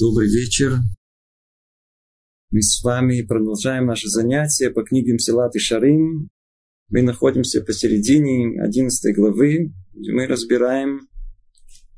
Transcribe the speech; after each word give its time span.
Добрый 0.00 0.30
вечер. 0.30 0.78
Мы 2.50 2.62
с 2.62 2.82
вами 2.82 3.20
продолжаем 3.20 3.84
наше 3.84 4.08
занятие 4.08 4.70
по 4.70 4.82
книгам 4.82 5.18
Силат 5.18 5.54
и 5.56 5.58
Шарим. 5.58 6.30
Мы 6.88 7.02
находимся 7.02 7.60
посередине 7.60 8.62
11 8.62 9.14
главы, 9.14 9.74
где 9.92 10.12
мы 10.12 10.26
разбираем 10.26 11.06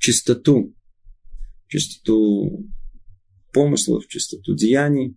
чистоту. 0.00 0.74
Чистоту 1.68 2.68
помыслов, 3.52 4.08
чистоту 4.08 4.56
деяний. 4.56 5.16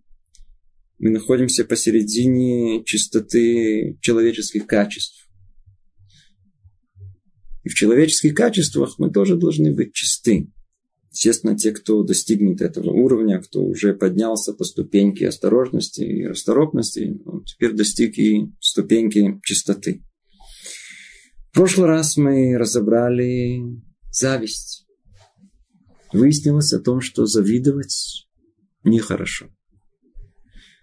Мы 1.00 1.10
находимся 1.10 1.64
посередине 1.64 2.84
чистоты 2.84 3.98
человеческих 4.00 4.68
качеств. 4.68 5.28
И 7.64 7.68
в 7.68 7.74
человеческих 7.74 8.32
качествах 8.32 9.00
мы 9.00 9.10
тоже 9.10 9.34
должны 9.34 9.74
быть 9.74 9.92
чисты. 9.92 10.52
Естественно, 11.16 11.56
те, 11.56 11.72
кто 11.72 12.02
достигнет 12.02 12.60
этого 12.60 12.90
уровня, 12.90 13.40
кто 13.40 13.64
уже 13.64 13.94
поднялся 13.94 14.52
по 14.52 14.64
ступеньке 14.64 15.28
осторожности 15.28 16.02
и 16.02 16.26
расторопности, 16.26 17.22
он 17.24 17.42
теперь 17.42 17.72
достиг 17.72 18.18
и 18.18 18.52
ступеньки 18.60 19.40
чистоты. 19.42 20.04
В 21.48 21.54
прошлый 21.54 21.88
раз 21.88 22.18
мы 22.18 22.58
разобрали 22.58 23.62
зависть. 24.10 24.86
Выяснилось 26.12 26.74
о 26.74 26.80
том, 26.80 27.00
что 27.00 27.24
завидовать 27.24 28.28
нехорошо. 28.84 29.46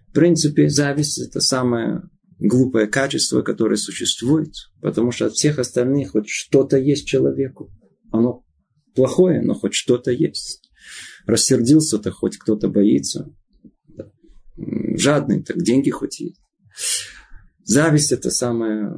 В 0.07 0.13
принципе, 0.13 0.67
зависть– 0.67 1.21
это 1.27 1.41
самое 1.41 2.09
глупое 2.39 2.87
качество, 2.87 3.43
которое 3.43 3.77
существует, 3.77 4.51
потому 4.81 5.11
что 5.11 5.27
от 5.27 5.33
всех 5.33 5.59
остальных 5.59 6.13
хоть 6.13 6.27
что-то 6.27 6.79
есть 6.79 7.05
человеку. 7.05 7.69
Оно 8.11 8.42
плохое, 8.93 9.41
но 9.41 9.53
хоть 9.53 9.73
что-то 9.73 10.11
есть. 10.11 10.69
Рассердился-то, 11.25 12.11
хоть 12.11 12.37
кто-то 12.37 12.67
боится. 12.67 13.33
Жадный, 14.55 15.43
так 15.43 15.61
деньги 15.61 15.89
хоть 15.89 16.19
есть. 16.19 16.41
Зависть– 17.63 18.11
это 18.11 18.29
самое 18.29 18.91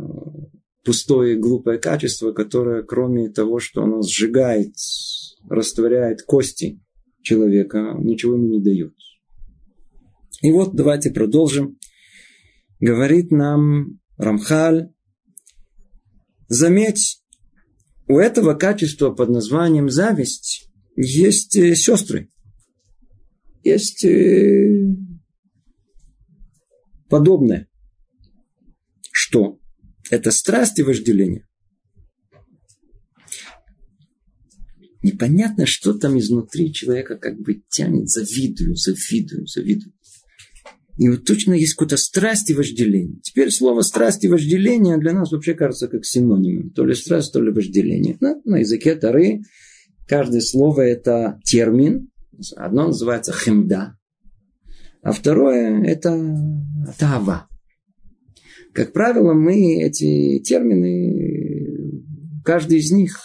пустое 0.84 1.36
и 1.36 1.40
глупое 1.40 1.80
качество, 1.80 2.32
которое, 2.32 2.84
кроме 2.84 3.30
того, 3.30 3.60
что 3.60 3.84
оно 3.84 4.02
сжигает, 4.02 4.76
растворяет 5.50 6.22
кости 6.24 6.82
человека, 7.22 7.96
ничего 8.00 8.36
ему 8.36 8.48
не 8.48 8.62
дает. 8.62 8.94
И 10.42 10.52
вот 10.52 10.76
давайте 10.76 11.12
продолжим. 11.12 11.78
Говорит 12.80 13.32
нам 13.32 14.00
Рамхаль, 14.18 14.92
заметь, 16.48 17.24
у 18.08 18.20
этого 18.20 18.54
качества 18.54 19.12
под 19.12 19.30
названием 19.30 19.90
зависть 19.90 20.70
есть 20.96 21.56
э, 21.56 21.76
сестры. 21.76 22.30
Есть 23.64 24.06
э, 24.06 24.96
подобное. 27.10 27.68
Что? 29.12 29.60
Это 30.12 30.30
страсть 30.30 30.78
и 30.78 30.84
вожделение. 30.84 31.48
Непонятно, 35.02 35.66
что 35.66 35.94
там 35.94 36.18
изнутри 36.20 36.74
человека 36.74 37.18
как 37.18 37.40
бы 37.40 37.64
тянет. 37.70 38.10
Завидую, 38.10 38.76
завидую, 38.76 39.48
завидую. 39.48 39.95
И 40.98 41.10
вот 41.10 41.26
точно 41.26 41.54
есть 41.54 41.74
какая-то 41.74 41.98
страсть 41.98 42.50
и 42.50 42.54
вожделение. 42.54 43.20
Теперь 43.22 43.52
слово 43.52 43.82
страсть 43.82 44.24
и 44.24 44.30
вожделение 44.30 44.98
для 44.98 45.12
нас 45.12 45.32
вообще 45.32 45.54
кажется 45.54 45.88
как 45.88 46.06
синонимом. 46.06 46.70
То 46.70 46.86
ли 46.86 46.96
страсть, 46.96 47.34
то 47.34 47.42
ли 47.42 47.52
вожделение. 47.52 48.18
Да? 48.22 48.36
На 48.46 48.58
языке 48.58 48.96
Тары 48.96 49.42
каждое 50.08 50.42
слово 50.42 50.82
это 50.82 51.40
термин. 51.44 52.10
Одно 52.56 52.88
называется 52.88 53.34
хемда, 53.34 53.98
а 55.02 55.12
второе 55.12 55.84
это 55.84 56.12
тава. 56.98 57.48
Как 58.74 58.92
правило, 58.92 59.34
мы 59.34 59.82
эти 59.84 60.40
термины, 60.40 62.04
каждый 62.44 62.80
из 62.80 62.92
них 62.92 63.22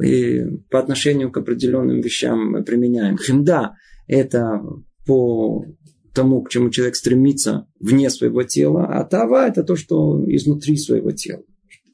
и 0.00 0.42
по 0.70 0.78
отношению 0.78 1.32
к 1.32 1.36
определенным 1.36 2.00
вещам 2.00 2.62
применяем. 2.64 3.18
Хемда– 3.18 3.72
это 4.06 4.60
по 5.04 5.64
тому, 6.12 6.42
к 6.42 6.50
чему 6.50 6.70
человек 6.70 6.96
стремится 6.96 7.66
вне 7.80 8.10
своего 8.10 8.42
тела, 8.42 8.86
а 8.86 9.04
тава– 9.04 9.46
это 9.48 9.62
то, 9.62 9.76
что 9.76 10.22
изнутри 10.26 10.76
своего 10.76 11.12
тела. 11.12 11.42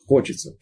Хочется. 0.06 0.56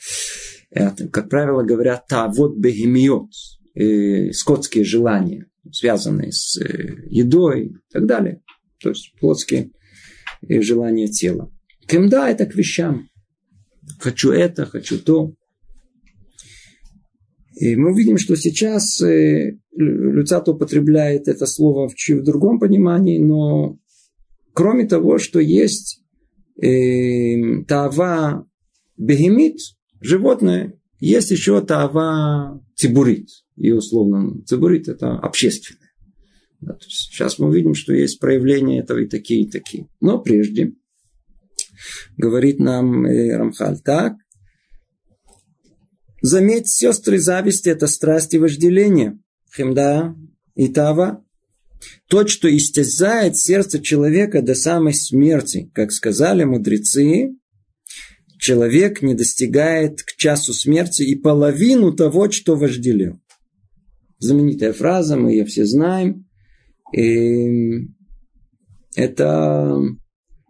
Это, 0.71 1.09
как 1.09 1.29
правило, 1.29 1.63
говорят 1.63 2.07
тавод 2.07 2.57
бегемиот, 2.59 3.31
э, 3.75 4.33
скотские 4.33 4.85
желания, 4.85 5.47
связанные 5.71 6.33
с 6.33 6.59
э, 6.61 6.97
едой 7.09 7.67
и 7.67 7.75
так 7.93 8.07
далее. 8.07 8.43
То 8.81 8.91
есть 8.91 9.13
плотские 9.21 9.71
э, 10.49 10.61
желания 10.61 11.09
тела. 11.09 11.51
Кемда– 11.87 12.29
это 12.29 12.47
к 12.47 12.55
вещам. 12.55 13.09
Хочу 14.01 14.33
это, 14.33 14.67
хочу 14.67 14.99
то. 14.99 15.33
И 17.55 17.75
мы 17.77 17.97
видим, 17.97 18.19
что 18.19 18.37
сейчас 18.37 19.01
э, 19.01 19.59
Люцат 19.77 20.49
употребляет 20.49 21.29
это 21.29 21.47
слово 21.47 21.89
в, 21.89 21.95
в 21.95 22.23
другом 22.23 22.59
понимании, 22.59 23.19
но 23.19 23.79
кроме 24.53 24.87
того, 24.87 25.19
что 25.19 25.39
есть 25.39 26.03
э, 26.61 27.65
тава 27.69 28.49
бегемит, 28.97 29.59
животное, 30.01 30.79
есть 30.99 31.31
еще 31.31 31.61
тава 31.61 32.63
цибурит. 32.75 33.29
И 33.57 33.73
условно 33.73 34.43
цибурит 34.45 34.89
это 34.89 35.19
общественное. 35.19 35.91
Да, 36.61 36.73
то 36.73 36.85
есть 36.87 37.13
сейчас 37.13 37.39
мы 37.39 37.55
видим, 37.55 37.75
что 37.75 37.93
есть 37.93 38.19
проявления 38.19 38.81
этого 38.81 38.99
и 38.99 39.07
такие, 39.07 39.43
и 39.43 39.51
такие. 39.51 39.89
Но 40.01 40.19
прежде 40.19 40.73
говорит 42.17 42.59
нам 42.59 43.05
э, 43.05 43.37
Рамхаль 43.37 43.79
так, 43.81 44.15
Заметь, 46.23 46.69
сестры 46.69 47.21
зависти– 47.21 47.69
это 47.71 47.87
страсть 47.87 48.35
и 48.35 48.39
вожделение. 48.39 49.17
Хемда 49.57 50.15
и 50.55 50.69
Тава. 50.69 51.25
То, 52.09 52.27
что 52.27 52.55
истязает 52.55 53.37
сердце 53.37 53.81
человека 53.81 54.43
до 54.43 54.55
самой 54.55 54.95
смерти. 54.95 55.71
Как 55.75 55.93
сказали 55.93 56.45
мудрецы, 56.45 57.37
человек 58.39 59.03
не 59.03 59.15
достигает 59.15 60.03
к 60.03 60.17
часу 60.17 60.53
смерти 60.53 61.03
и 61.03 61.17
половину 61.17 61.93
того, 61.93 62.31
что 62.31 62.57
вожделел. 62.57 63.21
Знаменитая 64.19 64.73
фраза, 64.73 65.17
мы 65.17 65.33
ее 65.33 65.45
все 65.45 65.67
знаем. 65.67 66.27
И 66.95 67.89
это 68.95 69.79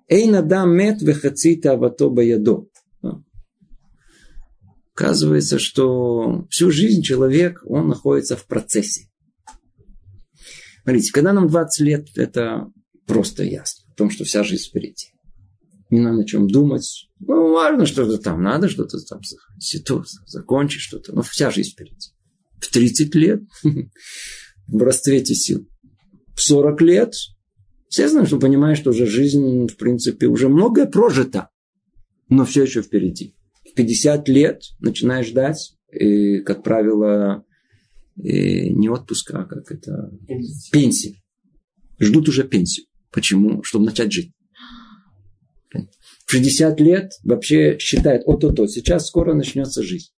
«Эйнадам 0.09 0.77
мет 0.77 1.03
вехацита 1.03 1.73
авато 1.73 2.11
баядо». 2.11 2.69
Оказывается, 4.97 5.59
что 5.59 6.47
всю 6.49 6.71
жизнь 6.71 7.03
человек, 7.03 7.61
он 7.67 7.89
находится 7.89 8.35
в 8.35 8.47
процессе. 8.47 9.11
Смотрите, 10.83 11.13
когда 11.13 11.35
нам 11.35 11.49
20 11.49 11.85
лет, 11.85 12.09
это 12.17 12.73
просто 13.07 13.45
ясно. 13.45 13.93
В 13.93 13.95
том, 13.95 14.09
что 14.09 14.25
вся 14.25 14.43
жизнь 14.43 14.71
впереди. 14.71 15.09
Не 15.91 16.01
надо 16.01 16.23
о 16.23 16.25
чем 16.25 16.49
думать. 16.49 17.11
Ну, 17.21 17.53
важно 17.53 17.85
что-то 17.85 18.17
там, 18.17 18.43
надо 18.43 18.71
что-то 18.71 18.97
там 19.01 19.21
закончить 20.25 20.81
что-то. 20.81 21.15
Но 21.15 21.21
вся 21.21 21.51
жизнь 21.51 21.73
впереди. 21.73 22.13
В 22.59 22.73
30 22.73 23.15
лет 23.17 23.43
в 24.67 24.83
расцвете 24.83 25.35
сил. 25.35 25.69
В 26.35 26.41
40 26.41 26.81
лет 26.81 27.13
все 27.91 28.09
знают, 28.09 28.29
что 28.29 28.39
понимают, 28.39 28.79
что 28.79 28.91
уже 28.91 29.05
жизнь, 29.05 29.69
в 29.69 29.77
принципе, 29.77 30.27
уже 30.27 30.49
многое 30.49 30.87
прожито. 30.87 31.51
Но 32.31 32.47
все 32.47 32.63
еще 32.63 32.81
впереди. 32.81 33.36
50 33.77 34.29
лет 34.29 34.63
начинаешь 34.81 35.29
ждать, 35.29 35.77
и, 35.93 36.41
как 36.41 36.63
правило, 36.63 37.45
и 38.17 38.71
не 38.71 38.89
отпуска, 38.89 39.41
а 39.41 39.45
как 39.45 39.71
это... 39.71 40.11
Пенсии. 40.73 41.23
Ждут 42.01 42.29
уже 42.29 42.45
пенсию. 42.45 42.87
Почему? 43.13 43.63
Чтобы 43.63 43.87
начать 43.87 44.13
жить. 44.13 44.33
В 45.73 46.31
60 46.31 46.81
лет 46.81 47.13
вообще 47.23 47.79
считает, 47.79 48.23
о-то-то, 48.27 48.67
сейчас 48.67 49.07
скоро 49.07 49.35
начнется 49.35 49.83
жизнь. 49.83 50.11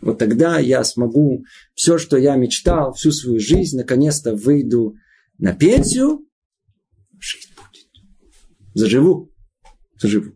Вот 0.00 0.18
тогда 0.18 0.58
я 0.58 0.82
смогу 0.84 1.44
все, 1.74 1.98
что 1.98 2.16
я 2.16 2.36
мечтал, 2.36 2.94
всю 2.94 3.12
свою 3.12 3.40
жизнь, 3.40 3.76
наконец-то 3.76 4.34
выйду 4.34 4.94
на 5.38 5.54
пенсию, 5.54 6.26
жить 7.18 7.52
будет. 7.56 8.74
Заживу. 8.74 9.30
Заживу. 10.00 10.32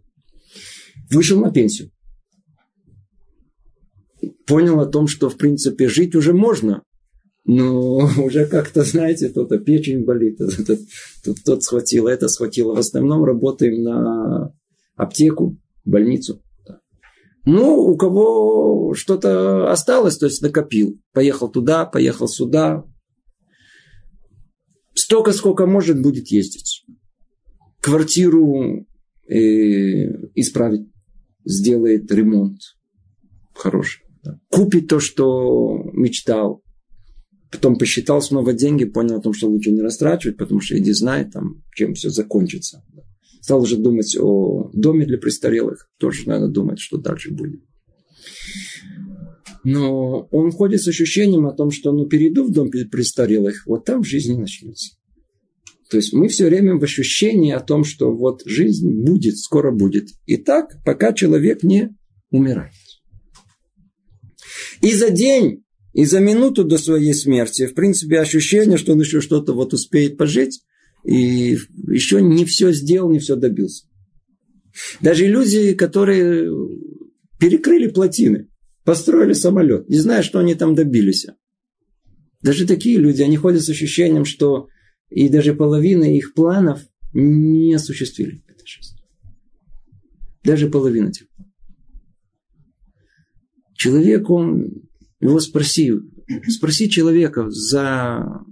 Вышел 1.11 1.41
на 1.41 1.51
пенсию 1.51 1.91
понял 4.47 4.81
о 4.81 4.87
том, 4.87 5.07
что, 5.07 5.29
в 5.29 5.37
принципе, 5.37 5.89
жить 5.89 6.15
уже 6.15 6.33
можно. 6.33 6.83
Но 7.45 7.97
уже 8.25 8.47
как-то, 8.47 8.83
знаете, 8.83 9.29
то-то 9.29 9.59
печень 9.59 10.05
болит, 10.05 10.39
тот, 10.67 10.79
тот, 11.25 11.37
тот 11.45 11.63
схватило, 11.63 12.09
это 12.09 12.29
схватило. 12.29 12.75
В 12.75 12.79
основном 12.79 13.25
работаем 13.25 13.83
на 13.83 14.53
аптеку, 14.97 15.57
больницу. 15.85 16.43
Ну, 17.45 17.77
у 17.77 17.97
кого 17.97 18.95
что-то 18.95 19.71
осталось, 19.71 20.19
то 20.19 20.27
есть 20.27 20.43
накопил. 20.43 20.99
Поехал 21.13 21.49
туда, 21.49 21.87
поехал 21.87 22.27
сюда. 22.27 22.85
столько, 24.95 25.33
сколько 25.33 25.67
может, 25.67 26.03
будет 26.03 26.27
ездить. 26.29 26.85
Квартиру 27.81 28.85
э, 29.29 29.37
исправить, 30.35 30.89
сделает 31.45 32.11
ремонт 32.11 32.59
хороший. 33.57 34.06
Купит 34.51 34.89
то, 34.89 35.01
что 35.01 35.91
мечтал. 35.93 36.63
Потом 37.51 37.77
посчитал 37.77 38.21
снова 38.21 38.53
деньги, 38.53 38.85
понял 38.85 39.17
о 39.17 39.23
том, 39.23 39.33
что 39.33 39.49
лучше 39.49 39.71
не 39.71 39.81
растрачивать, 39.81 40.37
потому 40.37 40.61
что 40.61 40.77
иди 40.77 40.93
знает, 40.93 41.33
там, 41.33 41.63
чем 41.75 41.95
все 41.95 42.11
закончится. 42.11 42.85
Стал 43.41 43.63
уже 43.63 43.77
думать 43.77 44.17
о 44.19 44.71
доме 44.73 45.07
для 45.07 45.19
престарелых. 45.19 45.89
Тоже 45.99 46.29
надо 46.29 46.49
думать, 46.49 46.81
что 46.81 46.99
дальше 46.99 47.33
будет. 47.33 47.63
Но 49.63 50.29
он 50.31 50.53
ходит 50.53 50.83
с 50.83 50.89
ощущением 50.89 51.47
о 51.47 51.53
том, 51.53 51.71
что 51.71 51.93
ну 51.93 52.07
перейду 52.07 52.45
в 52.45 52.53
дом 52.53 52.71
престарелых, 52.71 53.67
вот 53.67 53.85
там 53.85 54.05
жизнь 54.05 54.39
начнется. 54.39 54.97
То 55.91 55.97
есть 55.97 56.13
мы 56.13 56.29
все 56.29 56.47
время 56.47 56.77
в 56.77 56.83
ощущении 56.83 57.53
о 57.53 57.61
том, 57.61 57.85
что 57.85 58.13
вот 58.13 58.43
жизнь 58.45 58.91
будет, 59.03 59.39
скоро 59.39 59.71
будет. 59.71 60.09
И 60.27 60.37
так, 60.37 60.77
пока 60.85 61.13
человек 61.13 61.63
не 61.63 61.97
умирает. 62.31 62.73
И 64.81 64.93
за 64.93 65.11
день, 65.11 65.65
и 65.93 66.05
за 66.05 66.21
минуту 66.21 66.65
до 66.65 66.79
своей 66.79 67.15
смерти, 67.15 67.67
в 67.67 67.75
принципе, 67.75 68.21
ощущение, 68.21 68.77
что 68.77 68.93
он 68.93 69.01
еще 69.01 69.21
что-то 69.21 69.55
вот 69.55 69.73
успеет 69.73 70.17
пожить, 70.17 70.63
и 71.05 71.57
еще 71.89 72.21
не 72.21 72.45
все 72.45 72.73
сделал, 72.73 73.11
не 73.11 73.19
все 73.19 73.37
добился. 73.37 73.87
Даже 75.01 75.27
люди, 75.27 75.75
которые 75.75 76.51
перекрыли 77.39 77.89
плотины, 77.89 78.49
построили 78.85 79.33
самолет, 79.33 79.89
не 79.89 79.99
зная, 79.99 80.23
что 80.23 80.39
они 80.39 80.55
там 80.55 80.75
добились. 80.75 81.27
Даже 82.43 82.67
такие 82.67 82.99
люди, 82.99 83.23
они 83.23 83.37
ходят 83.37 83.63
с 83.63 83.69
ощущением, 83.69 84.25
что 84.25 84.69
и 85.09 85.29
даже 85.29 85.55
половина 85.55 86.05
их 86.05 86.35
планов 86.35 86.81
не 87.13 87.75
осуществили 87.75 88.43
в 88.47 88.51
этой 88.51 88.67
жизни. 88.67 88.99
Даже 90.45 90.69
половина 90.69 91.09
этих 91.09 91.29
планов. 91.31 91.46
Человек, 93.77 94.31
он, 94.31 94.71
его 95.21 95.41
спроси, 95.41 95.93
спроси 96.49 96.89
человека 96.91 97.51
за 97.51 98.43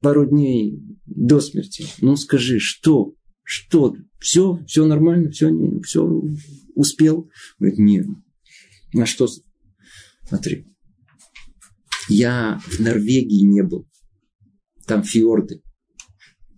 пару 0.00 0.26
дней 0.26 0.80
до 1.06 1.40
смерти, 1.40 1.86
ну 2.00 2.16
скажи, 2.16 2.58
что, 2.58 3.14
что, 3.44 3.96
все, 4.18 4.62
все 4.66 4.84
нормально, 4.84 5.30
все, 5.30 5.50
все 5.82 6.22
успел? 6.74 7.30
Говорит, 7.58 7.78
нет. 7.78 8.06
На 8.92 9.06
что 9.06 9.28
Смотри, 10.32 10.66
я 12.08 12.60
в 12.66 12.80
Норвегии 12.80 13.44
не 13.44 13.62
был. 13.62 13.86
Там 14.86 15.02
фьорды. 15.02 15.62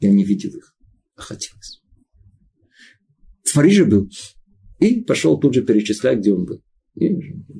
Я 0.00 0.12
не 0.12 0.24
видел 0.24 0.50
их. 0.50 0.76
А 1.16 1.22
хотелось. 1.22 1.82
В 3.42 3.52
Париже 3.52 3.84
был. 3.84 4.08
И 4.78 5.00
пошел 5.00 5.38
тут 5.38 5.54
же 5.54 5.62
перечислять, 5.62 6.20
где 6.20 6.32
он 6.32 6.44
был. 6.44 6.63
И 6.96 7.08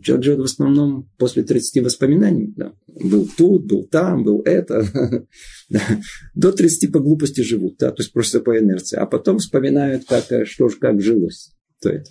человек 0.00 0.24
живет 0.24 0.40
в 0.40 0.44
основном 0.44 1.10
после 1.18 1.42
30 1.42 1.82
воспоминаний. 1.82 2.52
Да. 2.56 2.72
Был 2.86 3.28
тут, 3.36 3.66
был 3.66 3.84
там, 3.84 4.22
был 4.22 4.42
это. 4.42 5.26
До 6.34 6.52
30 6.52 6.92
по 6.92 7.00
глупости 7.00 7.40
живут. 7.40 7.76
Да, 7.78 7.90
то 7.90 8.02
есть 8.02 8.12
просто 8.12 8.40
по 8.40 8.56
инерции. 8.56 8.96
А 8.96 9.06
потом 9.06 9.38
вспоминают, 9.38 10.04
как, 10.04 10.30
э, 10.30 10.44
что 10.44 10.68
ж, 10.68 10.76
как 10.76 11.00
жилось. 11.00 11.52
То 11.82 11.90
это. 11.90 12.10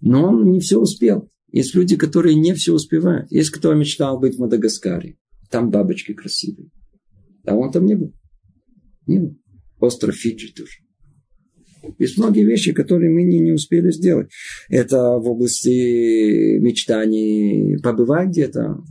Но 0.00 0.28
он 0.28 0.50
не 0.50 0.58
все 0.58 0.78
успел. 0.78 1.30
Есть 1.52 1.74
люди, 1.74 1.96
которые 1.96 2.34
не 2.34 2.52
все 2.54 2.74
успевают. 2.74 3.30
Есть 3.30 3.50
кто 3.50 3.72
мечтал 3.72 4.18
быть 4.18 4.36
в 4.36 4.40
Мадагаскаре. 4.40 5.16
Там 5.50 5.70
бабочки 5.70 6.14
красивые. 6.14 6.70
А 7.46 7.54
он 7.54 7.70
там 7.70 7.86
не 7.86 7.94
был. 7.94 8.12
Не 9.06 9.20
был. 9.20 9.38
Остров 9.78 10.16
Фиджи 10.16 10.52
тоже. 10.52 10.85
Есть 11.98 12.18
многие 12.18 12.44
вещи, 12.44 12.72
которые 12.72 13.10
мы 13.10 13.22
не, 13.22 13.38
не 13.38 13.52
успели 13.52 13.90
сделать. 13.90 14.30
Это 14.68 15.18
в 15.18 15.28
области 15.28 16.58
мечтаний 16.58 17.78
побывать 17.82 18.28
где-то. 18.28 18.82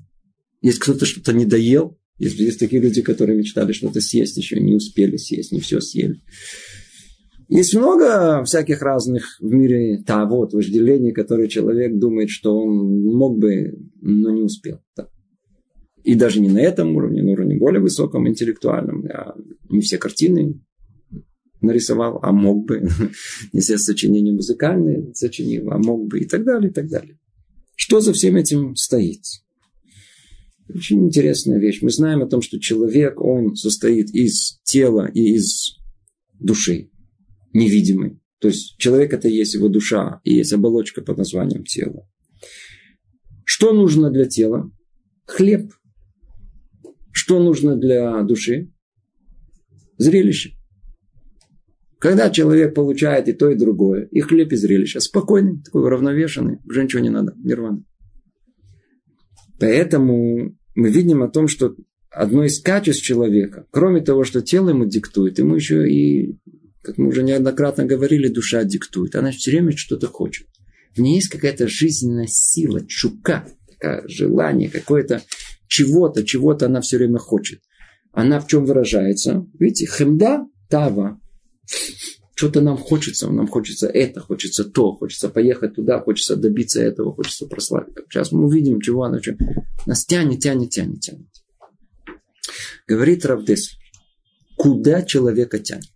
Есть 0.62 0.80
кто-то 0.80 1.06
что-то 1.06 1.34
не 1.34 1.46
доел. 1.46 1.98
Есть, 2.18 2.40
есть 2.40 2.60
такие 2.60 2.82
люди, 2.82 3.02
которые 3.02 3.38
мечтали 3.38 3.74
что-то 3.74 4.00
съесть, 4.00 4.38
еще 4.38 4.60
не 4.60 4.76
успели 4.76 5.18
съесть, 5.18 5.52
не 5.52 5.60
все 5.60 5.82
съели. 5.82 6.22
Есть 7.48 7.76
много 7.76 8.44
всяких 8.44 8.82
разных 8.82 9.38
в 9.40 9.52
мире 9.52 10.02
того 10.04 10.38
вот, 10.38 10.54
вожделений, 10.54 11.12
которые 11.12 11.48
человек 11.48 11.98
думает, 11.98 12.30
что 12.30 12.58
он 12.58 13.04
мог 13.04 13.38
бы, 13.38 13.78
но 14.02 14.32
не 14.32 14.42
успел. 14.42 14.80
Да. 14.96 15.10
И 16.04 16.16
даже 16.16 16.40
не 16.40 16.50
на 16.50 16.60
этом 16.60 16.96
уровне, 16.96 17.22
на 17.22 17.32
уровне 17.32 17.58
более 17.58 17.82
высоком, 17.82 18.28
интеллектуальном. 18.28 19.04
Я 19.04 19.36
не 19.70 19.82
все 19.82 19.98
картины 19.98 20.60
нарисовал, 21.66 22.20
а 22.22 22.32
мог 22.32 22.66
бы. 22.66 22.88
Не 23.54 23.60
все 23.60 23.78
сочинения 23.78 24.32
музыкальные 24.32 25.14
сочинил, 25.14 25.72
а 25.72 25.78
мог 25.78 26.08
бы 26.08 26.20
и 26.20 26.26
так 26.26 26.44
далее, 26.44 26.70
и 26.70 26.74
так 26.74 26.88
далее. 26.88 27.18
Что 27.76 28.00
за 28.00 28.14
всем 28.14 28.36
этим 28.36 28.76
стоит? 28.76 29.22
Очень 30.74 31.06
интересная 31.06 31.60
вещь. 31.60 31.82
Мы 31.82 31.92
знаем 31.92 32.24
о 32.24 32.28
том, 32.28 32.42
что 32.42 32.60
человек, 32.60 33.22
он 33.22 33.56
состоит 33.56 34.10
из 34.12 34.60
тела 34.64 35.10
и 35.14 35.36
из 35.36 35.78
души 36.40 36.90
невидимый. 37.54 38.20
То 38.40 38.50
есть 38.50 38.78
человек 38.78 39.14
это 39.14 39.28
и 39.28 39.36
есть 39.36 39.54
его 39.54 39.70
душа, 39.70 40.20
и 40.24 40.36
есть 40.36 40.54
оболочка 40.54 41.02
под 41.02 41.18
названием 41.18 41.64
тело. 41.64 42.08
Что 43.44 43.74
нужно 43.74 44.10
для 44.10 44.26
тела? 44.26 44.72
Хлеб. 45.26 45.72
Что 47.12 47.42
нужно 47.42 47.78
для 47.78 48.22
души? 48.24 48.72
Зрелище. 49.98 50.55
Когда 52.06 52.30
человек 52.30 52.76
получает 52.76 53.28
и 53.28 53.34
то, 53.34 53.50
и 53.50 53.56
другое, 53.56 54.08
и 54.12 54.20
хлеб, 54.20 54.52
и 54.52 54.56
зрелище, 54.56 55.00
спокойный, 55.00 55.64
такой 55.64 55.82
уравновешенный, 55.86 56.60
уже 56.64 56.84
ничего 56.84 57.02
не 57.02 57.10
надо, 57.10 57.34
нирвана. 57.36 57.84
Поэтому 59.60 60.56
мы 60.76 60.92
видим 60.92 61.24
о 61.24 61.30
том, 61.30 61.48
что 61.48 61.76
одно 62.12 62.44
из 62.44 62.62
качеств 62.62 63.02
человека, 63.02 63.66
кроме 63.72 64.02
того, 64.02 64.24
что 64.24 64.44
тело 64.44 64.70
ему 64.70 64.86
диктует, 64.86 65.40
ему 65.40 65.56
еще 65.56 65.90
и 65.90 66.38
как 66.84 67.00
мы 67.00 67.08
уже 67.08 67.24
неоднократно 67.24 67.86
говорили, 67.86 68.28
душа 68.28 68.64
диктует. 68.66 69.16
Она 69.16 69.32
все 69.32 69.50
время 69.50 69.76
что-то 69.76 70.06
хочет. 70.06 70.46
В 70.96 71.02
ней 71.02 71.16
есть 71.16 71.30
какая-то 71.30 71.68
жизненная 71.68 72.28
сила, 72.30 72.86
чука, 72.86 73.48
такое 73.68 74.08
желание, 74.08 74.70
какое-то 74.70 75.24
чего-то, 75.68 76.24
чего-то 76.24 76.68
она 76.68 76.82
все 76.82 76.98
время 76.98 77.18
хочет. 77.18 77.62
Она 78.12 78.40
в 78.40 78.46
чем 78.46 78.64
выражается? 78.64 79.48
Видите, 79.58 79.88
хемда, 79.88 80.46
тава. 80.70 81.20
Что-то 82.36 82.60
нам 82.60 82.78
хочется, 82.78 83.30
нам 83.30 83.48
хочется 83.48 83.88
это, 83.88 84.20
хочется 84.20 84.66
то, 84.66 84.92
хочется 84.94 85.30
поехать 85.30 85.76
туда, 85.76 86.02
хочется 86.02 86.36
добиться 86.36 86.82
этого, 86.82 87.14
хочется 87.14 87.48
прославить. 87.48 87.96
Сейчас 88.10 88.34
мы 88.34 88.46
увидим, 88.46 88.82
чего 88.82 89.04
она, 89.04 89.22
что 89.22 89.38
нас 89.86 90.06
тянет, 90.06 90.42
тянет, 90.42 90.72
тянет, 90.72 91.00
тянет. 91.00 91.30
Говорит 92.88 93.26
Равдес, 93.26 93.78
куда 94.58 95.02
человека 95.02 95.60
тянет? 95.60 95.90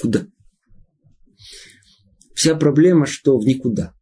Куда? 0.00 0.26
Вся 2.34 2.54
проблема, 2.54 3.06
что 3.06 3.38
в 3.38 3.46
никуда. 3.46 3.94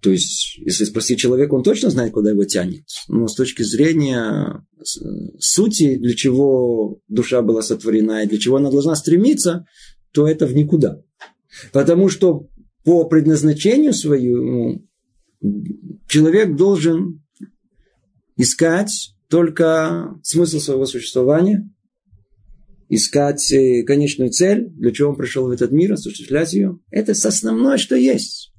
То 0.00 0.10
есть, 0.10 0.56
если 0.58 0.84
спросить 0.84 1.18
человека, 1.18 1.54
он 1.54 1.62
точно 1.62 1.90
знает, 1.90 2.12
куда 2.12 2.30
его 2.30 2.44
тянет. 2.44 2.84
Но 3.08 3.28
с 3.28 3.34
точки 3.34 3.62
зрения 3.62 4.64
сути, 5.38 5.96
для 5.96 6.14
чего 6.14 7.00
душа 7.08 7.42
была 7.42 7.62
сотворена 7.62 8.24
и 8.24 8.28
для 8.28 8.38
чего 8.38 8.56
она 8.56 8.70
должна 8.70 8.94
стремиться, 8.94 9.66
то 10.12 10.26
это 10.26 10.46
в 10.46 10.54
никуда. 10.54 11.02
Потому 11.72 12.08
что 12.08 12.48
по 12.84 13.04
предназначению 13.04 13.92
своему 13.92 14.86
человек 16.08 16.56
должен 16.56 17.22
искать 18.36 19.14
только 19.28 20.18
смысл 20.22 20.60
своего 20.60 20.86
существования 20.86 21.70
искать 22.90 23.52
э, 23.52 23.84
конечную 23.84 24.30
цель, 24.30 24.68
для 24.70 24.90
чего 24.90 25.10
он 25.10 25.16
пришел 25.16 25.46
в 25.46 25.50
этот 25.50 25.70
мир, 25.70 25.92
осуществлять 25.92 26.52
ее. 26.52 26.78
Это 26.90 27.12
основное, 27.12 27.78
что 27.78 27.94
есть. 27.94 28.49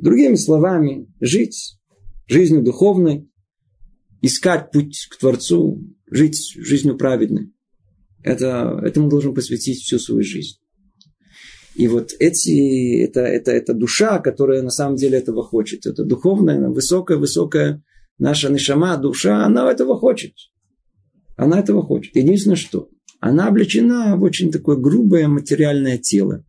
Другими 0.00 0.36
словами, 0.36 1.06
жить 1.20 1.78
жизнью 2.26 2.62
духовной, 2.62 3.28
искать 4.22 4.70
путь 4.70 5.08
к 5.10 5.16
Творцу, 5.16 5.82
жить 6.10 6.54
жизнью 6.56 6.96
праведной. 6.96 7.52
Это, 8.22 8.80
этому 8.84 9.08
должен 9.08 9.34
посвятить 9.34 9.78
всю 9.78 9.98
свою 9.98 10.22
жизнь. 10.22 10.58
И 11.74 11.88
вот 11.88 12.12
эти, 12.18 13.02
это, 13.02 13.20
это, 13.20 13.50
это 13.52 13.74
душа, 13.74 14.18
которая 14.18 14.62
на 14.62 14.70
самом 14.70 14.96
деле 14.96 15.18
этого 15.18 15.42
хочет. 15.42 15.86
Это 15.86 16.04
духовная, 16.04 16.68
высокая, 16.68 17.18
высокая 17.18 17.82
наша 18.18 18.50
нишама, 18.50 18.96
душа, 18.96 19.44
она 19.44 19.70
этого 19.70 19.96
хочет. 19.96 20.34
Она 21.36 21.60
этого 21.60 21.82
хочет. 21.82 22.14
Единственное, 22.14 22.56
что 22.56 22.88
она 23.20 23.48
облечена 23.48 24.16
в 24.16 24.22
очень 24.22 24.50
такое 24.50 24.76
грубое 24.76 25.28
материальное 25.28 25.98
тело. 25.98 26.44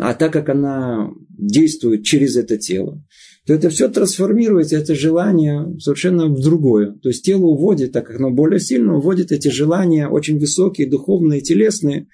А 0.00 0.14
так 0.14 0.32
как 0.32 0.48
она 0.48 1.10
действует 1.38 2.04
через 2.04 2.36
это 2.36 2.58
тело, 2.58 3.02
то 3.46 3.54
это 3.54 3.70
все 3.70 3.88
трансформируется, 3.88 4.76
это 4.76 4.94
желание 4.94 5.78
совершенно 5.78 6.26
в 6.26 6.42
другое. 6.42 6.92
То 6.98 7.08
есть 7.08 7.24
тело 7.24 7.46
уводит, 7.46 7.92
так 7.92 8.06
как 8.06 8.16
оно 8.16 8.30
более 8.30 8.60
сильно, 8.60 8.96
уводит 8.96 9.32
эти 9.32 9.48
желания 9.48 10.08
очень 10.08 10.38
высокие, 10.38 10.90
духовные, 10.90 11.40
телесные, 11.40 12.08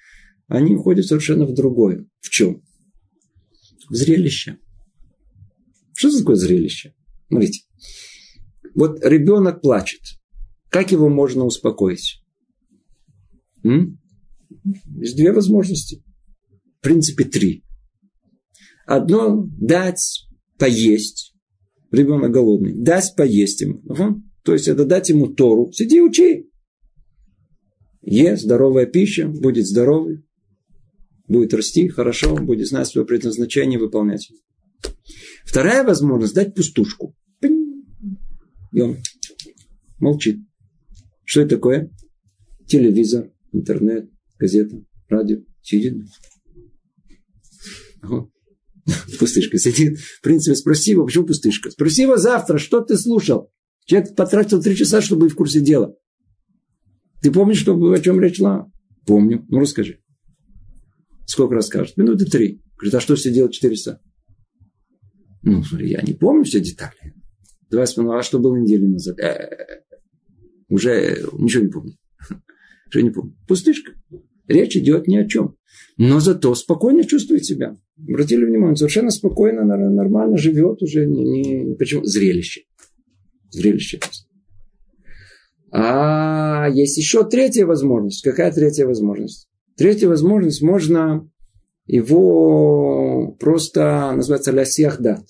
они 0.47 0.75
уходят 0.75 1.05
совершенно 1.05 1.45
в 1.45 1.53
другое. 1.53 2.05
В 2.21 2.29
чем? 2.29 2.61
В 3.89 3.95
зрелище. 3.95 4.59
Что 5.93 6.17
такое 6.17 6.35
зрелище? 6.35 6.93
Смотрите. 7.27 7.61
Вот 8.75 9.03
ребенок 9.03 9.61
плачет. 9.61 10.01
Как 10.69 10.91
его 10.91 11.09
можно 11.09 11.45
успокоить? 11.45 12.21
М? 13.63 13.99
Есть 14.97 15.15
две 15.15 15.31
возможности. 15.31 16.03
В 16.79 16.81
принципе, 16.81 17.23
три. 17.23 17.64
Одно– 18.85 19.47
дать 19.59 20.27
поесть. 20.57 21.33
Ребенок 21.91 22.31
голодный. 22.31 22.73
Дать 22.73 23.13
поесть 23.15 23.61
ему. 23.61 23.79
Угу. 23.85 24.21
То 24.43 24.53
есть, 24.53 24.67
это 24.67 24.85
дать 24.85 25.09
ему 25.09 25.27
Тору. 25.27 25.71
Сиди, 25.71 26.01
учи. 26.01 26.49
Е, 28.01 28.37
здоровая 28.37 28.85
пища, 28.85 29.27
будет 29.27 29.65
здоровый. 29.65 30.23
Будет 31.27 31.55
расти 31.55 31.87
хорошо, 31.87 32.35
будет 32.35 32.67
знать 32.67 32.87
свое 32.87 33.07
предназначение, 33.07 33.79
выполнять. 33.79 34.31
Вторая 35.43 35.83
возможность– 35.83 36.33
дать 36.35 36.53
пустушку. 36.53 37.15
И 38.71 38.81
он 38.81 38.97
молчит. 39.99 40.39
Что 41.23 41.41
это 41.41 41.55
такое? 41.55 41.89
Телевизор, 42.67 43.31
интернет, 43.51 44.09
газета, 44.37 44.83
радио. 45.07 45.39
Сидит. 45.61 46.03
Пустышка 49.19 49.57
сидит. 49.57 49.99
В 49.99 50.21
принципе, 50.21 50.55
спроси 50.55 50.91
его, 50.91 51.05
почему 51.05 51.25
пустышка? 51.25 51.71
Спроси 51.71 52.03
его 52.03 52.17
завтра, 52.17 52.57
что 52.57 52.81
ты 52.81 52.97
слушал? 52.97 53.51
Человек 53.85 54.15
потратил 54.15 54.61
три 54.61 54.75
часа, 54.75 55.01
чтобы 55.01 55.23
быть 55.23 55.33
в 55.33 55.35
курсе 55.35 55.59
дела. 55.59 55.95
Ты 57.21 57.31
помнишь, 57.31 57.59
что, 57.59 57.75
о 57.75 57.99
чем 57.99 58.19
речь 58.19 58.37
шла? 58.37 58.69
Помню. 59.05 59.45
Ну, 59.49 59.59
расскажи. 59.59 59.99
Сколько 61.25 61.55
расскажет? 61.55 61.97
Минуты 61.97 62.25
три. 62.25 62.61
Говорит, 62.77 62.95
а 62.95 62.99
что 62.99 63.15
все 63.15 63.31
делать 63.31 63.53
четыре 63.53 63.75
часа? 63.75 63.99
Ну, 65.41 65.63
смотри, 65.63 65.89
я 65.89 66.01
не 66.01 66.13
помню 66.13 66.43
все 66.43 66.59
детали. 66.59 67.15
Давай 67.69 67.85
вспомним, 67.87 68.11
а 68.11 68.23
что 68.23 68.39
было 68.39 68.55
неделю 68.55 68.89
назад? 68.89 69.19
Э-э-э. 69.19 69.85
Уже 70.69 71.23
ничего 71.33 71.63
не 71.63 71.69
помню. 71.69 71.93
Что 72.89 73.01
не 73.01 73.11
помню. 73.11 73.35
Пустышка. 73.47 73.93
Речь 74.47 74.75
идет 74.75 75.07
ни 75.07 75.17
о 75.17 75.27
чем. 75.27 75.55
Но 75.97 76.19
зато 76.19 76.53
спокойно 76.55 77.03
чувствует 77.03 77.45
себя. 77.45 77.75
Обратили 77.97 78.45
внимание, 78.45 78.75
совершенно 78.75 79.09
спокойно, 79.09 79.63
нормально 79.63 80.37
живет 80.37 80.81
уже. 80.81 81.05
Не, 81.05 81.23
не, 81.23 81.75
почему? 81.75 82.03
Зрелище. 82.03 82.63
Зрелище. 83.49 83.99
А 85.71 86.67
есть 86.69 86.97
еще 86.97 87.27
третья 87.27 87.65
возможность. 87.65 88.21
Какая 88.23 88.51
третья 88.51 88.85
возможность? 88.85 89.47
Третья 89.77 90.07
возможность, 90.07 90.61
можно 90.61 91.29
его 91.85 93.35
просто, 93.39 94.13
называется, 94.15 94.51
лясиях 94.51 94.99
дат. 95.01 95.25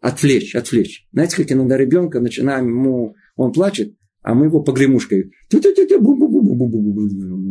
Отвлечь, 0.00 0.54
отвлечь. 0.54 1.06
Знаете, 1.12 1.36
как 1.36 1.50
иногда 1.50 1.76
ребенка 1.76 2.20
начинаем 2.20 2.68
ему, 2.68 3.14
он 3.36 3.52
плачет, 3.52 3.94
а 4.22 4.34
мы 4.34 4.46
его 4.46 4.62
погремушкой. 4.62 5.30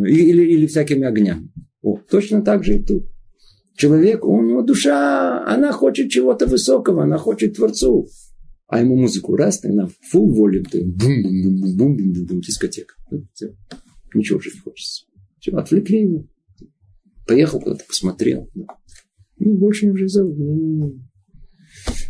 Или, 0.07 0.43
или 0.53 0.67
всякими 0.67 1.05
огнями. 1.05 1.49
О, 1.81 1.97
точно 2.09 2.41
так 2.41 2.63
же 2.63 2.75
и 2.75 2.83
тут. 2.83 3.07
Человек, 3.75 4.25
у 4.25 4.41
него 4.41 4.61
душа, 4.61 5.45
она 5.45 5.71
хочет 5.71 6.09
чего-то 6.09 6.47
высокого, 6.47 7.03
она 7.03 7.17
хочет 7.17 7.55
Творцу. 7.55 8.07
А 8.67 8.79
ему 8.79 8.95
музыку 8.95 9.35
раз, 9.35 9.59
тогда 9.59 9.87
фул 10.09 10.33
волим, 10.33 10.63
бум-бум-бум-бум-бум-бум, 10.71 12.41
дискотека. 12.41 12.95
Ничего 14.13 14.37
уже 14.37 14.51
не 14.51 14.59
хочется. 14.59 15.05
Все, 15.39 15.51
отвлекли 15.51 16.01
его. 16.01 16.25
Поехал 17.27 17.59
куда-то, 17.59 17.83
посмотрел. 17.85 18.49
Ну, 19.37 19.57
больше 19.57 19.85
не 19.85 19.91
уже. 19.91 20.07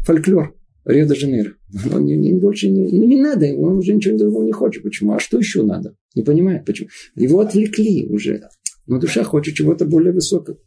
Фольклор. 0.06 0.56
Рио-де-Жанейро. 0.86 1.54
Он 1.92 2.06
не, 2.06 2.16
не, 2.16 2.34
больше 2.34 2.70
не, 2.70 2.88
ну, 2.88 3.06
не 3.06 3.20
надо, 3.20 3.48
он 3.56 3.78
уже 3.78 3.96
ничего 3.96 4.18
другого 4.18 4.46
не 4.46 4.52
хочет. 4.52 4.84
Почему? 4.84 5.14
А 5.14 5.20
что 5.20 5.40
еще 5.40 5.64
надо? 5.64 5.96
Не 6.14 6.22
понимает, 6.22 6.64
почему. 6.64 6.90
Его 7.16 7.40
отвлекли 7.40 8.08
уже. 8.08 8.48
Но 8.86 9.00
душа 9.00 9.24
хочет 9.24 9.56
чего-то 9.56 9.86
более 9.86 10.14
высокого. 10.14 10.60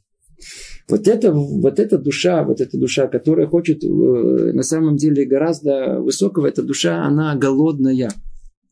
Вот 0.89 1.07
это, 1.07 1.33
вот 1.33 1.79
эта 1.79 1.99
душа, 1.99 2.43
вот 2.45 2.61
эта 2.61 2.79
душа, 2.79 3.09
которая 3.09 3.47
хочет 3.47 3.85
э, 3.85 3.87
на 3.87 4.63
самом 4.63 4.97
деле 4.97 5.27
гораздо 5.27 6.01
высокого, 6.01 6.47
эта 6.47 6.63
душа, 6.63 7.05
она 7.05 7.35
голодная. 7.37 8.11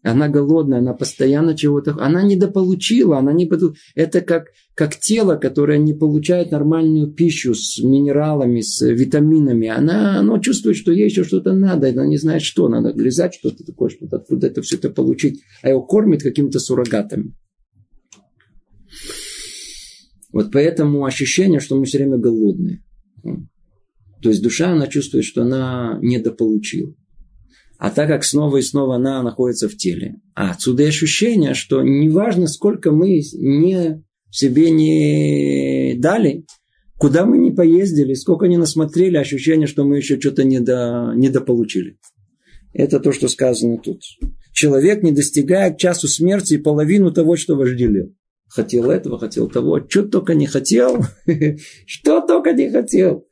Она 0.02 0.28
голодная, 0.28 0.78
она 0.78 0.94
постоянно 0.94 1.56
чего-то... 1.56 1.96
Она 1.98 2.22
недополучила, 2.22 3.18
она 3.18 3.32
не... 3.32 3.50
Это 3.96 4.20
как, 4.20 4.46
как 4.74 4.96
тело, 4.96 5.34
которое 5.34 5.78
не 5.78 5.94
получает 5.94 6.52
нормальную 6.52 7.08
пищу 7.08 7.54
с 7.54 7.82
минералами, 7.82 8.60
с 8.60 8.86
витаминами. 8.86 9.68
Она, 9.68 10.20
оно 10.20 10.38
чувствует, 10.38 10.76
что 10.76 10.92
ей 10.92 11.06
еще 11.06 11.24
что-то 11.24 11.52
надо, 11.52 11.88
она 11.88 12.06
не 12.06 12.18
знает, 12.18 12.42
что 12.42 12.68
надо. 12.68 12.92
Грязать 12.92 13.34
что-то 13.34 13.64
такое, 13.64 13.90
что-то 13.90 14.16
откуда 14.16 14.46
это 14.46 14.62
все 14.62 14.76
это 14.76 14.90
получить. 14.90 15.42
А 15.62 15.70
его 15.70 15.82
кормит 15.82 16.22
какими-то 16.22 16.60
суррогатами. 16.60 17.32
Вот 20.36 20.52
поэтому 20.52 21.06
ощущение, 21.06 21.60
что 21.60 21.78
мы 21.78 21.86
все 21.86 21.96
время 21.96 22.18
голодные. 22.18 22.82
То 24.20 24.28
есть 24.28 24.42
душа, 24.42 24.72
она 24.72 24.86
чувствует, 24.86 25.24
что 25.24 25.40
она 25.40 25.98
недополучила. 26.02 26.94
А 27.78 27.88
так 27.88 28.08
как 28.08 28.22
снова 28.22 28.58
и 28.58 28.62
снова 28.62 28.96
она 28.96 29.22
находится 29.22 29.66
в 29.66 29.78
теле. 29.78 30.16
А 30.34 30.50
отсюда 30.50 30.82
и 30.82 30.88
ощущение, 30.88 31.54
что 31.54 31.80
неважно, 31.80 32.48
сколько 32.48 32.92
мы 32.92 33.22
не, 33.32 34.04
себе 34.28 34.70
не 34.72 35.94
дали, 35.94 36.44
куда 36.98 37.24
мы 37.24 37.38
не 37.38 37.52
поездили, 37.52 38.12
сколько 38.12 38.46
не 38.46 38.58
насмотрели, 38.58 39.16
ощущение, 39.16 39.66
что 39.66 39.84
мы 39.84 39.96
еще 39.96 40.20
что-то 40.20 40.44
недо, 40.44 41.14
недополучили. 41.16 41.96
Это 42.74 43.00
то, 43.00 43.10
что 43.12 43.28
сказано 43.28 43.78
тут. 43.78 44.02
Человек 44.52 45.02
не 45.02 45.12
достигает 45.12 45.78
часу 45.78 46.08
смерти 46.08 46.54
и 46.54 46.58
половину 46.58 47.10
того, 47.10 47.36
что 47.36 47.56
вожделел. 47.56 48.12
Хотел 48.48 48.90
этого, 48.90 49.18
хотел 49.18 49.48
того, 49.48 49.80
что 49.88 50.04
только 50.04 50.34
не 50.34 50.46
хотел, 50.46 51.04
что 51.86 52.20
только 52.20 52.52
не 52.52 52.70
хотел. 52.70 53.26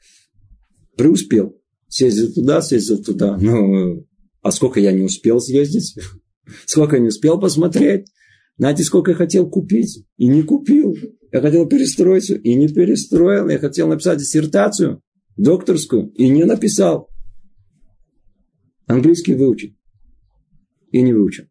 Преуспел. 0.97 1.56
Съездил 1.88 2.33
туда, 2.33 2.61
съездил 2.61 3.02
туда. 3.02 3.37
Ну, 3.37 4.06
а 4.42 4.50
сколько 4.50 4.80
я 4.80 4.92
не 4.92 5.02
успел 5.02 5.40
съездить? 5.40 5.94
Сколько 6.66 6.97
я 6.97 7.02
не 7.02 7.09
успел 7.09 7.40
посмотреть? 7.40 8.06
Знаете, 8.59 8.85
сколько 8.85 9.12
я 9.12 9.16
хотел 9.16 9.49
купить? 9.49 10.04
И 10.18 10.26
не 10.26 10.42
купил. 10.42 10.94
Я 11.33 11.40
хотел 11.40 11.66
перестроить 11.66 12.28
и 12.30 12.54
не 12.54 12.68
перестроил. 12.68 13.49
Я 13.49 13.59
хотел 13.59 13.88
написать 13.88 14.18
диссертацию 14.18 15.02
докторскую 15.37 16.12
и 16.12 16.28
не 16.28 16.44
написал. 16.44 17.09
Английский 18.87 19.35
выучил. 19.35 19.71
И 20.92 21.02
не 21.02 21.12
выучил. 21.12 21.47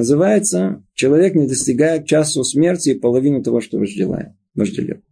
Называется 0.00 0.82
«Человек 0.94 1.34
не 1.34 1.46
достигает 1.46 2.06
часу 2.06 2.42
смерти 2.42 2.88
и 2.88 2.98
половину 2.98 3.42
того, 3.42 3.60
что 3.60 3.76
вожделел». 3.76 5.02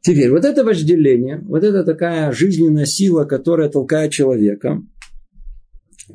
Теперь, 0.00 0.30
вот 0.30 0.44
это 0.44 0.62
вожделение, 0.62 1.40
вот 1.40 1.64
это 1.64 1.82
такая 1.82 2.30
жизненная 2.30 2.86
сила, 2.86 3.24
которая 3.24 3.68
толкает 3.68 4.12
человека. 4.12 4.80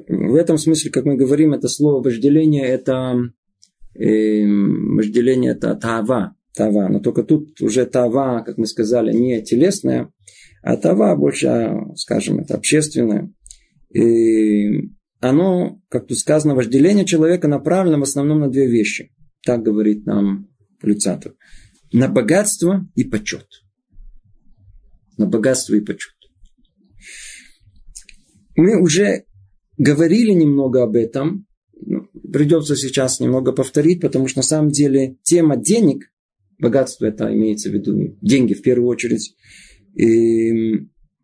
В 0.08 0.36
этом 0.36 0.58
смысле, 0.58 0.90
как 0.90 1.04
мы 1.04 1.18
говорим, 1.18 1.52
это 1.52 1.68
слово 1.68 2.02
вожделение, 2.02 2.66
это 2.66 3.16
э, 3.96 4.46
вожделение, 4.48 5.52
это 5.52 5.76
тава, 5.76 6.38
тава. 6.56 6.88
Но 6.88 7.02
только 7.02 7.24
тут 7.24 7.60
уже 7.60 7.86
тава, 7.86 8.42
как 8.46 8.58
мы 8.58 8.68
сказали, 8.68 9.12
не 9.12 9.42
телесная, 9.42 10.14
а 10.62 10.78
тава 10.78 11.14
больше, 11.18 11.74
скажем, 11.98 12.40
это 12.40 12.56
общественное. 12.56 13.34
И 13.94 14.94
оно, 15.24 15.82
как 15.90 16.08
тут 16.08 16.18
сказано, 16.18 16.56
вожделение 16.56 17.06
человека 17.06 17.48
направлено 17.48 18.00
в 18.00 18.04
основном 18.04 18.40
на 18.40 18.50
две 18.50 18.68
вещи. 18.68 19.12
Так 19.46 19.64
говорит 19.64 20.06
нам 20.06 20.48
Люцатов. 20.82 21.34
На 21.92 22.08
богатство 22.08 22.88
и 22.96 23.04
почет 23.04 23.46
на 25.18 25.26
богатство 25.26 25.76
и 25.76 25.80
почет. 25.80 26.14
Мы 28.56 28.82
уже 28.82 29.26
говорили 29.78 30.32
немного 30.32 30.84
об 30.84 30.96
этом, 30.96 31.48
ну, 31.74 32.08
придется 32.32 32.76
сейчас 32.76 33.20
немного 33.20 33.52
повторить, 33.52 34.02
потому 34.02 34.28
что 34.28 34.40
на 34.40 34.44
самом 34.44 34.70
деле 34.70 35.18
тема 35.24 35.58
денег, 35.58 36.12
богатство 36.60 37.06
это 37.06 37.34
имеется 37.34 37.70
в 37.70 37.74
виду 37.74 38.18
деньги 38.22 38.54
в 38.54 38.62
первую 38.62 38.88
очередь, 38.88 39.36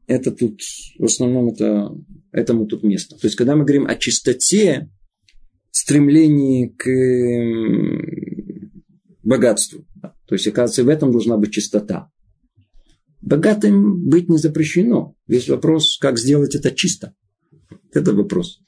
это 0.10 0.32
тут, 0.32 0.60
в 0.98 1.06
основном 1.06 1.50
это, 1.50 1.96
этому 2.32 2.66
тут 2.66 2.84
место. 2.84 3.16
То 3.16 3.28
есть, 3.28 3.36
когда 3.36 3.56
мы 3.56 3.64
говорим 3.64 3.86
о 3.86 3.96
чистоте, 3.96 4.90
стремлении 5.70 6.68
к 6.68 6.90
богатству, 9.24 9.86
то 10.02 10.36
есть, 10.36 10.48
оказывается, 10.48 10.84
в 10.84 10.90
этом 10.90 11.12
должна 11.12 11.38
быть 11.38 11.54
чистота. 11.54 12.10
Богатым 13.22 14.10
быть 14.10 14.30
не 14.30 14.38
запрещено. 14.38 15.16
Весь 15.28 15.48
вопрос, 15.48 15.98
как 16.00 16.18
сделать 16.18 16.56
это 16.56 16.72
чисто. 16.72 17.14
Это 17.94 18.14
вопрос. 18.14 18.62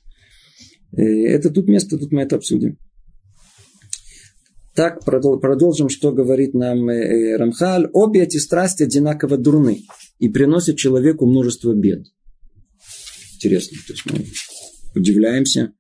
Э, 0.96 1.02
это 1.02 1.50
тут 1.50 1.68
место, 1.68 1.98
тут 1.98 2.12
мы 2.12 2.22
это 2.22 2.36
обсудим. 2.36 2.78
Так 4.74 5.04
продолжим, 5.04 5.90
что 5.90 6.14
говорит 6.14 6.54
нам 6.54 6.90
э, 6.90 6.94
э, 6.94 7.38
Рамхаль. 7.38 7.90
Обе 7.92 8.24
эти 8.24 8.38
страсти 8.38 8.84
одинаково 8.84 9.38
дурны 9.38 9.82
и 10.18 10.30
приносят 10.30 10.78
человеку 10.78 11.26
множество 11.26 11.74
бед. 11.74 12.06
Интересно. 13.36 13.78
То 13.86 13.94
есть 13.94 14.06
мы 14.06 14.26
удивляемся. 14.96 15.74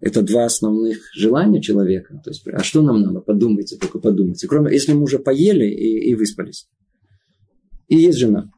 Это 0.00 0.22
два 0.22 0.46
основных 0.46 0.98
желания 1.14 1.60
человека. 1.60 2.20
То 2.24 2.30
есть, 2.30 2.46
а 2.46 2.62
что 2.62 2.82
нам 2.82 3.02
надо? 3.02 3.20
Подумайте, 3.20 3.76
только 3.76 3.98
подумайте. 3.98 4.46
Кроме, 4.46 4.72
если 4.72 4.92
мы 4.92 5.02
уже 5.02 5.18
поели 5.18 5.66
и, 5.66 6.10
и 6.10 6.14
выспались. 6.14 6.68
И 7.88 7.96
есть 7.96 8.18
жена. 8.18 8.50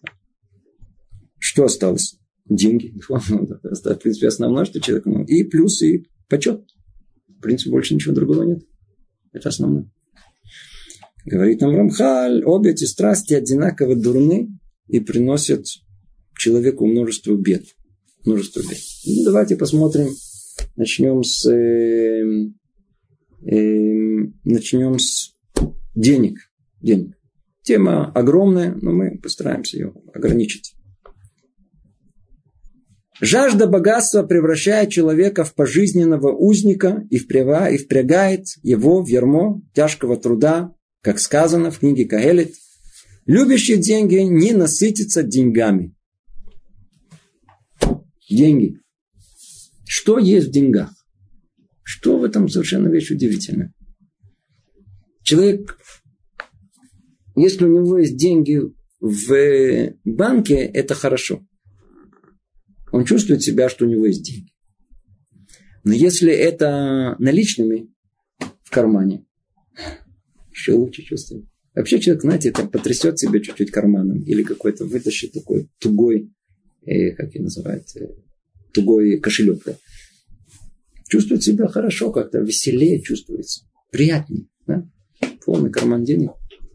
Что 1.38 1.64
осталось? 1.64 2.17
Деньги. 2.49 2.95
В 3.09 3.95
принципе, 3.97 4.29
основное, 4.29 4.64
что 4.64 4.81
человек... 4.81 5.07
И 5.29 5.45
плюс, 5.45 5.83
и 5.83 6.07
почет. 6.29 6.64
В 7.29 7.41
принципе, 7.41 7.71
больше 7.71 7.95
ничего 7.95 8.14
другого 8.14 8.45
нет. 8.45 8.62
Это 9.33 9.49
основное. 9.49 9.91
Говорит 11.25 11.61
нам 11.61 11.77
Рамхаль, 11.77 12.43
обе 12.45 12.71
эти 12.71 12.85
страсти 12.85 13.35
одинаково 13.35 13.95
дурны 13.95 14.59
и 14.89 15.01
приносят 15.01 15.67
человеку 16.37 16.87
множество 16.87 17.35
бед. 17.37 17.65
Множество 18.25 18.61
бед. 18.61 18.79
Ну, 19.07 19.25
давайте 19.25 19.57
посмотрим. 19.57 20.09
Начнем 20.77 21.23
с, 21.23 21.49
э, 21.49 22.51
э, 23.47 24.31
начнем 24.45 24.99
с 24.99 25.35
денег. 25.95 26.39
денег. 26.81 27.17
Тема 27.62 28.11
огромная, 28.12 28.75
но 28.83 28.91
мы 28.91 29.19
постараемся 29.19 29.77
ее 29.77 29.95
ограничить. 30.12 30.75
Жажда 33.25 33.69
богатства 33.69 34.25
превращает 34.25 34.91
человека 34.91 35.45
в 35.45 35.55
пожизненного 35.55 36.33
узника 36.33 37.07
и 37.09 37.19
впрягает 37.19 38.47
его 38.64 39.00
в 39.00 39.07
ярмо 39.07 39.62
тяжкого 39.75 40.17
труда, 40.17 40.75
как 41.02 41.21
сказано 41.21 41.71
в 41.71 41.79
книге 41.79 42.07
Каэлит. 42.07 42.57
Любящий 43.26 43.76
деньги 43.76 44.17
не 44.17 44.50
насытится 44.50 45.23
деньгами. 45.23 45.95
Деньги. 48.29 48.81
Что 49.87 50.19
есть 50.19 50.49
в 50.49 50.50
деньгах? 50.50 50.91
Что 51.85 52.19
в 52.19 52.25
этом 52.25 52.49
совершенно 52.49 52.88
вещь 52.88 53.12
удивительная? 53.12 53.73
Человек, 55.23 55.79
если 57.37 57.67
у 57.67 57.69
него 57.69 57.99
есть 57.99 58.17
деньги 58.17 58.61
в 58.99 59.93
банке, 60.05 60.57
это 60.57 60.95
хорошо. 60.95 61.47
Он 62.92 63.04
чувствует 63.04 63.42
себя, 63.42 63.68
что 63.68 63.87
у 63.87 63.88
него 63.88 64.06
есть 64.06 64.22
деньги. 64.22 64.52
Но 65.82 65.92
если 65.92 66.32
это 66.32 67.16
наличными 67.18 67.88
в 68.62 68.70
кармане, 68.70 69.25
еще 70.50 70.75
лучше 70.75 71.02
чувствует. 71.02 71.46
Вообще 71.75 71.99
человек, 71.99 72.22
знаете, 72.22 72.52
там 72.52 72.70
потрясет 72.70 73.18
себя 73.18 73.40
чуть-чуть 73.40 73.70
карманом 73.70 74.22
или 74.22 74.42
какой-то 74.42 74.84
вытащит 74.84 75.32
такой 75.32 75.70
тугой, 75.78 76.30
э, 76.82 77.12
как 77.12 77.34
его 77.34 77.44
называют, 77.44 77.84
э, 77.96 78.08
тугой 78.75 79.18
кошелек. 79.18 79.62
Да? 79.64 79.76
Чувствует 81.08 81.42
себя 81.42 81.66
хорошо, 81.68 82.12
как-то 82.12 82.40
веселее 82.40 83.00
чувствуется, 83.00 83.64
приятнее. 83.90 84.49
Да? 84.66 84.87
Полный 85.46 85.70
карман 85.70 86.04
денег, 86.04 86.32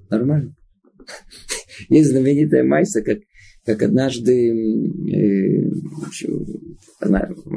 нормально. 0.10 0.56
Есть 1.90 2.10
знаменитая 2.10 2.64
майса, 2.64 3.04
как 3.04 3.20
как 3.68 3.84
однажды 3.84 4.50
э, 4.50 5.70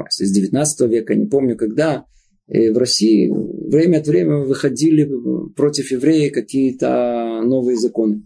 с 0.09 0.31
19 0.31 0.89
века, 0.89 1.15
не 1.15 1.25
помню 1.27 1.55
когда, 1.55 2.05
э, 2.47 2.73
в 2.73 2.77
России 2.77 3.31
время 3.69 3.99
от 3.99 4.07
времени 4.07 4.45
выходили 4.45 5.09
против 5.55 5.89
евреев 5.91 6.33
какие-то 6.33 7.41
новые 7.45 7.77
законы. 7.77 8.23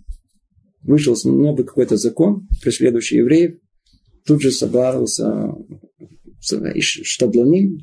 Вышел 0.82 1.16
новый 1.26 1.64
какой-то 1.64 1.96
закон, 1.98 2.48
преследующий 2.64 3.20
евреев, 3.20 3.60
тут 4.26 4.42
же 4.42 4.52
собрался 4.52 5.54
штаблони, 6.42 7.78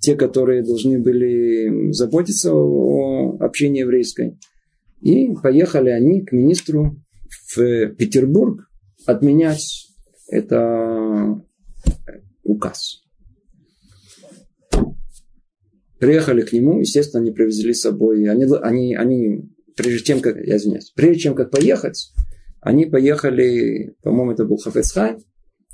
те, 0.00 0.16
которые 0.16 0.62
должны 0.62 0.98
были 0.98 1.92
заботиться 1.92 2.52
о 2.52 3.38
общении 3.40 3.80
еврейской. 3.80 4.38
И 5.00 5.32
поехали 5.42 5.88
они 5.90 6.26
к 6.26 6.32
министру 6.32 6.96
в 7.54 7.88
Петербург 7.94 8.68
отменять 9.06 9.88
это 10.28 11.42
указ. 12.42 13.02
Приехали 15.98 16.42
к 16.42 16.52
нему, 16.52 16.80
естественно, 16.80 17.22
они 17.22 17.30
привезли 17.32 17.72
с 17.72 17.80
собой, 17.80 18.28
они, 18.28 18.44
они, 18.62 18.94
они 18.94 19.50
прежде 19.76 20.04
чем, 20.04 20.20
как, 20.20 20.36
я 20.36 20.56
извиняюсь, 20.56 20.90
прежде 20.90 21.20
чем 21.20 21.34
как 21.34 21.50
поехать, 21.50 22.12
они 22.60 22.84
поехали, 22.84 23.96
по-моему, 24.02 24.32
это 24.32 24.44
был 24.44 24.58
Хафецхай, 24.58 25.18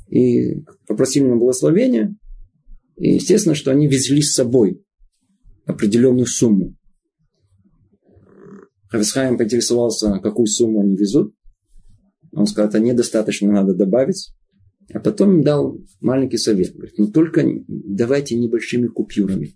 и 0.08 0.62
попросили 0.86 1.24
ему 1.24 1.38
благословения, 1.38 2.14
и 2.96 3.14
естественно, 3.14 3.54
что 3.54 3.70
они 3.70 3.88
везли 3.88 4.22
с 4.22 4.34
собой 4.34 4.84
определенную 5.64 6.26
сумму. 6.26 6.76
Хафецхайм 8.88 9.38
поинтересовался, 9.38 10.20
какую 10.22 10.46
сумму 10.46 10.82
они 10.82 10.96
везут. 10.96 11.34
Он 12.32 12.46
сказал, 12.46 12.70
это 12.70 12.80
недостаточно, 12.80 13.50
надо 13.50 13.74
добавить. 13.74 14.32
А 14.92 15.00
потом 15.00 15.42
дал 15.42 15.78
маленький 16.00 16.38
совет. 16.38 16.74
Говорит, 16.74 16.94
ну 16.98 17.10
только 17.10 17.44
давайте 17.68 18.36
небольшими 18.36 18.88
купюрами, 18.88 19.54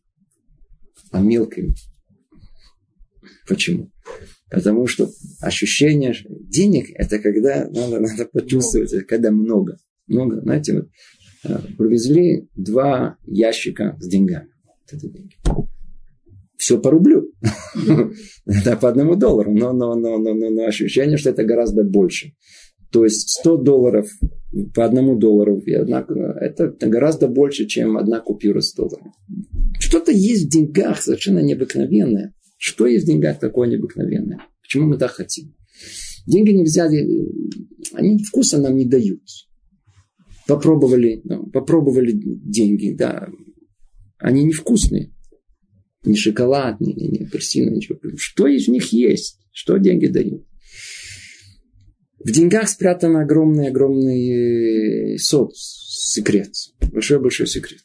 а 1.11 1.21
мелкими. 1.21 1.75
Почему? 3.49 3.91
Потому 4.51 4.87
что 4.87 5.11
ощущение 5.41 6.15
денег 6.29 6.87
это 6.95 7.19
когда 7.19 7.69
надо, 7.69 8.01
надо 8.01 8.27
почувствовать, 8.27 8.93
это 8.93 9.05
когда 9.05 9.31
много. 9.31 9.77
Много. 10.07 10.41
Знаете, 10.41 10.75
вот 10.75 10.89
э, 11.45 11.59
привезли 11.77 12.49
два 12.55 13.17
ящика 13.27 13.97
с 14.01 14.07
деньгами. 14.07 14.51
Вот 14.65 14.93
это 14.93 15.09
деньги. 15.09 15.37
Все 16.57 16.81
по 16.81 16.91
рублю. 16.91 17.33
Это 18.47 18.77
по 18.79 18.89
одному 18.89 19.15
доллару. 19.15 19.53
Но, 19.53 19.75
но, 19.75 19.95
но, 19.95 20.17
но, 20.17 20.33
но 20.35 20.65
ощущение, 20.65 21.19
что 21.19 21.29
это 21.29 21.45
гораздо 21.45 21.85
больше. 21.85 22.33
То 22.91 23.05
есть 23.05 23.29
100 23.41 23.59
долларов 23.59 24.09
по 24.75 24.85
одному 24.85 25.17
доллару, 25.17 25.59
и 25.59 25.73
одна, 25.73 26.07
это 26.41 26.75
гораздо 26.81 27.29
больше, 27.29 27.67
чем 27.67 27.97
одна 27.97 28.21
купюра 28.21 28.61
100 28.61 28.89
долларов. 28.89 29.13
Что-то 29.79 30.13
есть 30.13 30.47
в 30.47 30.51
деньгах 30.51 31.03
совершенно 31.03 31.41
необыкновенное. 31.41 32.33
Что 32.57 32.87
есть 32.87 33.05
в 33.05 33.09
деньгах 33.09 33.39
такое 33.39 33.69
необыкновенное? 33.69 34.39
Почему 34.63 34.87
мы 34.89 34.99
так 34.99 35.11
хотим? 35.11 35.55
Деньги 36.27 36.51
нельзя, 36.51 36.89
они 37.93 38.19
вкуса 38.25 38.59
нам 38.59 38.77
не 38.77 38.87
дают. 38.87 39.23
Попробовали, 40.49 41.21
ну, 41.25 41.47
попробовали 41.51 42.13
деньги, 42.15 42.95
да, 42.95 43.29
они 44.19 44.45
невкусные. 44.45 45.13
Ни 46.05 46.15
шоколад, 46.15 46.81
ни, 46.81 46.93
ни 46.93 47.25
апельсины, 47.25 47.71
ничего. 47.71 47.99
Что 48.17 48.47
из 48.47 48.69
них 48.69 48.93
есть? 48.93 49.41
Что 49.53 49.77
деньги 49.79 50.07
дают? 50.07 50.47
В 52.27 52.33
деньгах 52.33 52.69
спрятан 52.69 53.17
огромный-огромный 53.19 55.15
э, 55.15 55.17
секрет. 55.17 56.51
Большой-большой 56.93 57.47
секрет. 57.47 57.83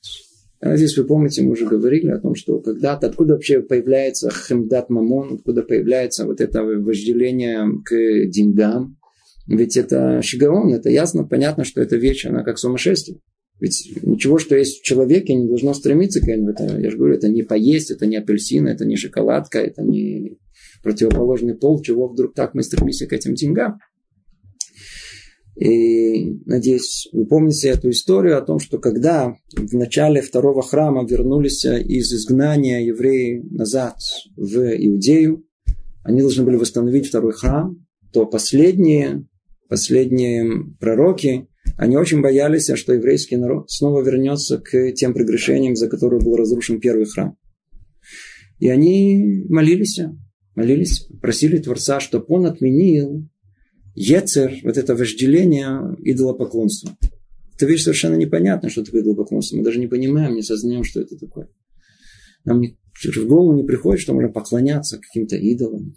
А 0.62 0.76
здесь 0.78 0.98
вы 0.98 1.04
помните, 1.04 1.44
мы 1.44 1.52
уже 1.52 1.68
говорили 1.68 2.10
о 2.10 2.18
том, 2.18 2.34
что 2.34 2.60
когда-то, 2.60 3.06
откуда 3.06 3.34
вообще 3.34 3.62
появляется 3.62 4.32
хемдат 4.32 4.90
мамон, 4.90 5.36
откуда 5.36 5.62
появляется 5.62 6.26
вот 6.26 6.42
это 6.42 6.64
вожделение 6.64 7.68
к 7.86 8.32
деньгам. 8.32 8.98
Ведь 9.46 9.78
это 9.78 10.24
шигаон, 10.24 10.74
это 10.74 10.90
ясно, 10.90 11.24
понятно, 11.24 11.64
что 11.64 11.80
эта 11.80 11.98
вещь, 11.98 12.26
она 12.26 12.44
как 12.44 12.58
сумасшествие. 12.58 13.20
Ведь 13.60 13.94
ничего, 14.02 14.40
что 14.40 14.56
есть 14.56 14.80
в 14.80 14.84
человеке, 14.84 15.36
не 15.36 15.48
должно 15.48 15.76
стремиться 15.76 16.20
к 16.20 16.28
этому. 16.28 16.50
Это, 16.50 16.64
я 16.80 16.90
же 16.90 16.98
говорю, 16.98 17.14
это 17.14 17.30
не 17.30 17.44
поесть, 17.44 17.92
это 17.92 18.08
не 18.08 18.18
апельсин, 18.18 18.68
это 18.68 18.86
не 18.86 18.96
шоколадка, 18.96 19.60
это 19.60 19.84
не 19.84 20.40
противоположный 20.82 21.54
пол, 21.54 21.80
чего 21.84 22.08
вдруг 22.08 22.34
так 22.34 22.56
мы 22.56 22.64
стремимся 22.64 23.06
к 23.06 23.14
этим 23.14 23.36
деньгам. 23.36 23.78
И, 25.62 26.40
надеюсь, 26.48 27.08
вы 27.14 27.28
помните 27.28 27.70
эту 27.70 27.92
историю 27.92 28.36
о 28.40 28.42
том, 28.42 28.58
что 28.58 28.80
когда 28.80 29.36
в 29.56 29.74
начале 29.76 30.24
второго 30.24 30.64
храма 30.64 31.06
вернулись 31.06 31.64
из 31.66 32.12
изгнания 32.12 32.80
евреи 32.80 33.44
назад 33.52 33.98
в 34.36 34.58
Иудею, 34.58 35.46
они 36.04 36.22
должны 36.22 36.44
были 36.46 36.56
восстановить 36.56 37.10
второй 37.10 37.34
храм, 37.34 37.78
то 38.12 38.26
последние, 38.26 39.28
последние 39.70 40.50
пророки, 40.80 41.48
они 41.78 41.96
очень 41.96 42.22
боялись, 42.22 42.72
что 42.74 42.94
еврейский 42.94 43.38
народ 43.38 43.70
снова 43.70 44.02
вернется 44.02 44.58
к 44.58 44.94
тем 44.94 45.14
прегрешениям, 45.14 45.76
за 45.76 45.88
которые 45.88 46.22
был 46.22 46.38
разрушен 46.38 46.80
первый 46.80 47.06
храм. 47.06 47.38
И 48.58 48.68
они 48.68 49.46
молились, 49.48 50.00
молились, 50.56 51.08
просили 51.22 51.60
Творца, 51.60 52.00
чтобы 52.00 52.26
он 52.30 52.48
отменил 52.48 53.30
Ецер, 53.96 54.54
вот 54.64 54.78
это 54.78 54.96
вожделение 54.96 55.96
идолопоклонства. 56.00 56.96
Это 57.56 57.66
вещь 57.66 57.84
совершенно 57.84 58.16
непонятна, 58.16 58.70
что 58.70 58.84
такое 58.84 59.02
идолопоклонство. 59.02 59.58
Мы 59.58 59.64
даже 59.64 59.80
не 59.80 59.88
понимаем, 59.88 60.36
не 60.36 60.42
сознаем, 60.42 60.84
что 60.84 61.02
это 61.02 61.18
такое. 61.18 61.50
Нам 62.44 62.62
не, 62.62 62.78
в 62.94 63.28
голову 63.28 63.54
не 63.54 63.64
приходит, 63.64 64.02
что 64.02 64.14
можно 64.14 64.30
поклоняться 64.30 64.98
каким-то 64.98 65.36
идолам. 65.36 65.94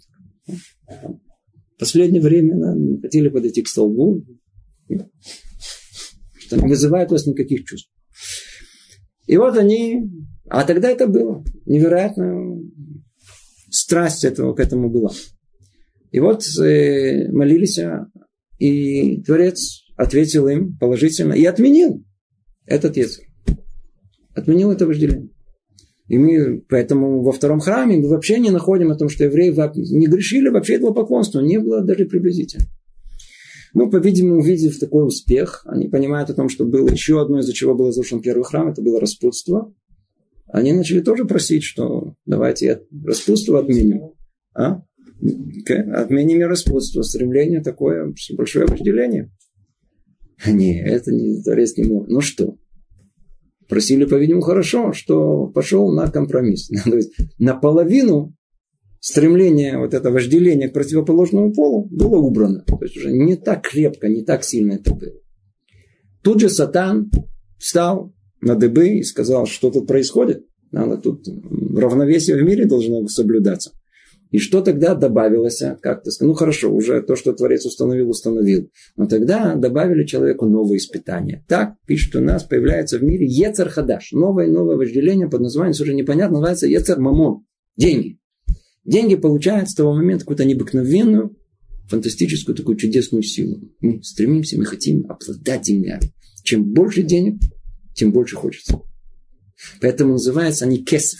В 0.47 1.79
последнее 1.79 2.21
время 2.21 2.55
не 2.75 3.01
хотели 3.01 3.29
подойти 3.29 3.61
к 3.61 3.67
столбу, 3.67 4.23
что 6.37 6.57
не 6.57 6.67
вызывает 6.67 7.09
у 7.09 7.15
вас 7.15 7.25
никаких 7.25 7.65
чувств. 7.65 7.91
И 9.25 9.37
вот 9.37 9.57
они, 9.57 10.03
а 10.47 10.63
тогда 10.63 10.89
это 10.89 11.07
было 11.07 11.43
невероятно, 11.65 12.61
страсть 13.71 14.23
этого, 14.23 14.53
к 14.53 14.59
этому 14.59 14.89
была. 14.89 15.11
И 16.15 16.19
вот 16.21 16.43
э, 16.63 17.29
молились, 17.29 17.77
и 18.57 19.21
Творец 19.23 19.83
ответил 19.97 20.47
им 20.47 20.77
положительно 20.77 21.33
и 21.33 21.43
отменил 21.43 22.05
этот 22.65 22.95
Ецер. 22.95 23.25
Отменил 24.33 24.71
это 24.71 24.87
вожделение. 24.87 25.27
И 26.07 26.17
мы 26.17 26.63
поэтому 26.69 27.21
во 27.21 27.33
втором 27.33 27.59
храме 27.59 27.97
мы 27.97 28.07
вообще 28.07 28.39
не 28.39 28.49
находим 28.49 28.91
о 28.91 28.95
том, 28.95 29.09
что 29.09 29.25
евреи 29.25 29.53
не 29.93 30.07
грешили 30.07 30.47
вообще 30.47 30.75
этого 30.75 30.93
поклонства. 30.93 31.41
Не 31.41 31.59
было 31.59 31.81
даже 31.81 32.05
приблизительно. 32.05 32.63
Ну, 33.73 33.89
по-видимому, 33.89 34.39
увидев 34.39 34.79
такой 34.79 35.05
успех, 35.05 35.65
они 35.65 35.89
понимают 35.89 36.29
о 36.29 36.33
том, 36.33 36.47
что 36.47 36.63
было 36.63 36.87
еще 36.87 37.21
одно, 37.21 37.39
из-за 37.39 37.51
чего 37.51 37.75
был 37.75 37.87
разрушен 37.87 38.21
первый 38.21 38.45
храм, 38.45 38.69
это 38.69 38.81
было 38.81 39.01
распутство. 39.01 39.73
Они 40.47 40.71
начали 40.71 41.01
тоже 41.01 41.25
просить, 41.25 41.63
что 41.63 42.13
давайте 42.25 42.83
распутство 43.05 43.59
отменим. 43.59 44.13
А? 44.53 44.81
Отменим 45.93 46.47
распутство. 46.47 47.01
Стремление 47.01 47.61
такое, 47.61 48.13
большое 48.37 48.65
определение. 48.65 49.31
Не, 50.45 50.81
это 50.81 51.11
не 51.11 51.41
Творец 51.41 51.77
не 51.77 51.85
мог. 51.85 52.07
Ну 52.07 52.21
что? 52.21 52.57
Просили, 53.67 54.05
по-видимому, 54.05 54.41
хорошо, 54.43 54.93
что 54.93 55.47
пошел 55.47 55.91
на 55.91 56.09
компромисс. 56.09 56.67
То 56.83 56.95
есть 56.95 57.13
наполовину 57.39 58.35
стремление, 58.99 59.77
вот 59.77 59.93
это 59.93 60.11
вожделение 60.11 60.69
к 60.69 60.73
противоположному 60.73 61.53
полу 61.53 61.87
было 61.89 62.17
убрано. 62.17 62.63
То 62.67 62.77
есть 62.81 62.97
уже 62.97 63.11
не 63.11 63.35
так 63.35 63.67
крепко, 63.67 64.07
не 64.07 64.23
так 64.23 64.43
сильно 64.43 64.73
это 64.73 64.93
было. 64.93 65.13
Тут 66.21 66.41
же 66.41 66.49
Сатан 66.49 67.11
встал 67.57 68.13
на 68.41 68.55
дыбы 68.55 68.89
и 68.89 69.03
сказал, 69.03 69.45
что 69.45 69.71
тут 69.71 69.87
происходит. 69.87 70.45
Надо 70.71 70.97
тут 70.97 71.25
равновесие 71.75 72.35
в 72.35 72.43
мире 72.43 72.65
должно 72.65 73.07
соблюдаться. 73.07 73.71
И 74.31 74.39
что 74.39 74.61
тогда 74.61 74.95
добавилось? 74.95 75.61
А, 75.61 75.75
как-то 75.75 76.11
ну 76.19 76.33
хорошо, 76.33 76.73
уже 76.73 77.01
то, 77.01 77.15
что 77.15 77.33
Творец 77.33 77.65
установил, 77.65 78.09
установил. 78.09 78.69
Но 78.95 79.05
тогда 79.05 79.55
добавили 79.55 80.05
человеку 80.05 80.45
новые 80.45 80.77
испытания. 80.77 81.45
Так, 81.47 81.75
пишет 81.85 82.15
у 82.15 82.21
нас, 82.21 82.43
появляется 82.43 82.97
в 82.97 83.03
мире 83.03 83.27
Ецер 83.27 83.69
Хадаш. 83.69 84.11
Новое, 84.11 84.47
новое 84.47 84.77
вожделение 84.77 85.29
под 85.29 85.41
названием, 85.41 85.71
уже 85.79 85.93
непонятно, 85.93 86.39
называется 86.39 86.67
Ецер 86.67 86.99
Мамон. 86.99 87.45
Деньги. 87.77 88.19
Деньги 88.83 89.15
получают 89.15 89.69
с 89.69 89.75
того 89.75 89.93
момента 89.93 90.25
какую-то 90.25 90.45
необыкновенную, 90.45 91.35
фантастическую, 91.87 92.55
такую 92.55 92.77
чудесную 92.77 93.23
силу. 93.23 93.61
Мы 93.79 94.03
стремимся, 94.03 94.57
мы 94.57 94.65
хотим 94.65 95.05
обладать 95.09 95.61
деньгами. 95.63 96.13
Чем 96.43 96.73
больше 96.73 97.01
денег, 97.01 97.39
тем 97.93 98.11
больше 98.11 98.35
хочется. 98.35 98.81
Поэтому 99.81 100.13
называются 100.13 100.65
они 100.65 100.83
кесов 100.83 101.19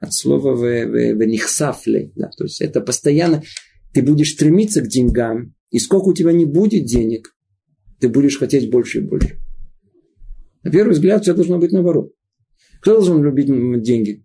от 0.00 0.12
слова 0.12 0.54
венихсафле. 0.54 2.12
Да, 2.16 2.30
то 2.36 2.44
есть 2.44 2.60
это 2.60 2.80
постоянно 2.80 3.42
ты 3.92 4.02
будешь 4.02 4.32
стремиться 4.32 4.82
к 4.82 4.88
деньгам, 4.88 5.54
и 5.70 5.78
сколько 5.78 6.08
у 6.08 6.14
тебя 6.14 6.32
не 6.32 6.44
будет 6.44 6.84
денег, 6.84 7.34
ты 8.00 8.08
будешь 8.08 8.38
хотеть 8.38 8.70
больше 8.70 8.98
и 8.98 9.02
больше. 9.02 9.38
На 10.62 10.70
первый 10.70 10.92
взгляд 10.92 11.22
все 11.22 11.34
должно 11.34 11.58
быть 11.58 11.72
наоборот. 11.72 12.12
Кто 12.80 12.94
должен 12.94 13.22
любить 13.22 13.46
деньги? 13.82 14.24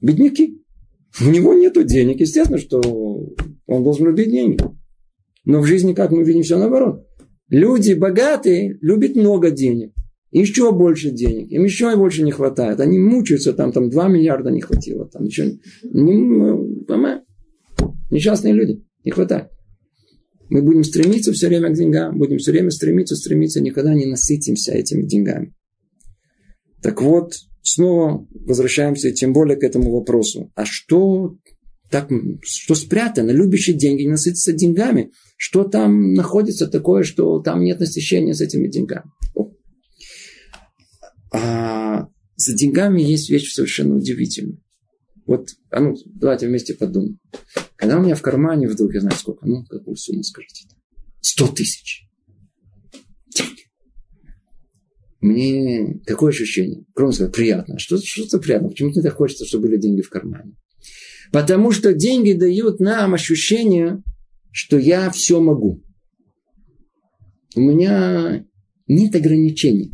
Бедняки. 0.00 0.60
У 1.20 1.30
него 1.30 1.54
нет 1.54 1.74
денег. 1.86 2.20
Естественно, 2.20 2.58
что 2.58 2.80
он 3.66 3.84
должен 3.84 4.06
любить 4.06 4.30
деньги. 4.30 4.58
Но 5.44 5.60
в 5.60 5.66
жизни, 5.66 5.92
как 5.92 6.10
мы 6.10 6.24
видим, 6.24 6.42
все 6.42 6.58
наоборот. 6.58 7.06
Люди 7.48 7.92
богатые 7.92 8.78
любят 8.80 9.14
много 9.14 9.50
денег 9.50 9.92
еще 10.40 10.72
больше 10.72 11.10
денег, 11.10 11.50
им 11.50 11.64
еще 11.64 11.94
больше 11.96 12.22
не 12.22 12.30
хватает. 12.30 12.80
Они 12.80 12.98
мучаются, 12.98 13.52
там, 13.52 13.70
там 13.72 13.90
2 13.90 14.08
миллиарда 14.08 14.50
не 14.50 14.60
хватило, 14.60 15.06
там 15.06 15.24
еще 15.24 15.58
не, 15.82 16.84
понимаешь? 16.84 17.22
Несчастные 18.10 18.54
люди, 18.54 18.82
не 19.04 19.10
хватает. 19.10 19.50
Мы 20.48 20.62
будем 20.62 20.84
стремиться 20.84 21.32
все 21.32 21.48
время 21.48 21.70
к 21.70 21.74
деньгам, 21.74 22.18
будем 22.18 22.38
все 22.38 22.52
время 22.52 22.70
стремиться, 22.70 23.16
стремиться, 23.16 23.60
никогда 23.60 23.94
не 23.94 24.06
насытимся 24.06 24.72
этими 24.72 25.02
деньгами. 25.02 25.54
Так 26.82 27.00
вот, 27.00 27.34
снова 27.62 28.26
возвращаемся 28.30 29.12
тем 29.12 29.32
более 29.32 29.56
к 29.56 29.62
этому 29.62 29.90
вопросу. 29.92 30.50
А 30.54 30.64
что 30.64 31.36
так, 31.90 32.10
что 32.42 32.74
спрятано? 32.74 33.30
Любящие 33.30 33.76
деньги 33.76 34.02
не 34.02 34.10
насытятся 34.10 34.52
деньгами. 34.52 35.10
Что 35.36 35.64
там 35.64 36.14
находится 36.14 36.66
такое, 36.66 37.02
что 37.02 37.40
там 37.40 37.62
нет 37.62 37.80
насыщения 37.80 38.32
с 38.32 38.40
этими 38.40 38.68
деньгами? 38.68 39.10
А 41.32 42.08
за 42.36 42.54
деньгами 42.54 43.00
есть 43.00 43.30
вещь 43.30 43.52
совершенно 43.52 43.96
удивительная. 43.96 44.58
Вот, 45.26 45.50
а 45.70 45.80
ну, 45.80 45.94
давайте 46.06 46.48
вместе 46.48 46.74
подумаем. 46.74 47.18
Когда 47.76 47.98
у 47.98 48.02
меня 48.02 48.14
в 48.14 48.22
кармане 48.22 48.68
вдруг, 48.68 48.92
я 48.94 49.00
знаю 49.00 49.16
сколько, 49.16 49.46
ну, 49.46 49.64
какую 49.64 49.96
сумму 49.96 50.22
скажите? 50.22 50.68
Сто 51.20 51.46
тысяч. 51.46 52.08
Мне 55.20 56.00
какое 56.04 56.30
ощущение? 56.30 56.84
Кроме 56.94 57.14
того, 57.14 57.30
приятно. 57.30 57.78
Что, 57.78 57.96
что-то 57.98 58.38
приятно. 58.38 58.68
Почему 58.68 58.90
мне 58.90 59.02
так 59.02 59.14
хочется, 59.14 59.46
чтобы 59.46 59.68
были 59.68 59.80
деньги 59.80 60.02
в 60.02 60.10
кармане? 60.10 60.56
Потому 61.30 61.70
что 61.70 61.94
деньги 61.94 62.32
дают 62.32 62.80
нам 62.80 63.14
ощущение, 63.14 64.02
что 64.50 64.76
я 64.76 65.10
все 65.10 65.40
могу. 65.40 65.82
У 67.54 67.60
меня 67.60 68.44
нет 68.88 69.14
ограничений. 69.14 69.92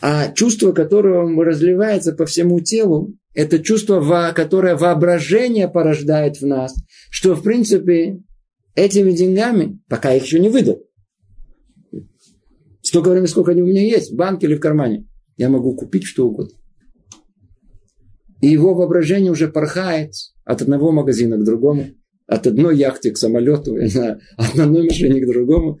А 0.00 0.32
чувство, 0.32 0.72
которое 0.72 1.24
разливается 1.44 2.12
по 2.12 2.26
всему 2.26 2.60
телу, 2.60 3.14
это 3.34 3.58
чувство, 3.58 4.32
которое 4.34 4.76
воображение 4.76 5.68
порождает 5.68 6.40
в 6.40 6.46
нас, 6.46 6.74
что, 7.10 7.34
в 7.34 7.42
принципе, 7.42 8.20
этими 8.74 9.12
деньгами, 9.12 9.80
пока 9.88 10.14
их 10.14 10.24
еще 10.24 10.38
не 10.38 10.48
выдал, 10.48 10.82
столько 12.82 13.10
времени, 13.10 13.28
сколько 13.28 13.52
они 13.52 13.62
у 13.62 13.66
меня 13.66 13.82
есть, 13.82 14.12
в 14.12 14.16
банке 14.16 14.46
или 14.46 14.56
в 14.56 14.60
кармане, 14.60 15.06
я 15.36 15.48
могу 15.48 15.74
купить 15.74 16.04
что 16.04 16.26
угодно. 16.26 16.56
И 18.40 18.48
его 18.48 18.74
воображение 18.74 19.30
уже 19.30 19.48
порхает 19.48 20.12
от 20.44 20.62
одного 20.62 20.90
магазина 20.90 21.36
к 21.36 21.44
другому, 21.44 21.86
от 22.26 22.46
одной 22.46 22.76
яхты 22.76 23.12
к 23.12 23.16
самолету, 23.16 23.76
от 24.36 24.58
одной 24.58 24.84
машины 24.84 25.20
к 25.20 25.26
другому. 25.26 25.78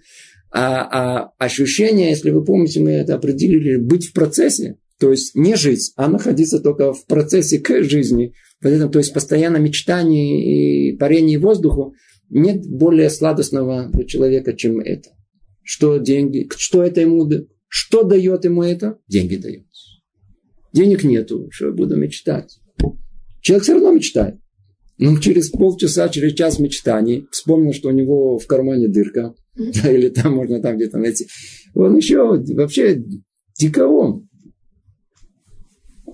А, 0.54 1.22
а 1.22 1.32
ощущение, 1.38 2.10
если 2.10 2.30
вы 2.30 2.44
помните, 2.44 2.80
мы 2.80 2.90
это 2.90 3.14
определили, 3.14 3.76
быть 3.76 4.06
в 4.06 4.12
процессе, 4.12 4.76
то 5.00 5.10
есть 5.10 5.34
не 5.34 5.56
жить, 5.56 5.92
а 5.96 6.08
находиться 6.08 6.60
только 6.60 6.92
в 6.92 7.06
процессе 7.06 7.58
к 7.58 7.82
жизни. 7.82 8.34
Поэтому, 8.60 8.90
то 8.90 8.98
есть 8.98 9.14
постоянно 9.14 9.56
мечтание 9.56 10.92
и 10.92 10.96
парение 10.96 11.38
воздуху, 11.38 11.94
нет 12.28 12.66
более 12.66 13.10
сладостного 13.10 13.88
для 13.92 14.04
человека, 14.04 14.52
чем 14.52 14.80
это. 14.80 15.10
Что 15.62 15.98
деньги, 15.98 16.48
что 16.56 16.82
это 16.82 17.00
ему, 17.00 17.28
что 17.68 18.02
дает 18.02 18.44
ему 18.44 18.62
это? 18.62 18.98
Деньги 19.08 19.36
дает. 19.36 19.64
Денег 20.72 21.02
нету, 21.04 21.48
что 21.50 21.66
я 21.66 21.72
буду 21.72 21.96
мечтать. 21.96 22.58
Человек 23.40 23.64
все 23.64 23.74
равно 23.74 23.92
мечтает. 23.92 24.36
Но 24.98 25.18
через 25.18 25.50
полчаса, 25.50 26.08
через 26.08 26.34
час 26.34 26.58
мечтаний 26.58 27.26
вспомнил, 27.30 27.72
что 27.72 27.88
у 27.88 27.92
него 27.92 28.38
в 28.38 28.46
кармане 28.46 28.88
дырка, 28.88 29.34
да, 29.56 29.92
или 29.92 30.08
там 30.08 30.34
можно 30.34 30.60
там 30.60 30.76
где-то 30.76 30.98
найти. 30.98 31.28
Он 31.74 31.96
еще 31.96 32.42
вообще 32.54 33.02
диковом. 33.58 34.28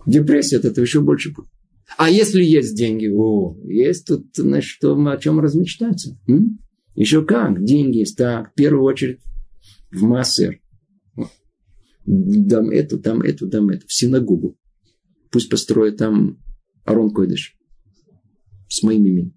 Депрессия 0.07 0.57
от 0.57 0.65
этого 0.65 0.85
еще 0.85 1.01
больше 1.01 1.33
будет. 1.33 1.49
А 1.97 2.11
если 2.11 2.43
есть 2.43 2.77
деньги, 2.77 3.09
о, 3.09 3.57
есть 3.65 4.07
тут, 4.07 4.27
значит, 4.35 4.71
что, 4.71 4.95
о 4.95 5.17
чем 5.17 5.41
размечтаться. 5.41 6.19
М? 6.27 6.59
Еще 6.95 7.25
как, 7.25 7.65
деньги 7.65 7.99
есть, 7.99 8.17
так, 8.17 8.51
в 8.51 8.55
первую 8.55 8.85
очередь 8.85 9.21
в 9.91 10.03
массер. 10.03 10.61
Дам 12.05 12.71
эту, 12.71 12.99
там 12.99 13.21
эту, 13.23 13.47
дам 13.47 13.69
эту, 13.71 13.87
в 13.87 13.93
синагогу. 13.93 14.57
Пусть 15.31 15.51
построят 15.51 15.99
там 15.99 16.39
Арон 16.85 17.11
Койдыш 17.11 17.57
с 18.69 18.83
моим 18.83 19.07
именем, 19.07 19.35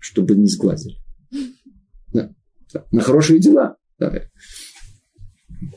чтобы 0.00 0.36
не 0.36 0.46
сглазили 0.46 0.96
на 2.90 3.00
хорошие 3.00 3.40
дела. 3.40 3.76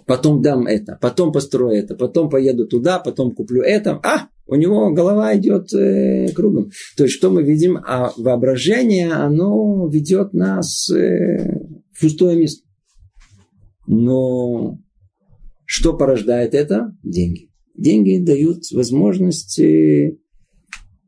Потом 0.06 0.42
дам 0.42 0.68
это, 0.68 0.98
потом 1.02 1.32
построю 1.32 1.76
это, 1.76 1.96
потом 1.96 2.30
поеду 2.30 2.68
туда, 2.68 3.00
потом 3.00 3.34
куплю 3.34 3.62
это. 3.62 4.00
А, 4.04 4.28
у 4.46 4.56
него 4.56 4.92
голова 4.92 5.36
идет 5.38 5.74
э, 5.74 6.32
кругом. 6.34 6.72
То 6.98 7.06
есть, 7.06 7.16
что 7.16 7.32
мы 7.32 7.42
видим? 7.44 7.78
А 7.78 8.12
воображение, 8.18 9.12
оно 9.12 9.88
ведет 9.88 10.34
нас 10.34 10.90
э, 10.92 11.62
в 11.94 12.02
пустое 12.02 12.38
место. 12.38 12.68
Но 13.88 14.78
что 15.66 15.94
порождает 15.94 16.54
это? 16.54 16.96
Деньги. 17.02 17.50
Деньги 17.76 18.24
дают 18.24 18.70
возможность 18.74 19.58
э, 19.60 20.18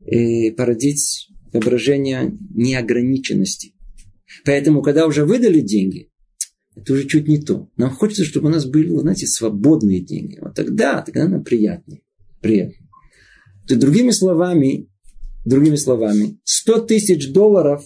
э, 0.06 0.52
породить 0.52 1.28
воображение 1.52 2.36
неограниченности. 2.54 3.73
Поэтому, 4.44 4.82
когда 4.82 5.06
уже 5.06 5.24
выдали 5.24 5.60
деньги, 5.60 6.10
это 6.76 6.92
уже 6.92 7.06
чуть 7.06 7.28
не 7.28 7.40
то. 7.40 7.68
Нам 7.76 7.90
хочется, 7.90 8.24
чтобы 8.24 8.48
у 8.48 8.50
нас 8.50 8.66
были, 8.66 8.88
знаете, 8.96 9.26
свободные 9.26 10.00
деньги. 10.00 10.38
Вот 10.40 10.54
тогда, 10.54 11.02
тогда 11.02 11.28
нам 11.28 11.44
приятнее. 11.44 12.02
Приятнее. 12.40 12.88
То 13.66 13.76
другими 13.76 14.10
словами, 14.10 14.88
другими 15.44 15.76
словами, 15.76 16.38
100 16.44 16.80
тысяч 16.86 17.32
долларов, 17.32 17.84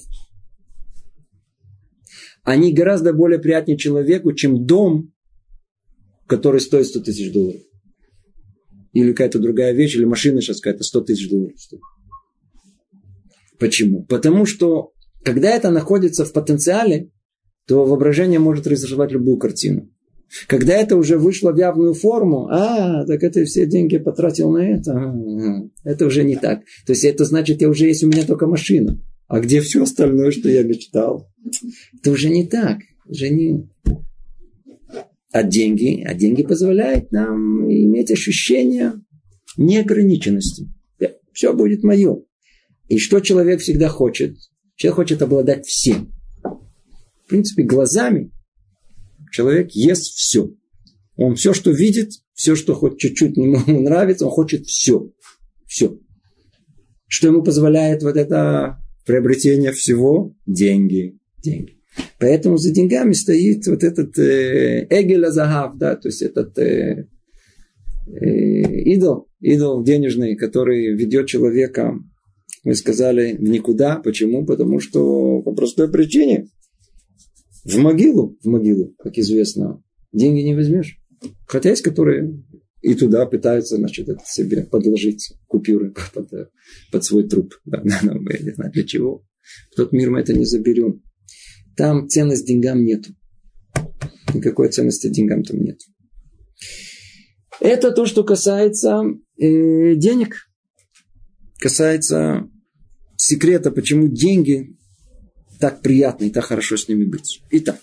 они 2.42 2.72
гораздо 2.72 3.12
более 3.12 3.38
приятнее 3.38 3.76
человеку, 3.76 4.32
чем 4.32 4.64
дом, 4.64 5.12
который 6.26 6.60
стоит 6.60 6.86
100 6.86 7.00
тысяч 7.00 7.32
долларов. 7.32 7.60
Или 8.94 9.10
какая-то 9.10 9.38
другая 9.38 9.72
вещь, 9.74 9.96
или 9.96 10.04
машина 10.04 10.40
сейчас 10.40 10.60
какая-то 10.60 10.82
100 10.82 11.00
тысяч 11.02 11.28
долларов 11.28 11.60
стоит. 11.60 11.82
Почему? 13.58 14.04
Потому 14.04 14.46
что, 14.46 14.92
когда 15.28 15.50
это 15.50 15.70
находится 15.70 16.24
в 16.24 16.32
потенциале, 16.32 17.10
то 17.66 17.84
воображение 17.84 18.38
может 18.38 18.66
разрисовать 18.66 19.12
любую 19.12 19.36
картину. 19.36 19.90
Когда 20.46 20.74
это 20.74 20.96
уже 20.96 21.18
вышло 21.18 21.52
в 21.52 21.58
явную 21.58 21.92
форму, 21.92 22.48
а, 22.50 23.04
так 23.04 23.22
это 23.22 23.44
все 23.44 23.66
деньги 23.66 23.98
потратил 23.98 24.50
на 24.50 24.66
это, 24.66 24.92
а, 24.92 25.68
это 25.84 26.06
уже 26.06 26.24
не 26.24 26.36
так. 26.36 26.60
То 26.86 26.92
есть 26.92 27.04
это 27.04 27.26
значит, 27.26 27.60
я 27.60 27.68
уже 27.68 27.88
есть 27.88 28.02
у 28.04 28.06
меня 28.06 28.24
только 28.24 28.46
машина. 28.46 28.98
А 29.26 29.40
где 29.40 29.60
все 29.60 29.82
остальное, 29.82 30.30
что 30.30 30.48
я 30.48 30.62
мечтал? 30.62 31.30
Это 32.00 32.10
уже 32.10 32.30
не 32.30 32.46
так. 32.46 32.78
Уже 33.04 33.28
не... 33.28 33.68
А 35.30 35.42
деньги, 35.42 36.02
а 36.06 36.14
деньги 36.14 36.42
позволяют 36.42 37.12
нам 37.12 37.70
иметь 37.70 38.10
ощущение 38.10 38.94
неограниченности. 39.58 40.72
Все 41.34 41.52
будет 41.52 41.84
мое. 41.84 42.22
И 42.88 42.96
что 42.96 43.20
человек 43.20 43.60
всегда 43.60 43.88
хочет? 43.88 44.38
Человек 44.78 44.94
хочет 44.94 45.22
обладать 45.22 45.66
всем. 45.66 46.12
В 46.44 47.28
принципе, 47.28 47.64
глазами 47.64 48.30
человек 49.32 49.72
ест 49.72 50.14
все. 50.14 50.54
Он 51.16 51.34
все, 51.34 51.52
что 51.52 51.72
видит, 51.72 52.12
все, 52.32 52.54
что 52.54 52.74
хоть 52.74 52.96
чуть-чуть 52.96 53.36
ему 53.36 53.58
нравится, 53.82 54.24
он 54.24 54.30
хочет 54.30 54.66
все. 54.66 55.10
Все. 55.66 55.98
Что 57.08 57.26
ему 57.26 57.42
позволяет 57.42 58.04
вот 58.04 58.16
это 58.16 58.78
приобретение 59.04 59.72
всего? 59.72 60.32
Деньги. 60.46 61.18
Деньги. 61.42 61.76
Поэтому 62.20 62.56
за 62.56 62.70
деньгами 62.70 63.14
стоит 63.14 63.66
вот 63.66 63.82
этот 63.82 64.16
э, 64.16 64.86
Эгель 64.90 65.26
Азахав, 65.26 65.76
да, 65.76 65.96
то 65.96 66.06
есть 66.06 66.22
этот 66.22 66.56
э, 66.56 67.08
э, 68.06 68.26
идол, 68.92 69.28
идол 69.40 69.82
денежный, 69.82 70.36
который 70.36 70.94
ведет 70.94 71.26
человека, 71.26 71.98
мы 72.68 72.74
сказали, 72.74 73.34
в 73.34 73.40
никуда. 73.40 73.96
Почему? 73.96 74.44
Потому 74.44 74.78
что 74.78 75.40
по 75.40 75.54
простой 75.54 75.90
причине 75.90 76.50
в 77.64 77.78
могилу, 77.78 78.36
в 78.42 78.46
могилу, 78.46 78.94
как 78.98 79.16
известно, 79.16 79.82
деньги 80.12 80.42
не 80.42 80.54
возьмешь. 80.54 80.98
Хотя 81.46 81.70
есть, 81.70 81.80
которые 81.80 82.44
и 82.82 82.94
туда 82.94 83.24
пытаются, 83.24 83.76
значит, 83.76 84.10
это 84.10 84.20
себе 84.26 84.64
подложить 84.64 85.32
купюры 85.46 85.94
под, 86.12 86.28
под 86.92 87.04
свой 87.04 87.26
труп. 87.26 87.54
Да, 87.64 87.82
но 88.02 88.20
мы 88.20 88.38
не 88.38 88.52
знаю 88.52 88.70
для 88.70 88.84
чего. 88.84 89.24
В 89.72 89.76
тот 89.76 89.92
мир 89.92 90.10
мы 90.10 90.20
это 90.20 90.34
не 90.34 90.44
заберем. 90.44 91.02
Там 91.74 92.06
ценность 92.06 92.46
деньгам 92.46 92.84
нету. 92.84 93.14
Никакой 94.34 94.68
ценности 94.68 95.08
деньгам 95.08 95.42
там 95.42 95.58
нет. 95.58 95.78
Это 97.60 97.92
то, 97.92 98.04
что 98.04 98.24
касается 98.24 99.04
э, 99.38 99.94
денег. 99.94 100.34
Касается 101.58 102.46
секрета, 103.18 103.70
почему 103.70 104.08
деньги 104.08 104.76
так 105.60 105.82
приятно 105.82 106.24
и 106.24 106.30
так 106.30 106.44
хорошо 106.44 106.76
с 106.76 106.88
ними 106.88 107.04
быть. 107.04 107.42
Итак, 107.50 107.80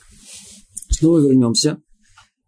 снова 0.89 1.19
вернемся. 1.19 1.77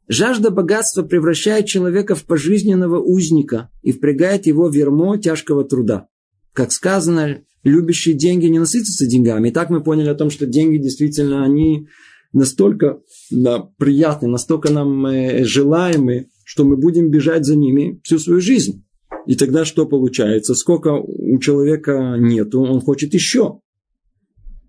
Жажда 0.08 0.52
богатства 0.52 1.04
превращает 1.04 1.66
человека 1.66 2.16
в 2.16 2.24
пожизненного 2.24 3.00
узника 3.00 3.70
и 3.84 3.92
впрягает 3.92 4.48
его 4.48 4.70
в 4.70 4.74
ермо 4.74 5.18
тяжкого 5.18 5.66
труда. 5.66 6.08
Как 6.54 6.72
сказано, 6.72 7.44
любящие 7.64 8.16
деньги 8.16 8.46
не 8.46 8.60
насытятся 8.60 9.06
деньгами. 9.06 9.50
И 9.50 9.52
так 9.52 9.70
мы 9.70 9.84
поняли 9.84 10.08
о 10.08 10.16
том, 10.16 10.30
что 10.30 10.46
деньги 10.46 10.78
действительно, 10.78 11.44
они 11.44 11.88
настолько 12.32 13.02
да, 13.30 13.70
приятны, 13.78 14.30
настолько 14.30 14.72
нам 14.72 15.06
э, 15.08 15.44
желаемы, 15.44 16.28
что 16.46 16.64
мы 16.64 16.78
будем 16.78 17.10
бежать 17.10 17.46
за 17.46 17.58
ними 17.58 18.00
всю 18.04 18.18
свою 18.18 18.40
жизнь. 18.40 18.86
И 19.28 19.36
тогда 19.36 19.66
что 19.66 19.86
получается? 19.86 20.56
Сколько 20.56 20.94
у 20.94 21.38
человека 21.40 22.16
нету, 22.18 22.62
он 22.62 22.80
хочет 22.80 23.14
еще. 23.14 23.60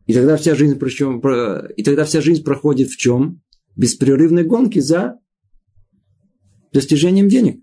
И 0.07 0.13
тогда 0.13 0.37
вся 0.37 0.57
жизнь, 0.57 0.77
причем, 0.79 1.21
и 1.21 1.83
тогда 1.85 2.05
вся 2.05 2.21
жизнь 2.21 2.43
проходит 2.43 2.91
в 2.91 2.97
чем? 2.97 3.41
Беспрерывной 3.77 4.43
гонки 4.43 4.81
за 4.81 5.21
достижением 6.73 7.29
денег. 7.29 7.63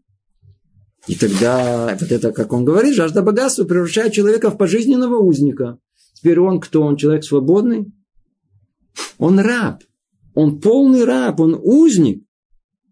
И 1.08 1.16
тогда, 1.16 1.98
вот 2.00 2.12
это, 2.12 2.32
как 2.32 2.54
он 2.54 2.64
говорит, 2.64 2.96
жажда 2.96 3.22
богатства 3.22 3.66
превращает 3.66 4.14
человека 4.14 4.50
в 4.50 4.58
пожизненного 4.58 5.18
узника. 5.18 5.78
Теперь 6.14 6.40
он 6.40 6.62
кто? 6.62 6.82
Он 6.82 6.96
человек 6.96 7.26
свободный? 7.26 7.92
Он 9.18 9.38
раб. 9.40 9.84
Он 10.34 10.62
полный 10.62 11.04
раб, 11.04 11.42
он 11.42 11.60
узник. 11.62 12.24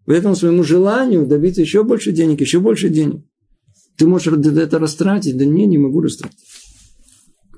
В 0.05 0.11
этом 0.11 0.35
своему 0.35 0.63
желанию 0.63 1.25
добиться 1.25 1.61
еще 1.61 1.83
больше 1.83 2.11
денег, 2.11 2.41
еще 2.41 2.59
больше 2.59 2.89
денег. 2.89 3.23
Ты 3.97 4.07
можешь 4.07 4.33
это 4.33 4.79
растратить? 4.79 5.37
Да 5.37 5.45
не, 5.45 5.65
не 5.65 5.77
могу 5.77 6.01
растратить 6.01 6.37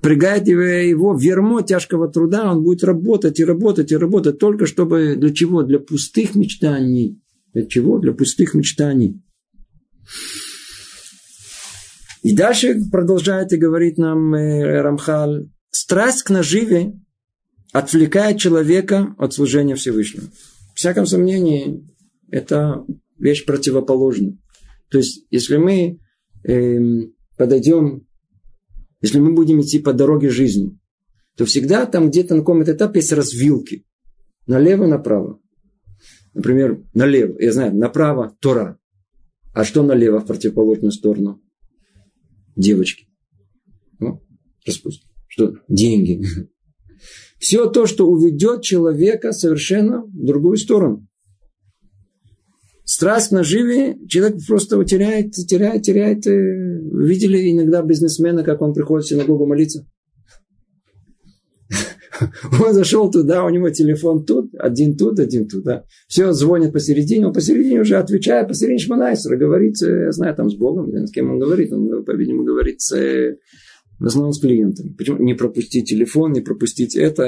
впрягает 0.05 0.47
его 0.47 1.13
в 1.13 1.21
вермо 1.21 1.63
тяжкого 1.63 2.07
труда, 2.07 2.51
он 2.51 2.63
будет 2.63 2.83
работать 2.83 3.39
и 3.39 3.43
работать 3.43 3.91
и 3.91 3.97
работать 3.97 4.37
только 4.37 4.67
чтобы 4.67 5.15
для 5.15 5.33
чего? 5.33 5.63
Для 5.63 5.79
пустых 5.79 6.35
мечтаний. 6.35 7.19
Для 7.53 7.65
чего? 7.65 7.97
Для 7.97 8.13
пустых 8.13 8.53
мечтаний. 8.53 9.19
И 12.21 12.35
дальше 12.35 12.79
продолжает 12.91 13.51
и 13.51 13.57
говорит 13.57 13.97
нам 13.97 14.35
э, 14.35 14.81
Рамхал, 14.81 15.47
страсть 15.71 16.21
к 16.21 16.29
наживе 16.29 16.93
отвлекает 17.71 18.37
человека 18.37 19.15
от 19.17 19.33
служения 19.33 19.73
Всевышнему. 19.73 20.27
В 20.75 20.77
всяком 20.77 21.07
сомнении, 21.07 21.83
это 22.29 22.85
вещь 23.17 23.43
противоположная. 23.43 24.37
То 24.91 24.99
есть, 24.99 25.25
если 25.31 25.57
мы 25.57 25.99
э, 26.47 26.79
подойдем 27.37 28.05
если 29.05 29.19
мы 29.19 29.33
будем 29.33 29.61
идти 29.61 29.77
по 29.77 29.93
дороге 29.93 30.29
жизни, 30.29 30.79
то 31.37 31.45
всегда 31.45 31.85
там 31.85 32.09
где-то 32.09 32.33
на 32.33 32.41
каком-то 32.41 32.71
этапе 32.71 33.01
есть 33.01 33.11
развилки. 33.11 33.85
Налево, 34.47 34.87
направо. 34.87 35.39
Например, 36.33 36.81
налево, 36.95 37.37
я 37.39 37.51
знаю, 37.51 37.75
направо 37.75 38.35
Тора. 38.39 38.79
А 39.53 39.63
что 39.63 39.83
налево 39.83 40.21
в 40.21 40.25
противоположную 40.25 40.91
сторону? 40.91 41.39
Девочки. 42.55 43.07
Ну, 43.99 44.23
распуск. 44.65 45.03
Что? 45.27 45.53
Деньги. 45.67 46.25
Все 47.37 47.69
то, 47.69 47.85
что 47.85 48.07
уведет 48.07 48.63
человека 48.63 49.33
совершенно 49.33 50.01
в 50.01 50.25
другую 50.25 50.57
сторону 50.57 51.07
страсть 52.95 53.29
к 53.29 53.31
наживе, 53.33 53.97
человек 54.07 54.37
просто 54.47 54.81
теряет, 54.85 55.33
теряет, 55.33 55.81
теряет. 55.83 56.25
Э, 56.27 56.31
видели 56.31 57.51
иногда 57.51 57.81
бизнесмена, 57.81 58.43
как 58.43 58.61
он 58.61 58.73
приходит 58.73 59.05
в 59.05 59.09
синагогу 59.09 59.45
молиться? 59.45 59.85
Он 62.65 62.73
зашел 62.73 63.11
туда, 63.11 63.43
у 63.43 63.49
него 63.49 63.69
телефон 63.69 64.25
тут, 64.25 64.55
один 64.57 64.95
тут, 64.95 65.19
один 65.19 65.49
туда. 65.49 65.83
Все, 66.07 66.31
звонит 66.31 66.71
посередине, 66.71 67.27
он 67.27 67.33
посередине 67.33 67.81
уже 67.81 67.97
отвечает, 67.97 68.47
посередине 68.47 68.79
Шманайсера, 68.79 69.35
говорит, 69.35 69.81
э, 69.83 70.05
я 70.05 70.11
знаю, 70.13 70.33
там 70.33 70.49
с 70.49 70.55
Богом, 70.55 70.95
с 70.95 71.11
кем 71.11 71.29
он 71.31 71.39
говорит, 71.39 71.73
он, 71.73 72.05
по-видимому, 72.05 72.45
говорит 72.45 72.79
с, 72.79 72.95
в 73.99 74.05
основном 74.05 74.31
с 74.31 74.39
клиентами. 74.39 74.93
Почему? 74.97 75.17
Не 75.17 75.33
пропустить 75.33 75.89
телефон, 75.89 76.31
не 76.31 76.39
пропустить 76.39 76.95
это. 76.95 77.25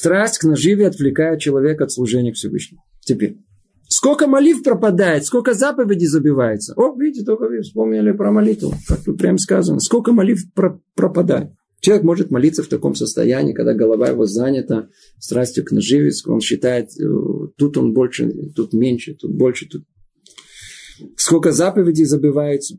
Страсть 0.00 0.38
к 0.38 0.44
наживе 0.44 0.86
отвлекает 0.86 1.40
человека 1.40 1.84
от 1.84 1.92
служения 1.92 2.32
к 2.32 2.36
Всевышнему. 2.36 2.82
Теперь. 3.04 3.36
Сколько 3.86 4.26
молив 4.26 4.62
пропадает, 4.62 5.26
сколько 5.26 5.52
заповедей 5.52 6.06
забивается. 6.06 6.72
О, 6.74 6.98
видите, 6.98 7.22
только 7.22 7.48
вы 7.48 7.60
вспомнили 7.60 8.12
про 8.12 8.32
молитву. 8.32 8.72
Как 8.88 9.04
тут 9.04 9.18
прям 9.18 9.36
сказано. 9.36 9.78
Сколько 9.78 10.12
молив 10.12 10.50
про- 10.54 10.80
пропадает. 10.94 11.50
Человек 11.80 12.04
может 12.04 12.30
молиться 12.30 12.62
в 12.62 12.68
таком 12.68 12.94
состоянии, 12.94 13.52
когда 13.52 13.74
голова 13.74 14.08
его 14.08 14.24
занята 14.24 14.88
страстью 15.18 15.66
к 15.66 15.70
наживе. 15.70 16.12
Он 16.24 16.40
считает, 16.40 16.98
э, 16.98 17.04
тут 17.58 17.76
он 17.76 17.92
больше, 17.92 18.32
тут 18.56 18.72
меньше, 18.72 19.12
тут 19.12 19.36
больше, 19.36 19.68
тут... 19.68 19.84
сколько 21.18 21.52
заповедей 21.52 22.06
забывается. 22.06 22.76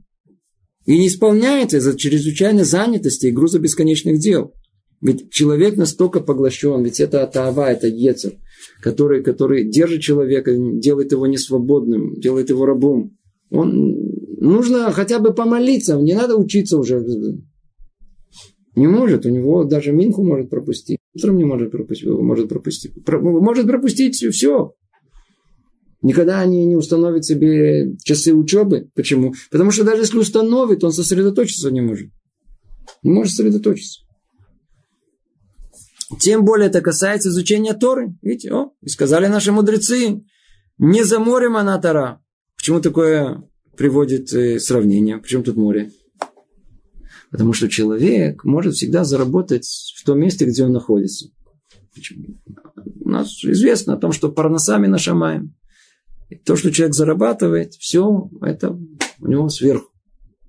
И 0.88 0.98
не 0.98 1.08
исполняется 1.08 1.78
из-за 1.78 1.96
чрезвычайной 1.96 2.64
занятости 2.64 3.28
и 3.28 3.32
груза 3.32 3.60
бесконечных 3.60 4.20
дел. 4.20 4.56
Ведь 5.02 5.32
человек 5.32 5.78
настолько 5.78 6.20
поглощен, 6.20 6.84
ведь 6.84 7.00
это 7.00 7.24
атава, 7.24 7.72
это 7.72 7.88
ецер, 7.88 8.34
который, 8.82 9.24
который 9.24 9.66
держит 9.66 10.02
человека, 10.02 10.54
делает 10.56 11.12
его 11.12 11.26
несвободным, 11.26 12.20
делает 12.20 12.50
его 12.50 12.66
рабом. 12.66 13.18
Он, 13.50 13.96
нужно 14.38 14.92
хотя 14.92 15.20
бы 15.20 15.34
помолиться, 15.34 15.96
не 15.96 16.14
надо 16.14 16.36
учиться 16.38 16.78
уже. 16.78 17.04
Не 18.76 18.88
может, 18.88 19.26
у 19.26 19.30
него 19.30 19.64
даже 19.64 19.92
Минху 19.92 20.24
может 20.24 20.50
пропустить. 20.50 21.00
Утром 21.16 21.38
не 21.38 21.46
может 21.46 21.72
пропустить, 21.72 22.08
может 22.08 22.48
пропустить. 22.48 22.94
Может 23.08 23.68
пропустить 23.68 24.16
все. 24.16 24.74
Никогда 26.04 26.40
они 26.40 26.66
не 26.66 26.76
установят 26.76 27.26
себе 27.26 27.96
часы 28.04 28.34
учебы. 28.34 28.90
Почему? 28.96 29.34
Потому 29.52 29.72
что 29.72 29.84
даже 29.84 30.04
если 30.04 30.18
установит, 30.18 30.84
он 30.84 30.94
сосредоточиться 30.94 31.70
не 31.70 31.82
может. 31.82 32.10
Не 33.04 33.12
может 33.12 33.34
сосредоточиться. 33.34 34.02
Тем 36.20 36.46
более 36.46 36.68
это 36.68 36.82
касается 36.82 37.30
изучения 37.30 37.74
Торы. 37.74 38.16
Видите, 38.22 38.54
о, 38.54 38.74
и 38.82 38.90
сказали 38.90 39.28
наши 39.28 39.52
мудрецы, 39.52 40.24
не 40.78 41.04
за 41.04 41.20
морем 41.20 41.58
она 41.58 41.80
Тора. 41.80 42.22
Почему 42.58 42.82
такое 42.82 43.44
приводит 43.78 44.34
э, 44.34 44.60
сравнение? 44.60 45.18
Почему 45.18 45.44
тут 45.44 45.56
море? 45.56 45.92
Потому 47.30 47.54
что 47.54 47.70
человек 47.70 48.44
может 48.44 48.76
всегда 48.76 49.04
заработать 49.04 49.66
в 49.96 50.06
том 50.06 50.20
месте, 50.20 50.46
где 50.46 50.66
он 50.66 50.74
находится. 50.74 51.30
Почему? 51.94 52.40
У 53.00 53.10
нас 53.10 53.44
известно 53.44 53.94
о 53.94 53.98
том, 53.98 54.12
что 54.12 54.32
парносами 54.32 54.88
нашамаем. 54.88 55.56
И 56.30 56.36
то, 56.36 56.56
что 56.56 56.72
человек 56.72 56.96
зарабатывает, 56.96 57.74
все 57.76 58.30
это 58.42 58.78
у 59.20 59.28
него 59.28 59.50
сверху. 59.50 59.90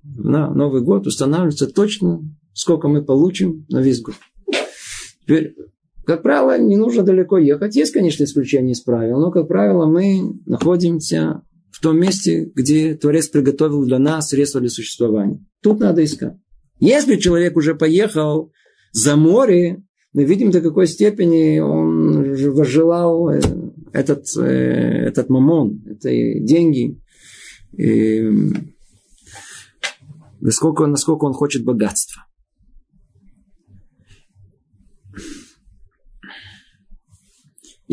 На 0.03 0.53
Новый 0.53 0.81
год 0.81 1.07
устанавливается 1.07 1.67
точно, 1.67 2.21
сколько 2.53 2.87
мы 2.87 3.03
получим 3.03 3.65
на 3.69 3.81
весь 3.81 4.01
год. 4.01 4.15
Теперь, 5.23 5.55
как 6.05 6.21
правило, 6.21 6.57
не 6.57 6.75
нужно 6.75 7.03
далеко 7.03 7.37
ехать. 7.37 7.75
Есть, 7.75 7.93
конечно, 7.93 8.23
исключения 8.23 8.73
из 8.73 8.81
правил, 8.81 9.19
но, 9.19 9.31
как 9.31 9.47
правило, 9.47 9.85
мы 9.85 10.39
находимся 10.45 11.41
в 11.71 11.81
том 11.81 11.99
месте, 11.99 12.51
где 12.53 12.95
Творец 12.95 13.27
приготовил 13.29 13.83
для 13.83 13.99
нас 13.99 14.29
средства 14.29 14.61
для 14.61 14.69
существования. 14.69 15.43
Тут 15.61 15.79
надо 15.79 16.03
искать. 16.03 16.35
Если 16.79 17.15
человек 17.15 17.55
уже 17.55 17.75
поехал 17.75 18.51
за 18.91 19.15
море, 19.15 19.83
мы 20.13 20.25
видим, 20.25 20.51
до 20.51 20.61
какой 20.61 20.87
степени 20.87 21.59
он 21.59 22.33
возжелал 22.51 23.29
э, 23.29 23.41
этот, 23.93 24.25
э, 24.37 25.07
этот 25.07 25.29
мамон, 25.29 25.83
это 25.87 26.09
деньги, 26.09 26.99
и 27.75 28.29
насколько, 30.39 30.85
насколько 30.85 31.25
он 31.25 31.33
хочет 31.33 31.63
богатства. 31.63 32.12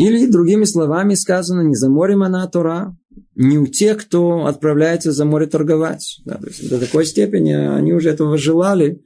Или, 0.00 0.26
другими 0.26 0.64
словами 0.64 1.12
сказано, 1.12 1.60
не 1.60 1.74
за 1.74 1.90
морем 1.90 2.22
она 2.22 2.46
Тора, 2.46 2.96
не 3.34 3.58
у 3.58 3.66
тех, 3.66 3.98
кто 3.98 4.46
отправляется 4.46 5.12
за 5.12 5.26
море 5.26 5.46
торговать. 5.46 6.22
Да, 6.24 6.36
то 6.36 6.46
есть 6.46 6.70
до 6.70 6.80
такой 6.80 7.04
степени 7.04 7.52
они 7.52 7.92
уже 7.92 8.08
этого 8.08 8.38
желали, 8.38 9.02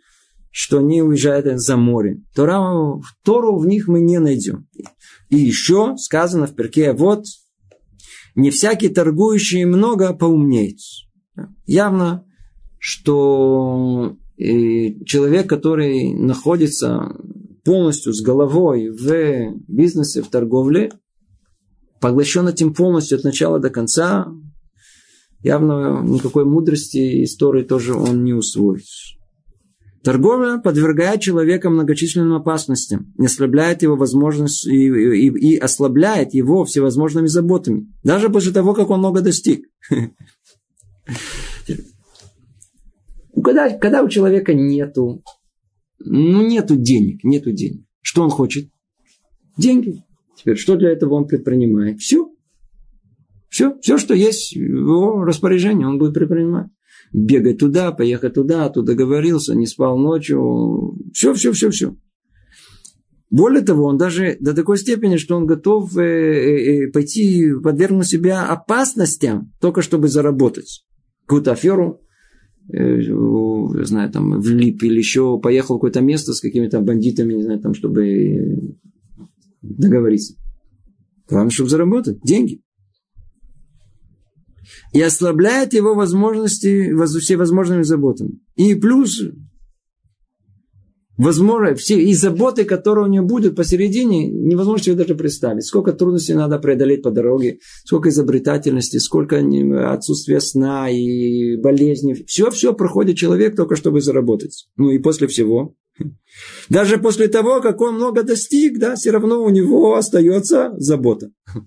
что 0.52 0.78
они 0.78 1.02
уезжают 1.02 1.61
за 1.61 1.76
море. 1.76 2.22
Тора, 2.33 3.00
Тору 3.24 3.59
в 3.59 3.66
них 3.66 3.88
мы 3.88 3.98
не 4.02 4.20
найдем. 4.20 4.68
И 5.30 5.37
еще 5.37 5.96
сказано 5.96 6.46
в 6.46 6.54
перке, 6.54 6.92
вот, 6.92 7.24
не 8.37 8.50
всякий 8.50 8.88
торгующий 8.88 9.64
много 9.64 10.14
поумнеет. 10.14 10.78
Явно, 11.66 12.24
что 12.78 14.16
человек, 14.37 15.48
который 15.48 16.14
находится 16.14 17.16
полностью 17.64 18.12
с 18.12 18.20
головой 18.22 18.90
в 18.90 19.55
бизнесе, 19.68 20.22
в 20.22 20.29
торговле, 20.29 20.92
поглощен 22.00 22.46
этим 22.46 22.74
полностью 22.74 23.18
от 23.18 23.24
начала 23.24 23.59
до 23.59 23.70
конца, 23.70 24.29
явно 25.40 26.03
никакой 26.03 26.44
мудрости 26.44 27.24
истории 27.24 27.62
тоже 27.62 27.94
он 27.94 28.24
не 28.24 28.35
усвоит. 28.35 28.85
Торговля 30.03 30.59
подвергает 30.59 31.22
человека 31.22 31.70
многочисленным 31.70 32.35
опасностям, 32.35 33.14
не 33.16 33.24
ослабляет 33.24 33.83
его 33.83 33.96
возможность 33.96 34.66
и, 34.66 34.87
и, 34.87 35.29
и 35.29 35.57
ослабляет 35.57 36.35
его 36.35 36.66
всевозможными 36.66 37.27
заботами, 37.27 37.90
даже 38.03 38.29
после 38.29 38.53
того, 38.53 38.74
как 38.74 38.90
он 38.90 38.98
много 38.98 39.22
достиг. 39.22 39.64
Когда, 43.42 43.68
когда 43.77 44.03
у 44.03 44.09
человека 44.09 44.55
нету 44.55 45.22
ну, 46.04 46.46
нету 46.46 46.76
денег, 46.76 47.24
нету 47.24 47.52
денег. 47.52 47.84
Что 48.00 48.22
он 48.22 48.30
хочет? 48.30 48.70
Деньги. 49.56 50.04
Теперь, 50.36 50.56
что 50.56 50.76
для 50.76 50.90
этого 50.90 51.14
он 51.14 51.26
предпринимает? 51.26 52.00
Все. 52.00 52.30
Все, 53.48 53.78
все, 53.80 53.98
что 53.98 54.14
есть 54.14 54.56
в 54.56 54.60
его 54.60 55.24
распоряжении, 55.24 55.84
он 55.84 55.98
будет 55.98 56.14
предпринимать. 56.14 56.66
Бегать 57.12 57.58
туда, 57.58 57.92
поехать 57.92 58.34
туда, 58.34 58.68
туда 58.68 58.92
договорился, 58.92 59.54
не 59.54 59.66
спал 59.66 59.96
ночью. 59.96 60.98
Все, 61.12 61.32
все, 61.34 61.52
все, 61.52 61.70
все. 61.70 61.96
Более 63.30 63.62
того, 63.62 63.86
он 63.86 63.96
даже 63.96 64.36
до 64.40 64.54
такой 64.54 64.78
степени, 64.78 65.16
что 65.16 65.36
он 65.36 65.46
готов 65.46 65.96
э, 65.96 66.02
э, 66.02 66.84
э 66.86 66.90
пойти 66.92 67.52
подвергнуть 67.62 68.06
себя 68.06 68.46
опасностям, 68.46 69.52
только 69.60 69.82
чтобы 69.82 70.08
заработать. 70.08 70.84
Какую-то 71.26 71.52
аферу 71.52 72.03
знаю, 72.68 74.11
там, 74.11 74.40
влип 74.40 74.83
или 74.83 74.98
еще 74.98 75.38
поехал 75.38 75.74
в 75.74 75.79
какое-то 75.79 76.00
место 76.00 76.33
с 76.33 76.40
какими-то 76.40 76.81
бандитами, 76.81 77.35
не 77.35 77.42
знаю, 77.42 77.61
там, 77.61 77.74
чтобы 77.74 78.77
договориться. 79.62 80.35
Главное, 81.29 81.50
чтобы 81.50 81.70
заработать 81.70 82.20
деньги. 82.22 82.61
И 84.92 85.00
ослабляет 85.00 85.74
его 85.74 85.94
возможности, 85.94 86.94
все 87.20 87.37
возможными 87.37 87.83
заботами. 87.83 88.40
И 88.57 88.74
плюс 88.74 89.22
возможно, 91.16 91.74
все 91.74 92.00
и 92.00 92.14
заботы, 92.14 92.64
которые 92.64 93.07
у 93.07 93.11
него 93.11 93.24
будут 93.24 93.57
посередине, 93.57 94.29
невозможно 94.29 94.83
себе 94.85 94.96
даже 94.96 95.14
представить. 95.14 95.64
Сколько 95.64 95.92
трудностей 95.92 96.35
надо 96.35 96.59
преодолеть 96.59 97.03
по 97.03 97.11
дороге, 97.11 97.59
сколько 97.85 98.09
изобретательности, 98.09 98.98
сколько 98.98 99.42
отсутствия 99.92 100.40
сна 100.40 100.90
и 100.90 101.57
болезней. 101.57 102.24
Все-все 102.27 102.74
проходит 102.74 103.16
человек 103.16 103.57
только 103.57 103.77
чтобы 103.77 104.00
заработать. 104.00 104.68
Ну 104.77 104.90
и 104.90 104.98
после 104.98 105.27
всего. 105.27 105.74
Даже 106.68 106.98
после 106.98 107.29
того, 107.29 107.61
как 107.61 107.81
он 107.81 107.96
много 107.96 108.22
достиг, 108.22 108.79
да, 108.79 108.96
все 108.96 109.11
равно 109.11 109.42
у 109.42 109.50
него 109.50 109.96
остается 109.96 110.72
забота. 110.77 111.31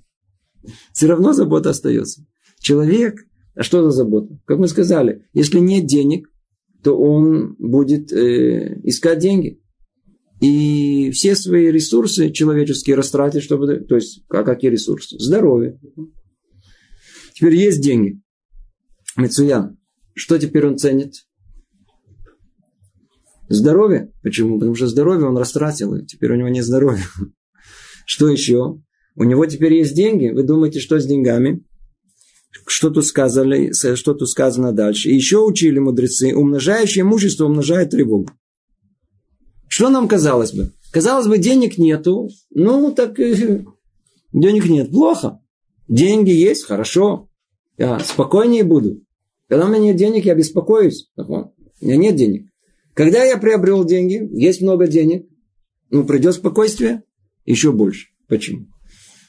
Все 0.91 1.07
равно 1.07 1.31
забота 1.31 1.69
остается. 1.69 2.25
Человек, 2.59 3.25
а 3.55 3.63
что 3.63 3.83
за 3.83 3.91
забота? 3.91 4.37
Как 4.45 4.57
мы 4.57 4.67
сказали, 4.67 5.25
если 5.33 5.59
нет 5.59 5.85
денег, 5.85 6.27
то 6.83 6.97
он 6.97 7.55
будет 7.59 8.11
э, 8.11 8.79
искать 8.83 9.19
деньги. 9.19 9.61
И 10.39 11.09
все 11.11 11.35
свои 11.35 11.71
ресурсы 11.71 12.31
человеческие 12.31 12.95
растратит, 12.95 13.43
чтобы... 13.43 13.79
То 13.79 13.95
есть, 13.95 14.23
а 14.29 14.43
какие 14.43 14.69
ресурсы? 14.69 15.17
Здоровье. 15.19 15.79
Теперь 17.33 17.55
есть 17.55 17.81
деньги. 17.81 18.21
Мецуян. 19.15 19.77
Что 20.13 20.37
теперь 20.37 20.67
он 20.67 20.77
ценит? 20.77 21.13
Здоровье. 23.49 24.11
Почему? 24.21 24.59
Потому 24.59 24.75
что 24.75 24.87
здоровье 24.87 25.27
он 25.27 25.37
растратил, 25.37 25.95
и 25.95 26.05
теперь 26.05 26.33
у 26.33 26.35
него 26.35 26.49
нет 26.49 26.65
здоровья. 26.65 27.03
Что 28.05 28.27
еще? 28.27 28.81
У 29.15 29.23
него 29.23 29.45
теперь 29.45 29.73
есть 29.73 29.95
деньги. 29.95 30.29
Вы 30.29 30.43
думаете, 30.43 30.79
что 30.79 30.99
с 30.99 31.05
деньгами? 31.05 31.65
Что 32.65 32.89
тут, 32.89 33.05
сказали, 33.05 33.71
что 33.73 34.13
тут 34.13 34.29
сказано 34.29 34.71
дальше. 34.71 35.09
Еще 35.09 35.39
учили 35.39 35.79
мудрецы, 35.79 36.35
умножающее 36.35 37.03
имущество 37.03 37.45
умножает 37.45 37.91
тревогу. 37.91 38.29
Что 39.67 39.89
нам 39.89 40.07
казалось 40.07 40.53
бы? 40.53 40.71
Казалось 40.91 41.27
бы, 41.27 41.37
денег 41.37 41.77
нету, 41.77 42.29
ну 42.49 42.91
так 42.91 43.19
э, 43.19 43.65
денег 44.31 44.65
нет, 44.65 44.91
плохо. 44.91 45.39
Деньги 45.87 46.31
есть, 46.31 46.65
хорошо, 46.65 47.29
я 47.77 47.99
спокойнее 47.99 48.63
буду. 48.63 49.01
Когда 49.47 49.65
у 49.65 49.69
меня 49.69 49.79
нет 49.79 49.95
денег, 49.95 50.25
я 50.25 50.35
беспокоюсь. 50.35 51.09
у 51.15 51.51
меня 51.81 51.97
нет 51.97 52.15
денег. 52.15 52.49
Когда 52.93 53.23
я 53.23 53.37
приобрел 53.37 53.85
деньги, 53.85 54.27
есть 54.33 54.61
много 54.61 54.87
денег, 54.87 55.27
ну, 55.89 56.03
придет 56.03 56.33
спокойствие, 56.33 57.03
еще 57.45 57.71
больше. 57.71 58.07
Почему? 58.27 58.65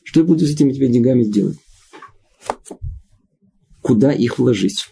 Что 0.02 0.20
я 0.20 0.26
буду 0.26 0.46
с 0.46 0.50
этими 0.50 0.72
деньгами 0.72 1.24
делать? 1.24 1.58
Куда 3.88 4.12
их 4.12 4.38
вложить, 4.38 4.84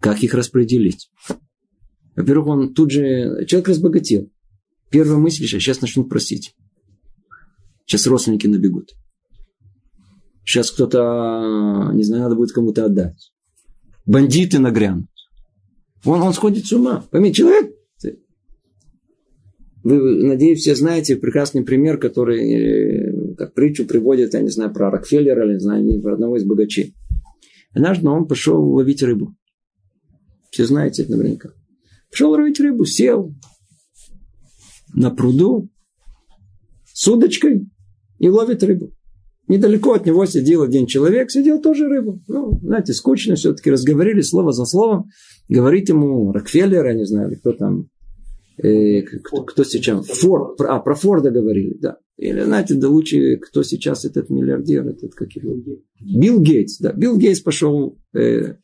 как 0.00 0.24
их 0.24 0.34
распределить. 0.34 1.10
Во-первых, 2.16 2.48
он 2.48 2.74
тут 2.74 2.90
же, 2.90 3.46
человек 3.46 3.68
разбогател. 3.68 4.32
Первая 4.90 5.16
мысль, 5.16 5.46
сейчас 5.46 5.80
начнут 5.80 6.08
просить. 6.08 6.56
Сейчас 7.86 8.08
родственники 8.08 8.48
набегут. 8.48 8.96
Сейчас 10.44 10.72
кто-то, 10.72 11.92
не 11.94 12.02
знаю, 12.02 12.24
надо 12.24 12.34
будет 12.34 12.50
кому-то 12.50 12.84
отдать. 12.84 13.32
бандиты 14.06 14.58
нагрянут. 14.58 15.06
Он, 16.04 16.20
он 16.20 16.32
сходит 16.32 16.66
с 16.66 16.72
ума. 16.72 17.06
Пойми, 17.12 17.32
человек, 17.32 17.76
вы, 19.84 20.00
надеюсь, 20.24 20.60
все 20.60 20.74
знаете 20.74 21.14
прекрасный 21.14 21.62
пример, 21.62 21.98
который, 21.98 22.40
э, 22.40 23.34
как 23.36 23.54
притчу 23.54 23.86
приводит, 23.86 24.34
я 24.34 24.40
не 24.40 24.48
знаю, 24.48 24.72
про 24.72 24.90
Рокфеллера, 24.90 25.44
или 25.44 25.52
не 25.52 25.60
знаю, 25.60 26.02
про 26.02 26.14
одного 26.14 26.38
из 26.38 26.44
богачей. 26.44 26.94
Однажды 27.74 28.08
он 28.08 28.26
пошел 28.26 28.62
ловить 28.72 29.02
рыбу. 29.02 29.34
Все 30.50 30.64
знаете 30.66 31.02
это 31.02 31.16
наверняка. 31.16 31.50
Пошел 32.10 32.30
ловить 32.30 32.60
рыбу, 32.60 32.84
сел 32.84 33.34
на 34.94 35.10
пруду 35.10 35.68
с 36.92 37.08
удочкой 37.08 37.68
и 38.18 38.28
ловит 38.28 38.62
рыбу. 38.62 38.92
Недалеко 39.48 39.92
от 39.92 40.06
него 40.06 40.24
сидел 40.24 40.62
один 40.62 40.86
человек, 40.86 41.30
сидел 41.30 41.60
тоже 41.60 41.88
рыбу. 41.88 42.22
Ну, 42.28 42.58
знаете, 42.62 42.94
скучно 42.94 43.34
все-таки 43.34 43.70
разговорили 43.70 44.22
слово 44.22 44.52
за 44.52 44.64
словом. 44.64 45.10
Говорит 45.48 45.88
ему 45.88 46.32
Рокфеллер, 46.32 46.86
я 46.86 46.94
не 46.94 47.04
знаю, 47.04 47.36
кто 47.38 47.52
там, 47.52 47.88
э, 48.56 49.02
кто, 49.02 49.42
кто 49.44 49.64
сейчас, 49.64 50.06
Форд, 50.06 50.60
а, 50.60 50.78
про 50.80 50.94
Форда 50.94 51.30
говорили, 51.30 51.76
да. 51.80 51.98
Или, 52.16 52.42
знаете, 52.42 52.74
да 52.74 52.88
лучше, 52.88 53.36
кто 53.38 53.62
сейчас 53.62 54.04
этот 54.04 54.30
миллиардер, 54.30 54.86
этот 54.86 55.14
как 55.14 55.32
его? 55.32 55.56
Билл 56.00 56.40
Гейтс, 56.40 56.78
да. 56.78 56.92
Билл 56.92 57.16
Гейтс 57.16 57.40
пошел 57.40 57.98
э, 58.14 58.56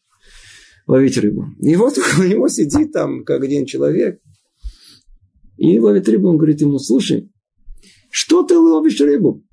ловить 0.86 1.18
рыбу. 1.18 1.46
И 1.60 1.76
вот 1.76 1.98
у 2.18 2.22
него 2.22 2.48
сидит 2.48 2.92
там, 2.92 3.24
как 3.24 3.42
один 3.42 3.66
человек, 3.66 4.20
и 5.56 5.78
ловит 5.78 6.08
рыбу, 6.08 6.28
он 6.28 6.36
говорит 6.36 6.60
ему, 6.60 6.78
слушай, 6.78 7.30
что 8.10 8.42
ты 8.42 8.56
ловишь 8.56 9.00
рыбу? 9.00 9.44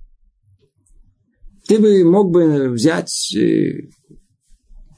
ты 1.68 1.80
бы 1.80 2.04
мог 2.06 2.32
бы 2.32 2.70
взять 2.70 3.36
э, 3.36 3.90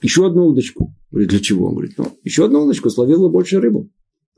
еще 0.01 0.27
одну 0.27 0.45
удочку. 0.45 0.93
Говорит, 1.11 1.29
для 1.29 1.39
чего? 1.39 1.67
Он 1.67 1.73
говорит, 1.73 1.95
ну, 1.97 2.17
еще 2.23 2.45
одну 2.45 2.63
удочку, 2.63 2.89
словил 2.89 3.21
бы 3.21 3.29
больше 3.29 3.59
рыбу. 3.59 3.89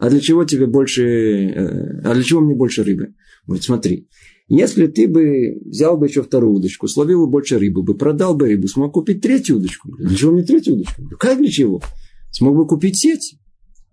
А 0.02 0.10
для 0.10 0.20
чего 0.20 0.44
тебе 0.46 0.66
больше, 0.66 1.04
э, 1.04 2.02
а 2.04 2.16
для 2.16 2.24
чего 2.24 2.42
мне 2.42 2.56
больше 2.56 2.84
рыбы? 2.84 3.14
Говорит, 3.46 3.64
смотри, 3.64 4.08
если 4.48 4.88
ты 4.88 5.08
бы 5.08 5.60
взял 5.64 5.96
бы 5.96 6.08
еще 6.08 6.24
вторую 6.24 6.56
удочку, 6.56 6.88
словил 6.88 7.28
бы 7.28 7.34
больше 7.34 7.60
рыбы, 7.60 7.84
бы 7.84 7.96
продал 7.96 8.34
бы 8.34 8.48
рыбу, 8.48 8.68
смог 8.68 8.96
купить 8.96 9.22
третью 9.22 9.58
удочку. 9.58 9.96
Для 9.96 10.16
чего 10.16 10.32
мне 10.32 10.42
третью 10.42 10.74
удочку? 10.74 11.04
Говорит, 11.04 11.20
как 11.20 11.38
для 11.38 11.52
чего? 11.52 11.84
Смог 12.32 12.56
бы 12.56 12.66
купить 12.66 12.98
сеть. 12.98 13.38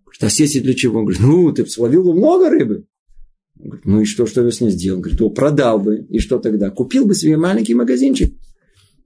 Говорит, 0.07 0.23
а 0.23 0.31
сети 0.31 0.61
для 0.61 0.73
чего? 0.73 1.03
Говорит, 1.03 1.21
ну, 1.21 1.53
ты 1.53 1.67
словил 1.67 2.03
бы 2.05 2.15
много 2.15 2.49
рыбы. 2.49 2.87
Говорит, 3.57 3.85
ну 3.85 4.01
и 4.01 4.07
что, 4.07 4.25
что 4.25 4.43
я 4.43 4.51
с 4.51 4.63
ней 4.63 4.71
сделал? 4.71 5.01
Говорит, 5.01 5.19
то 5.19 5.29
продал 5.29 5.79
бы. 5.79 6.07
И 6.09 6.21
что 6.21 6.39
тогда? 6.39 6.71
Купил 6.71 7.05
бы 7.05 7.15
себе 7.15 7.37
маленький 7.37 7.75
магазинчик. 7.75 8.33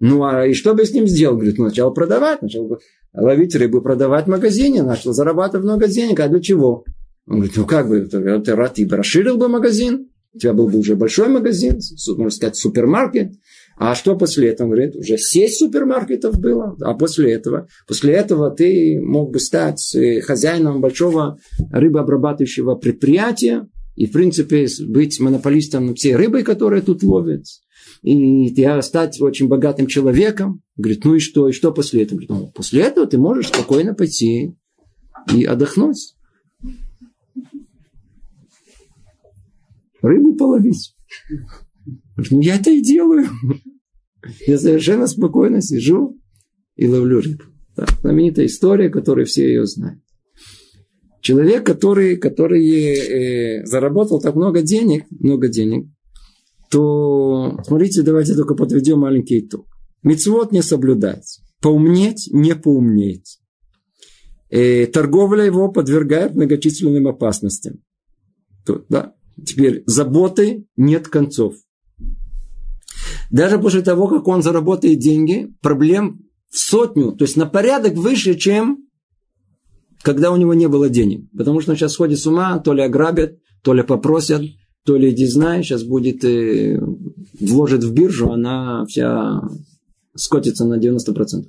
Ну, 0.04 0.24
а 0.24 0.48
и 0.48 0.52
что 0.52 0.74
бы 0.74 0.84
с 0.84 0.92
ним 0.92 1.06
сделал? 1.06 1.36
Говорит, 1.36 1.58
ну, 1.58 1.66
начал 1.66 1.94
продавать, 1.94 2.42
начал 2.42 2.76
ловить 3.14 3.54
рыбу, 3.54 3.80
продавать 3.80 4.26
в 4.26 4.30
магазине, 4.30 4.82
начал 4.82 5.12
зарабатывать 5.12 5.64
много 5.64 5.86
денег. 5.86 6.18
А 6.18 6.26
для 6.26 6.40
чего? 6.40 6.84
Он 7.28 7.36
говорит, 7.36 7.56
ну 7.56 7.64
как 7.66 7.88
бы, 7.88 8.00
ты, 8.00 8.40
ты 8.40 8.86
бы 8.86 8.96
расширил 8.96 9.36
бы 9.36 9.46
магазин, 9.46 10.08
у 10.34 10.38
тебя 10.38 10.54
был 10.54 10.68
бы 10.68 10.80
уже 10.80 10.96
большой 10.96 11.28
магазин, 11.28 11.78
можно 12.08 12.30
сказать, 12.30 12.56
супермаркет. 12.56 13.34
А 13.78 13.94
что 13.94 14.16
после 14.16 14.48
этого? 14.48 14.66
Он 14.66 14.72
говорит, 14.72 14.96
уже 14.96 15.18
сеть 15.18 15.56
супермаркетов 15.56 16.36
было. 16.40 16.76
А 16.80 16.94
после 16.94 17.34
этого? 17.34 17.68
После 17.86 18.14
этого 18.14 18.50
ты 18.50 19.00
мог 19.00 19.30
бы 19.30 19.38
стать 19.38 19.94
э, 19.94 20.20
хозяином 20.20 20.80
большого 20.80 21.38
рыбообрабатывающего 21.70 22.74
предприятия, 22.74 23.68
и, 23.94 24.06
в 24.06 24.12
принципе, 24.12 24.66
быть 24.88 25.20
монополистом 25.20 25.94
всей 25.94 26.16
рыбы, 26.16 26.42
которая 26.42 26.82
тут 26.82 27.04
ловит. 27.04 27.44
И 28.02 28.46
я 28.60 28.82
стать 28.82 29.20
очень 29.20 29.48
богатым 29.48 29.86
человеком. 29.86 30.62
Говорит, 30.76 31.04
ну 31.04 31.14
и 31.14 31.20
что? 31.20 31.48
И 31.48 31.52
что 31.52 31.72
после 31.72 32.02
этого? 32.02 32.18
Говорит, 32.18 32.30
ну, 32.30 32.52
после 32.52 32.82
этого 32.82 33.06
ты 33.06 33.16
можешь 33.16 33.48
спокойно 33.48 33.94
пойти 33.94 34.56
и 35.32 35.44
отдохнуть. 35.44 36.16
Рыбу 40.00 40.34
половить. 40.34 40.96
Говорит, 42.16 42.32
ну 42.32 42.40
я 42.40 42.56
это 42.56 42.70
и 42.70 42.82
делаю. 42.82 43.28
Я 44.46 44.58
совершенно 44.58 45.06
спокойно 45.06 45.62
сижу 45.62 46.18
и 46.74 46.88
ловлю 46.88 47.20
рыбу. 47.20 47.44
Да, 47.76 47.86
знаменитая 48.00 48.46
история, 48.46 48.90
которую 48.90 49.26
все 49.26 49.46
ее 49.46 49.64
знают. 49.66 50.02
Человек, 51.20 51.64
который, 51.64 52.16
который 52.16 52.68
э, 52.68 53.64
заработал 53.64 54.20
так 54.20 54.34
много 54.34 54.62
денег, 54.62 55.04
много 55.10 55.48
денег, 55.48 55.86
то, 56.72 57.58
смотрите, 57.66 58.00
давайте 58.00 58.34
только 58.34 58.54
подведем 58.54 59.00
маленький 59.00 59.40
итог. 59.40 59.66
Мецвод 60.02 60.52
не 60.52 60.62
соблюдать, 60.62 61.40
поумнеть 61.60 62.30
не 62.32 62.56
поумнеть. 62.56 63.40
Э, 64.48 64.86
торговля 64.86 65.44
его 65.44 65.70
подвергает 65.70 66.34
многочисленным 66.34 67.08
опасностям. 67.08 67.82
Тут, 68.64 68.86
да. 68.88 69.12
Теперь 69.44 69.82
заботы 69.86 70.66
нет 70.76 71.08
концов. 71.08 71.56
Даже 73.30 73.58
после 73.58 73.82
того, 73.82 74.08
как 74.08 74.26
он 74.26 74.42
заработает 74.42 74.98
деньги, 74.98 75.54
проблем 75.60 76.22
в 76.48 76.56
сотню, 76.56 77.12
то 77.12 77.24
есть 77.24 77.36
на 77.36 77.44
порядок 77.44 77.94
выше, 77.94 78.34
чем 78.34 78.88
когда 80.02 80.32
у 80.32 80.36
него 80.36 80.54
не 80.54 80.68
было 80.68 80.88
денег. 80.88 81.30
Потому 81.36 81.60
что 81.60 81.72
он 81.72 81.76
сейчас 81.76 81.92
сходит 81.92 82.18
с 82.18 82.26
ума, 82.26 82.58
то 82.60 82.72
ли 82.72 82.82
ограбят, 82.82 83.38
то 83.62 83.74
ли 83.74 83.82
попросят, 83.82 84.42
то 84.84 84.96
ли, 84.96 85.14
не 85.14 85.26
знаю, 85.26 85.62
сейчас 85.62 85.84
будет, 85.84 86.24
э, 86.24 86.80
вложит 87.38 87.84
в 87.84 87.92
биржу, 87.92 88.30
она 88.30 88.84
вся 88.86 89.40
скотится 90.14 90.64
на 90.64 90.78
90%. 90.78 91.44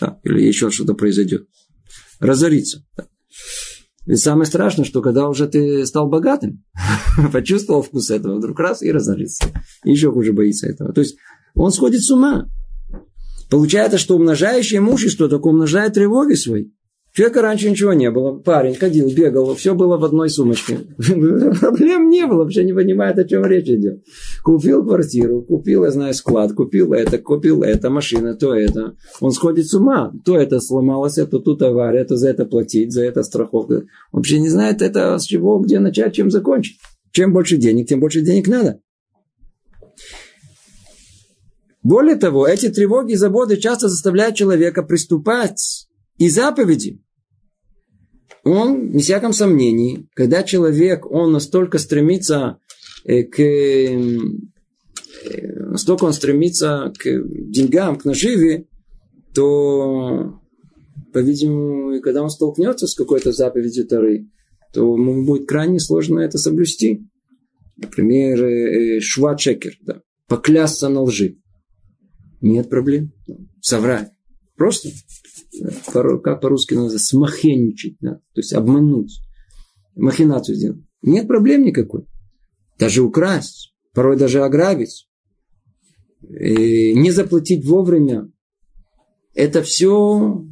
Да, 0.00 0.18
или 0.24 0.42
еще 0.42 0.70
что-то 0.70 0.94
произойдет. 0.94 1.46
Разорится. 2.20 2.84
Да. 2.96 3.06
И 4.06 4.16
самое 4.16 4.46
страшное, 4.46 4.84
что 4.84 5.02
когда 5.02 5.28
уже 5.28 5.46
ты 5.46 5.84
стал 5.84 6.08
богатым, 6.08 6.64
почувствовал 7.32 7.82
вкус 7.82 8.10
этого, 8.10 8.38
вдруг 8.38 8.58
раз 8.58 8.82
и 8.82 8.90
разорится. 8.90 9.44
И 9.84 9.90
еще 9.90 10.10
хуже 10.10 10.32
боится 10.32 10.66
этого. 10.68 10.92
То 10.92 11.02
есть 11.02 11.16
он 11.54 11.70
сходит 11.70 12.02
с 12.02 12.10
ума. 12.10 12.48
Получается, 13.50 13.98
что 13.98 14.16
умножающее 14.16 14.78
имущество 14.78 15.28
только 15.28 15.48
умножает 15.48 15.94
тревоги 15.94 16.34
свои. 16.34 16.66
Человека 17.12 17.42
раньше 17.42 17.68
ничего 17.68 17.92
не 17.92 18.08
было. 18.10 18.38
Парень 18.38 18.76
ходил, 18.76 19.10
бегал, 19.12 19.54
все 19.56 19.74
было 19.74 19.96
в 19.96 20.04
одной 20.04 20.30
сумочке. 20.30 20.78
Проблем 20.96 22.08
не 22.08 22.24
было, 22.26 22.44
вообще 22.44 22.62
не 22.62 22.72
понимает, 22.72 23.18
о 23.18 23.24
чем 23.24 23.44
речь 23.44 23.68
идет. 23.68 24.04
Купил 24.44 24.84
квартиру, 24.84 25.42
купил, 25.42 25.84
я 25.84 25.90
знаю, 25.90 26.14
склад, 26.14 26.52
купил 26.52 26.92
это, 26.92 27.18
купил 27.18 27.62
это, 27.62 27.90
машина, 27.90 28.34
то 28.34 28.54
это. 28.54 28.94
Он 29.20 29.32
сходит 29.32 29.66
с 29.66 29.74
ума. 29.74 30.12
То 30.24 30.36
это 30.36 30.60
сломалось, 30.60 31.18
это 31.18 31.40
тут 31.40 31.60
авария, 31.62 32.00
это 32.00 32.16
за 32.16 32.28
это 32.28 32.44
платить, 32.44 32.92
за 32.92 33.02
это 33.02 33.24
страховка. 33.24 33.84
Вообще 34.12 34.38
не 34.38 34.48
знает 34.48 34.80
это 34.80 35.18
с 35.18 35.24
чего, 35.24 35.58
где 35.58 35.80
начать, 35.80 36.14
чем 36.14 36.30
закончить. 36.30 36.78
Чем 37.10 37.32
больше 37.32 37.56
денег, 37.56 37.88
тем 37.88 37.98
больше 37.98 38.20
денег 38.20 38.46
надо. 38.46 38.80
Более 41.82 42.16
того, 42.16 42.46
эти 42.46 42.68
тревоги 42.68 43.12
и 43.12 43.16
заботы 43.16 43.56
часто 43.56 43.88
заставляют 43.88 44.36
человека 44.36 44.82
приступать 44.82 45.88
и 46.20 46.28
заповеди. 46.28 47.02
Он, 48.44 48.92
не 48.92 49.02
всяком 49.02 49.32
сомнении, 49.32 50.06
когда 50.14 50.42
человек, 50.42 51.10
он 51.10 51.32
настолько 51.32 51.78
стремится 51.78 52.58
э, 53.04 53.24
к 53.24 53.40
э, 53.40 53.98
настолько 55.24 56.04
он 56.04 56.12
стремится 56.12 56.92
к 56.98 57.04
деньгам, 57.04 57.96
к 57.96 58.04
наживе, 58.04 58.66
то, 59.34 60.40
по-видимому, 61.12 62.00
когда 62.02 62.22
он 62.22 62.30
столкнется 62.30 62.86
с 62.86 62.94
какой-то 62.94 63.32
заповедью 63.32 63.86
Тары, 63.86 64.28
то 64.74 64.80
ему 64.80 65.24
будет 65.24 65.48
крайне 65.48 65.80
сложно 65.80 66.20
это 66.20 66.36
соблюсти. 66.36 67.08
Например, 67.78 68.44
э, 68.44 69.00
швачекер, 69.00 69.72
да, 69.80 70.02
поклясться 70.28 70.90
на 70.90 71.00
лжи. 71.02 71.38
Нет 72.42 72.68
проблем. 72.68 73.12
Соврать. 73.62 74.10
Просто 74.56 74.90
как 75.92 76.40
по-русски 76.40 76.74
называется, 76.74 77.06
смахенничать, 77.06 77.96
да? 78.00 78.14
то 78.14 78.40
есть 78.40 78.52
обмануть, 78.52 79.20
махинацию 79.94 80.56
сделать. 80.56 80.80
Нет 81.02 81.28
проблем 81.28 81.64
никакой. 81.64 82.06
Даже 82.78 83.02
украсть, 83.02 83.74
порой 83.94 84.16
даже 84.16 84.42
ограбить, 84.42 85.08
не 86.22 87.10
заплатить 87.10 87.64
вовремя. 87.64 88.30
Это 89.34 89.62
все 89.62 90.44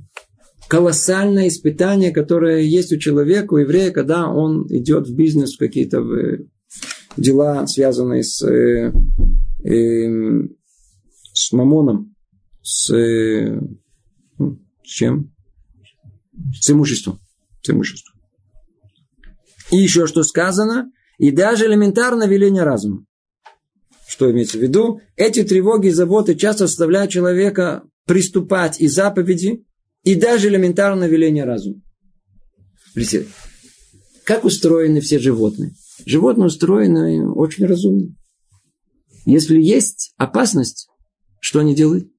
колоссальное 0.69 1.49
испытание, 1.49 2.11
которое 2.11 2.61
есть 2.61 2.93
у 2.93 2.99
человека, 2.99 3.55
у 3.55 3.59
еврея, 3.59 3.91
когда 3.91 4.29
он 4.29 4.67
идет 4.69 5.09
в 5.09 5.15
бизнес, 5.15 5.55
в 5.55 5.59
какие-то 5.59 6.03
дела, 7.17 7.67
связанные 7.67 8.23
с, 8.23 8.43
э, 8.47 8.93
э, 9.65 10.49
с 11.33 11.53
мамоном, 11.53 12.15
с 12.63 12.95
э, 12.95 13.61
с 14.89 14.91
чем? 14.91 15.31
С 16.59 16.71
имуществом. 16.71 17.21
С 17.63 17.69
имуществом. 17.69 18.19
И 19.71 19.77
еще 19.77 20.07
что 20.07 20.23
сказано, 20.23 20.91
и 21.19 21.31
даже 21.31 21.67
элементарно 21.67 22.27
веление 22.27 22.63
разума. 22.63 23.05
Что 24.07 24.31
имеется 24.31 24.57
в 24.57 24.63
виду? 24.63 25.03
Эти 25.17 25.45
тревоги 25.45 25.89
и 25.89 25.91
заботы 25.91 26.35
часто 26.37 26.67
заставляют 26.67 27.11
человека 27.11 27.83
приступать 28.07 28.81
и 28.81 28.89
заповеди, 28.89 29.63
и 30.05 30.15
даже 30.15 30.49
элементарное 30.49 31.07
веление 31.07 31.45
разума. 31.45 31.83
Как 34.25 34.45
устроены 34.45 35.03
все 35.03 35.19
животные? 35.19 35.73
Животные 36.07 36.47
устроены 36.47 37.31
очень 37.31 37.67
разумно. 37.67 38.15
Если 39.27 39.61
есть 39.61 40.15
опасность, 40.17 40.89
что 41.41 41.61
они 41.61 41.75
делают? 41.75 42.11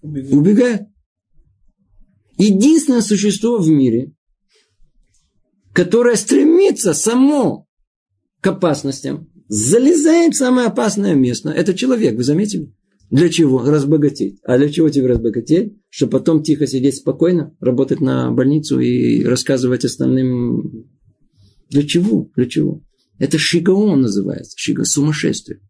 Убегают. 0.00 0.32
Убегают. 0.32 0.82
Единственное 2.38 3.02
существо 3.02 3.58
в 3.58 3.68
мире, 3.68 4.14
которое 5.72 6.16
стремится 6.16 6.94
само 6.94 7.66
к 8.40 8.46
опасностям, 8.46 9.28
залезает 9.48 10.34
в 10.34 10.38
самое 10.38 10.68
опасное 10.68 11.14
место, 11.14 11.50
это 11.50 11.74
человек, 11.74 12.16
вы 12.16 12.22
заметили? 12.22 12.72
Для 13.10 13.28
чего? 13.28 13.62
Разбогатеть. 13.62 14.38
А 14.44 14.58
для 14.58 14.68
чего 14.68 14.88
тебе 14.90 15.08
разбогатеть? 15.08 15.72
Чтобы 15.88 16.12
потом 16.12 16.42
тихо 16.42 16.66
сидеть 16.66 16.96
спокойно, 16.96 17.56
работать 17.58 18.00
на 18.00 18.30
больницу 18.30 18.78
и 18.80 19.24
рассказывать 19.24 19.84
остальным. 19.84 20.86
Для 21.70 21.82
чего? 21.84 22.30
Для 22.36 22.46
чего? 22.46 22.82
Это 23.18 23.38
шигаон 23.38 24.02
называется. 24.02 24.54
Шига, 24.56 24.84
сумасшествие. 24.84 25.60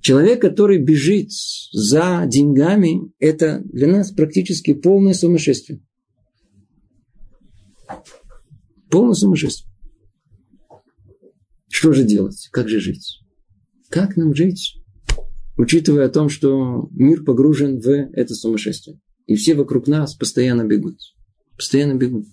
Человек, 0.00 0.40
который 0.40 0.78
бежит 0.78 1.30
за 1.72 2.24
деньгами, 2.26 3.12
это 3.18 3.60
для 3.64 3.86
нас 3.86 4.10
практически 4.10 4.72
полное 4.72 5.12
сумасшествие. 5.12 5.80
Полное 8.90 9.14
сумасшествие. 9.14 9.70
Что 11.68 11.92
же 11.92 12.04
делать? 12.04 12.48
Как 12.50 12.68
же 12.68 12.80
жить? 12.80 13.20
Как 13.88 14.16
нам 14.16 14.34
жить? 14.34 14.76
Учитывая 15.56 16.06
о 16.06 16.10
том, 16.10 16.28
что 16.28 16.88
мир 16.92 17.22
погружен 17.22 17.80
в 17.80 17.88
это 17.88 18.34
сумасшествие. 18.34 18.98
И 19.26 19.34
все 19.34 19.54
вокруг 19.54 19.86
нас 19.86 20.14
постоянно 20.14 20.64
бегут. 20.64 20.98
Постоянно 21.56 21.94
бегут. 21.94 22.26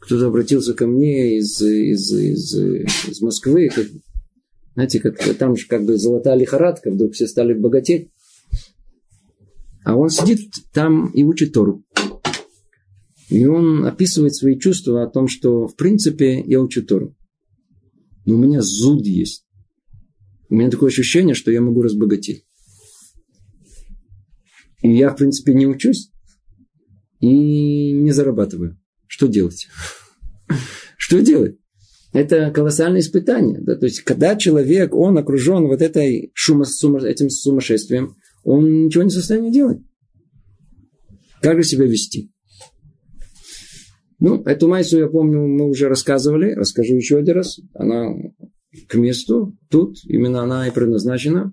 Кто-то 0.00 0.26
обратился 0.26 0.74
ко 0.74 0.86
мне 0.86 1.38
из, 1.38 1.62
из, 1.62 2.12
из, 2.12 2.54
из 2.54 3.22
Москвы, 3.22 3.70
как, 3.74 3.86
знаете, 4.74 5.00
как 5.00 5.18
там 5.36 5.56
же 5.56 5.66
как 5.66 5.84
бы 5.84 5.96
золотая 5.96 6.36
лихорадка, 6.36 6.90
вдруг 6.90 7.12
все 7.12 7.26
стали 7.26 7.54
богатеть. 7.54 8.10
А 9.84 9.96
он 9.96 10.10
сидит 10.10 10.50
там 10.72 11.10
и 11.10 11.22
учит 11.22 11.52
Тору. 11.52 11.84
И 13.28 13.46
он 13.46 13.84
описывает 13.84 14.34
свои 14.34 14.58
чувства 14.58 15.02
о 15.02 15.08
том, 15.08 15.28
что 15.28 15.66
в 15.66 15.76
принципе 15.76 16.40
я 16.40 16.60
учу 16.60 16.84
Тору. 16.84 17.16
Но 18.26 18.34
у 18.34 18.38
меня 18.38 18.62
зуд 18.62 19.04
есть. 19.06 19.46
У 20.48 20.54
меня 20.54 20.70
такое 20.70 20.90
ощущение, 20.90 21.34
что 21.34 21.50
я 21.50 21.60
могу 21.60 21.82
разбогатеть. 21.82 22.46
И 24.82 24.94
я, 24.94 25.10
в 25.10 25.16
принципе, 25.16 25.54
не 25.54 25.66
учусь 25.66 26.12
и 27.20 27.92
не 27.92 28.12
зарабатываю. 28.12 28.78
Что 29.06 29.26
делать? 29.26 29.68
Что 30.98 31.20
делать? 31.20 31.58
Это 32.14 32.52
колоссальное 32.52 33.00
испытание. 33.00 33.60
Да? 33.60 33.74
То 33.74 33.86
есть, 33.86 34.02
когда 34.02 34.36
человек, 34.36 34.94
он 34.94 35.18
окружен 35.18 35.66
вот 35.66 35.82
этой 35.82 36.30
шума, 36.32 36.64
сума, 36.64 37.00
этим 37.00 37.28
сумасшествием, 37.28 38.14
он 38.44 38.84
ничего 38.84 39.02
не 39.02 39.10
в 39.10 39.12
состоянии 39.12 39.50
делать. 39.50 39.80
Как 41.42 41.56
же 41.56 41.64
себя 41.64 41.86
вести? 41.86 42.30
Ну, 44.20 44.42
эту 44.44 44.68
майсу, 44.68 44.96
я 44.96 45.08
помню, 45.08 45.40
мы 45.40 45.68
уже 45.68 45.88
рассказывали. 45.88 46.52
Расскажу 46.52 46.94
еще 46.94 47.18
один 47.18 47.34
раз. 47.34 47.58
Она 47.74 48.14
к 48.88 48.94
месту. 48.94 49.58
Тут 49.68 49.96
именно 50.04 50.42
она 50.42 50.68
и 50.68 50.70
предназначена. 50.70 51.52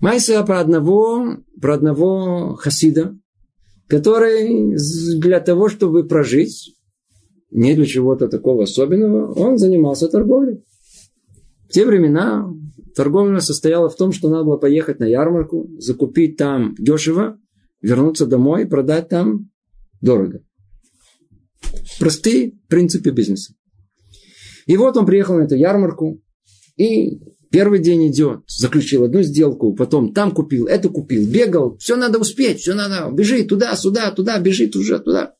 Майса 0.00 0.44
про 0.44 0.60
одного, 0.60 1.38
про 1.60 1.74
одного 1.74 2.54
хасида, 2.56 3.16
который 3.88 4.76
для 5.18 5.40
того, 5.40 5.70
чтобы 5.70 6.06
прожить, 6.06 6.77
не 7.50 7.74
для 7.74 7.86
чего-то 7.86 8.28
такого 8.28 8.64
особенного, 8.64 9.32
он 9.32 9.58
занимался 9.58 10.08
торговлей. 10.08 10.64
В 11.68 11.72
те 11.72 11.84
времена 11.84 12.50
торговля 12.94 13.40
состояла 13.40 13.88
в 13.88 13.96
том, 13.96 14.12
что 14.12 14.28
надо 14.28 14.44
было 14.44 14.56
поехать 14.56 15.00
на 15.00 15.04
ярмарку, 15.04 15.68
закупить 15.78 16.36
там 16.36 16.74
дешево, 16.78 17.38
вернуться 17.80 18.26
домой 18.26 18.62
и 18.62 18.66
продать 18.66 19.08
там 19.08 19.50
дорого. 20.00 20.42
Простые 21.98 22.52
принципы 22.68 23.10
бизнеса. 23.10 23.54
И 24.66 24.76
вот 24.76 24.96
он 24.96 25.06
приехал 25.06 25.36
на 25.36 25.42
эту 25.42 25.56
ярмарку, 25.56 26.20
и 26.76 27.20
первый 27.50 27.78
день 27.78 28.10
идет, 28.10 28.40
заключил 28.46 29.04
одну 29.04 29.22
сделку, 29.22 29.74
потом 29.74 30.12
там 30.12 30.32
купил, 30.32 30.66
это 30.66 30.88
купил, 30.88 31.26
бегал, 31.26 31.76
все 31.78 31.96
надо 31.96 32.18
успеть, 32.18 32.60
все 32.60 32.74
надо, 32.74 33.10
бежи 33.10 33.44
туда, 33.44 33.74
сюда, 33.76 34.10
туда, 34.10 34.38
бежи 34.38 34.68
туда, 34.68 34.98
туда. 34.98 35.34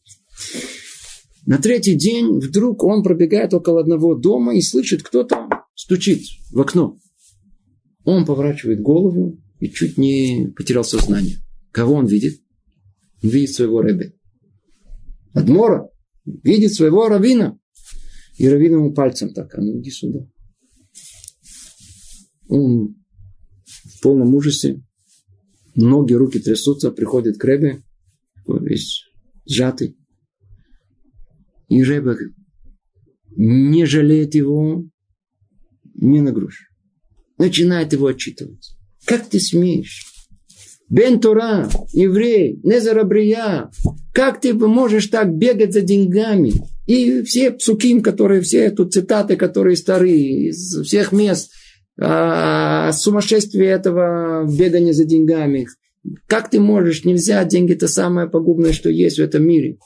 На 1.49 1.57
третий 1.57 1.94
день 1.94 2.40
вдруг 2.40 2.84
он 2.84 3.03
пробегает 3.03 3.55
около 3.55 3.80
одного 3.80 4.14
дома 4.14 4.55
и 4.55 4.61
слышит, 4.61 5.03
кто-то 5.03 5.49
стучит 5.74 6.22
в 6.53 6.61
окно. 6.61 6.99
Он 8.05 8.26
поворачивает 8.26 8.82
голову 8.82 9.40
и 9.59 9.70
чуть 9.70 9.96
не 9.96 10.53
потерял 10.55 10.84
сознание. 10.84 11.38
Кого 11.72 11.94
он 11.94 12.05
видит? 12.05 12.42
Он 13.22 13.30
видит 13.30 13.55
своего 13.55 13.80
рэбе. 13.80 14.12
Адмора 15.32 15.88
видит 16.26 16.74
своего 16.74 17.09
равина. 17.09 17.59
И 18.36 18.46
равин 18.46 18.72
ему 18.72 18.92
пальцем 18.92 19.32
так, 19.32 19.55
а 19.55 19.62
ну 19.62 19.80
иди 19.80 19.90
сюда. 19.90 20.28
Он 22.51 22.94
в 23.64 24.03
полном 24.03 24.34
ужасе. 24.34 24.82
Ноги, 25.74 26.12
руки 26.12 26.40
трясутся, 26.40 26.90
приходит 26.90 27.38
к 27.38 27.44
Ребе, 27.46 27.82
весь 28.46 29.05
сжатый. 29.46 29.97
И 31.69 31.83
Рэбе 31.83 32.16
не 33.37 33.85
жалеет 33.87 34.35
его 34.35 34.85
ни 35.95 36.21
на 36.21 36.33
грош. 36.33 36.71
Начинает 37.39 37.93
его 37.93 38.07
отчитывать. 38.09 38.77
Как 39.05 39.29
ты 39.29 39.39
смеешь? 39.39 40.07
Бен 40.91 41.21
Тора, 41.21 41.69
еврей, 41.93 42.59
Незарабрия, 42.62 43.71
как 44.14 44.41
ты 44.41 44.55
можешь 44.55 45.07
так 45.09 45.33
бегать 45.35 45.75
за 45.75 45.83
деньгами? 45.83 46.53
И 46.87 47.23
все 47.23 47.51
псуким, 47.51 48.03
которые, 48.03 48.41
все 48.41 48.71
тут 48.71 48.95
цитаты, 48.95 49.37
которые 49.37 49.77
старые, 49.77 50.49
из 50.49 50.83
всех 50.83 51.12
мест, 51.12 51.51
а, 52.01 52.91
сумасшествие 52.93 53.69
этого 53.69 54.47
бегания 54.51 54.95
за 54.95 55.05
деньгами. 55.05 55.69
Как 56.27 56.49
ты 56.49 56.59
можешь? 56.59 57.05
Нельзя, 57.05 57.45
деньги 57.45 57.75
это 57.75 57.89
самое 57.89 58.29
погубное, 58.29 58.73
что 58.73 58.89
есть 58.89 59.19
в 59.19 59.23
этом 59.23 59.47
мире. 59.47 59.77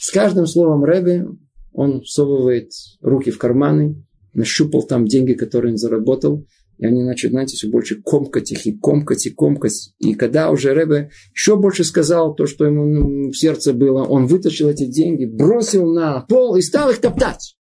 С 0.00 0.12
каждым 0.12 0.46
словом 0.46 0.82
Рэбе 0.82 1.26
он 1.74 2.00
всовывает 2.00 2.72
руки 3.02 3.30
в 3.30 3.36
карманы, 3.36 4.02
нащупал 4.32 4.82
там 4.82 5.06
деньги, 5.06 5.34
которые 5.34 5.72
он 5.72 5.76
заработал, 5.76 6.46
и 6.78 6.86
они 6.86 7.02
начали, 7.02 7.32
знаете, 7.32 7.54
все 7.54 7.68
больше 7.68 8.00
комкать 8.00 8.50
их, 8.50 8.66
и 8.66 8.72
комкать, 8.72 9.26
и 9.26 9.30
комкать. 9.30 9.92
И 9.98 10.14
когда 10.14 10.50
уже 10.50 10.72
Рэбе 10.72 11.10
еще 11.34 11.56
больше 11.56 11.84
сказал 11.84 12.34
то, 12.34 12.46
что 12.46 12.64
ему 12.64 13.30
в 13.30 13.34
сердце 13.34 13.74
было, 13.74 14.02
он 14.02 14.26
вытащил 14.26 14.70
эти 14.70 14.86
деньги, 14.86 15.26
бросил 15.26 15.92
на 15.92 16.22
пол 16.22 16.56
и 16.56 16.62
стал 16.62 16.88
их 16.88 16.98
топтать. 16.98 17.58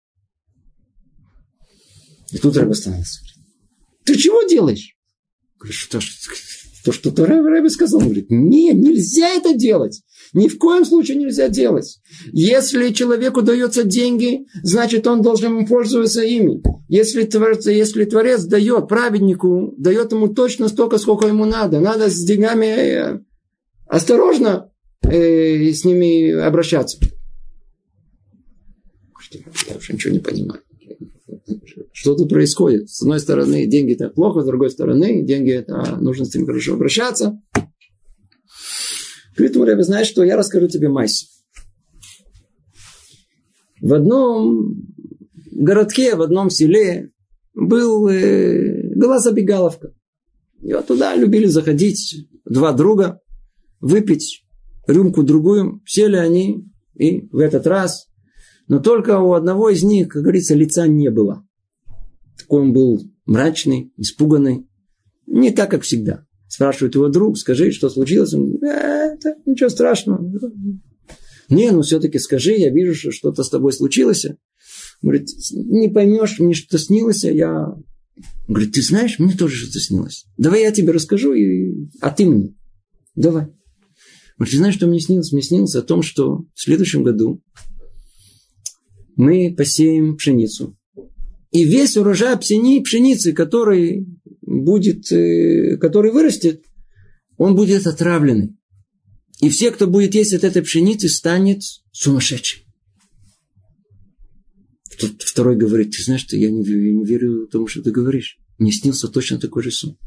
И 2.33 2.37
тут 2.37 2.57
Рэбе 2.57 2.71
остановился. 2.71 3.21
Ты 4.03 4.17
чего 4.17 4.43
делаешь? 4.43 4.97
Говорит, 5.57 5.75
что, 5.75 5.99
то, 6.83 6.91
что 6.91 7.11
то 7.11 7.25
Рэбе 7.25 7.69
сказал. 7.69 8.01
Он 8.01 8.07
говорит, 8.07 8.27
нет, 8.29 8.75
нельзя 8.75 9.29
это 9.29 9.53
делать. 9.53 10.03
Ни 10.35 10.49
в 10.49 10.57
коем 10.57 10.83
случае 10.83 11.15
нельзя 11.15 11.47
делать. 11.47 12.01
Если 12.33 12.89
человеку 12.89 13.41
дается 13.41 13.85
деньги, 13.85 14.45
значит, 14.63 15.07
он 15.07 15.21
должен 15.21 15.65
пользоваться 15.65 16.23
ими. 16.23 16.61
Если 16.89 17.23
творец, 17.23 17.65
если 17.65 18.03
творец 18.03 18.43
дает 18.43 18.89
праведнику, 18.89 19.73
дает 19.77 20.11
ему 20.11 20.27
точно 20.27 20.67
столько, 20.67 20.97
сколько 20.97 21.25
ему 21.25 21.45
надо. 21.45 21.79
Надо 21.79 22.09
с 22.09 22.21
деньгами 22.25 22.65
э, 22.65 23.19
осторожно 23.87 24.69
э, 25.03 25.71
с 25.71 25.85
ними 25.85 26.31
обращаться. 26.31 26.97
Я 29.69 29.77
уже 29.77 29.93
ничего 29.93 30.13
не 30.13 30.19
понимаю. 30.19 30.59
Что 31.93 32.13
тут 32.13 32.27
происходит? 32.29 32.89
С 32.89 33.01
одной 33.01 33.21
стороны, 33.21 33.67
деньги 33.67 33.93
это 33.93 34.09
плохо, 34.09 34.41
с 34.41 34.45
другой 34.45 34.69
стороны, 34.69 35.23
деньги 35.23 35.51
это 35.51 35.95
нужно 36.01 36.25
с 36.25 36.35
ними 36.35 36.45
хорошо 36.45 36.73
обращаться. 36.73 37.39
Говорит 39.37 39.55
ему, 39.55 39.81
знаешь 39.83 40.07
что, 40.07 40.23
я 40.23 40.37
расскажу 40.37 40.67
тебе 40.67 40.89
майс. 40.89 41.43
В 43.81 43.93
одном 43.93 44.87
городке, 45.51 46.15
в 46.15 46.21
одном 46.21 46.49
селе 46.49 47.11
был, 47.53 48.07
э, 48.07 48.95
была 48.95 49.19
забегаловка. 49.19 49.93
И 50.61 50.73
вот 50.73 50.87
туда 50.87 51.15
любили 51.15 51.45
заходить 51.45 52.27
два 52.45 52.71
друга, 52.71 53.19
выпить 53.79 54.45
рюмку-другую. 54.87 55.81
Сели 55.85 56.15
они, 56.15 56.65
и 56.95 57.27
в 57.31 57.39
этот 57.39 57.67
раз. 57.67 58.07
Но 58.67 58.79
только 58.79 59.19
у 59.19 59.33
одного 59.33 59.69
из 59.69 59.83
них, 59.83 60.09
как 60.09 60.23
говорится, 60.23 60.55
лица 60.55 60.87
не 60.87 61.11
было. 61.11 61.45
Такой 62.37 62.61
он 62.61 62.73
был 62.73 63.01
мрачный, 63.25 63.93
испуганный. 63.97 64.67
Не 65.27 65.51
так, 65.51 65.71
как 65.71 65.83
всегда. 65.83 66.24
Спрашивает 66.55 66.95
его 66.95 67.09
друг, 67.09 67.37
скажи, 67.37 67.73
что 67.73 67.89
случилось? 67.89 68.33
Он, 68.33 68.55
э, 68.63 69.15
это 69.15 69.35
ничего 69.45 69.67
страшного. 69.67 70.25
Не, 71.49 71.71
ну 71.71 71.81
все-таки 71.81 72.17
скажи, 72.17 72.53
я 72.53 72.69
вижу, 72.69 72.95
что 72.95 73.11
что-то 73.11 73.43
с 73.43 73.49
тобой 73.49 73.73
случилось. 73.73 74.25
Говорит, 75.01 75.27
не 75.51 75.89
поймешь, 75.89 76.39
мне 76.39 76.53
что-то 76.53 76.77
снилось, 76.77 77.25
я... 77.25 77.75
Говорит, 78.47 78.71
ты 78.71 78.81
знаешь, 78.81 79.19
мне 79.19 79.35
тоже 79.35 79.57
что-то 79.57 79.81
снилось. 79.81 80.27
Давай 80.37 80.61
я 80.61 80.71
тебе 80.71 80.93
расскажу, 80.93 81.33
и... 81.33 81.89
а 81.99 82.09
ты 82.09 82.25
мне. 82.25 82.55
Давай. 83.15 83.47
Говорит, 84.37 84.51
ты 84.51 84.57
знаешь, 84.57 84.75
что 84.75 84.87
мне 84.87 85.01
снилось? 85.01 85.33
Мне 85.33 85.41
снилось 85.41 85.75
о 85.75 85.81
том, 85.81 86.03
что 86.03 86.45
в 86.53 86.61
следующем 86.61 87.03
году 87.03 87.41
мы 89.17 89.53
посеем 89.53 90.15
пшеницу. 90.15 90.77
И 91.51 91.65
весь 91.65 91.97
урожай 91.97 92.37
пшени, 92.37 92.81
пшеницы, 92.81 93.33
который 93.33 94.07
будет, 94.63 95.11
э, 95.11 95.77
который 95.77 96.11
вырастет, 96.11 96.63
он 97.37 97.55
будет 97.55 97.85
отравленный. 97.87 98.55
И 99.41 99.49
все, 99.49 99.71
кто 99.71 99.87
будет 99.87 100.15
есть 100.15 100.33
от 100.33 100.43
этой 100.43 100.61
пшеницы, 100.61 101.09
станет 101.09 101.61
сумасшедшим. 101.91 102.61
Тут 104.99 105.23
второй 105.23 105.57
говорит, 105.57 105.91
ты 105.91 106.03
знаешь, 106.03 106.21
что 106.21 106.37
я 106.37 106.49
не, 106.49 106.63
я 106.63 106.93
не 106.93 107.05
верю 107.05 107.47
тому, 107.47 107.67
что 107.67 107.81
ты 107.81 107.91
говоришь. 107.91 108.37
Мне 108.57 108.71
снился 108.71 109.09
точно 109.09 109.39
такой 109.39 109.63
же 109.63 109.71
сон. 109.71 109.97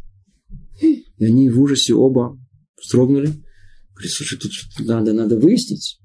И 0.81 1.25
они 1.25 1.51
в 1.51 1.61
ужасе 1.61 1.93
оба 1.93 2.39
вздрогнули. 2.83 3.35
Говорит, 3.93 4.13
слушай, 4.13 4.39
тут 4.39 4.53
надо, 4.79 5.13
надо 5.13 5.39
выяснить. 5.39 5.99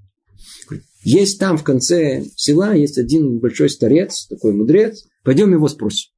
Есть 1.04 1.39
там 1.39 1.58
в 1.58 1.64
конце 1.64 2.26
села, 2.36 2.74
есть 2.74 2.98
один 2.98 3.39
большой 3.39 3.70
старец, 3.70 4.26
такой 4.28 4.54
мудрец. 4.54 5.06
Пойдем 5.24 5.52
его 5.52 5.68
спросим. 5.68 6.12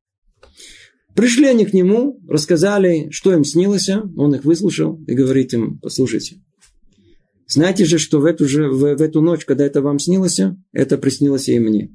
Пришли 1.16 1.48
они 1.48 1.66
к 1.66 1.74
нему, 1.74 2.20
рассказали, 2.28 3.10
что 3.10 3.34
им 3.34 3.46
снилось. 3.46 3.90
Он 3.90 4.36
их 4.36 4.44
выслушал 4.44 5.02
и 5.08 5.14
говорит 5.14 5.54
им, 5.54 5.80
послушайте, 5.80 6.42
знаете 7.48 7.86
же, 7.86 8.00
что 8.00 8.20
в 8.20 8.26
эту, 8.26 8.48
же, 8.48 8.68
в, 8.68 8.96
в 8.96 9.02
эту 9.02 9.22
ночь, 9.22 9.46
когда 9.46 9.66
это 9.66 9.82
вам 9.82 9.98
снилось, 10.00 10.40
это 10.74 10.98
приснилось 10.98 11.48
и 11.48 11.60
мне. 11.60 11.92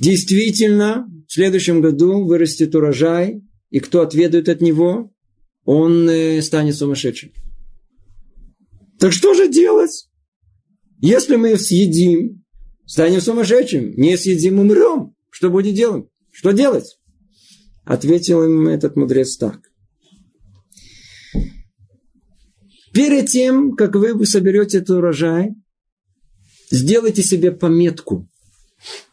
Действительно, 0.00 1.06
в 1.28 1.32
следующем 1.32 1.80
году 1.82 2.24
вырастет 2.24 2.74
урожай, 2.74 3.42
и 3.70 3.80
кто 3.80 4.00
отведает 4.00 4.48
от 4.48 4.60
него, 4.60 5.12
он 5.64 6.08
э, 6.08 6.40
станет 6.42 6.76
сумасшедшим. 6.76 7.32
Так 8.98 9.12
что 9.12 9.34
же 9.34 9.48
делать? 9.48 10.08
Если 11.00 11.36
мы 11.36 11.56
съедим, 11.56 12.44
станем 12.86 13.20
сумасшедшим. 13.20 13.94
Не 13.96 14.16
съедим, 14.16 14.60
умрем. 14.60 15.14
Что 15.30 15.50
будет 15.50 15.74
делать? 15.74 16.06
Что 16.30 16.52
делать? 16.52 16.98
Ответил 17.84 18.44
им 18.44 18.68
этот 18.68 18.96
мудрец 18.96 19.36
так. 19.36 19.72
Перед 22.92 23.28
тем, 23.28 23.74
как 23.74 23.94
вы 23.94 24.24
соберете 24.26 24.78
этот 24.78 24.90
урожай, 24.90 25.54
сделайте 26.70 27.22
себе 27.22 27.50
пометку. 27.50 28.28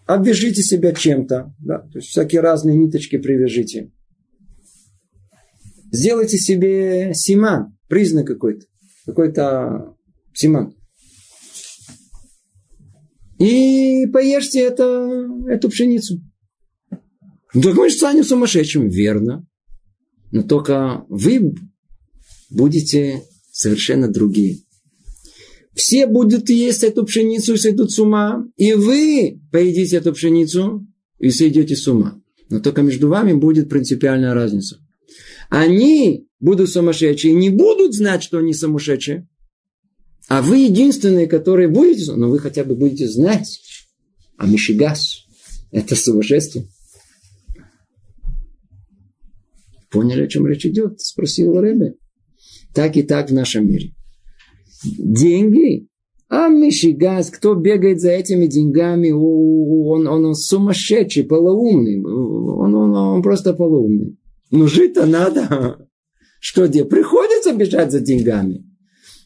Обвяжите 0.05 0.61
себя 0.61 0.93
чем-то. 0.93 1.53
Да? 1.59 1.80
То 1.80 1.99
есть 1.99 2.09
всякие 2.09 2.41
разные 2.41 2.76
ниточки 2.76 3.17
привяжите. 3.17 3.91
Сделайте 5.91 6.38
себе 6.38 7.13
симан, 7.13 7.78
признак 7.88 8.28
какой-то. 8.28 8.65
Какой-то 9.05 9.95
симан. 10.34 10.76
И 13.39 14.05
поешьте 14.11 14.61
это, 14.61 15.28
эту 15.47 15.70
пшеницу. 15.70 16.22
Ну, 17.54 17.62
так 17.62 17.76
мы 17.76 17.89
станем 17.89 18.24
сумасшедшим, 18.24 18.89
верно. 18.89 19.45
Но 20.32 20.43
только 20.43 21.06
вы 21.10 21.56
будете 22.50 23.24
совершенно 23.52 24.08
другие. 24.08 24.60
Все 25.74 26.08
будут 26.08 26.50
есть 26.50 26.84
эту 26.84 27.06
пшеницу 27.06 27.54
и 27.54 27.58
сойдут 27.58 27.91
с 27.91 28.00
ума. 28.00 28.45
И 28.58 28.74
вы 28.74 29.39
поедите 29.52 29.97
эту 29.97 30.14
пшеницу 30.14 30.86
и 31.20 31.30
сойдете 31.32 31.76
с 31.76 31.88
ума. 31.88 32.22
Но 32.50 32.60
только 32.60 32.82
между 32.82 33.08
вами 33.08 33.34
будет 33.34 33.70
принципиальная 33.70 34.34
разница. 34.34 34.78
Они 35.50 36.28
будут 36.39 36.70
сумасшедшие, 36.70 37.34
не 37.34 37.50
будут 37.50 37.95
знать, 37.95 38.24
что 38.24 38.38
они 38.38 38.54
сумасшедшие. 38.54 39.28
А 40.28 40.43
вы 40.43 40.60
единственные, 40.60 41.28
которые 41.28 41.70
будете, 41.70 42.12
но 42.14 42.30
вы 42.30 42.38
хотя 42.39 42.64
бы 42.64 42.76
будете 42.76 43.08
знать. 43.08 43.60
А 44.38 44.45
Мишигас– 44.45 45.26
это 45.72 45.95
сумасшествие. 45.95 46.68
Поняли, 49.92 50.24
о 50.24 50.28
чем 50.28 50.46
речь 50.48 50.66
идет? 50.66 51.00
Спросил 51.00 51.60
Ребе. 51.60 51.96
Так 52.74 52.96
и 52.98 53.04
так 53.04 53.30
в 53.30 53.34
нашем 53.34 53.68
мире. 53.68 53.94
Деньги. 54.84 55.88
А 56.30 56.48
Мишигас, 56.48 57.32
кто 57.32 57.56
бегает 57.56 58.00
за 58.00 58.12
этими 58.12 58.46
деньгами, 58.46 59.10
он, 59.10 60.08
он, 60.08 60.26
он 60.26 60.36
сумасшедший, 60.36 61.24
полоумный. 61.24 62.00
Он, 62.04 62.76
он, 62.76 62.96
он 62.96 63.22
просто 63.24 63.54
полоумный. 63.54 64.16
Но 64.52 64.68
жить-то 64.68 65.08
надо. 65.08 65.88
Что 66.40 66.68
где? 66.68 66.86
Приходится 66.86 67.54
бежать 67.54 67.92
за 67.92 68.00
деньгами. 68.00 68.64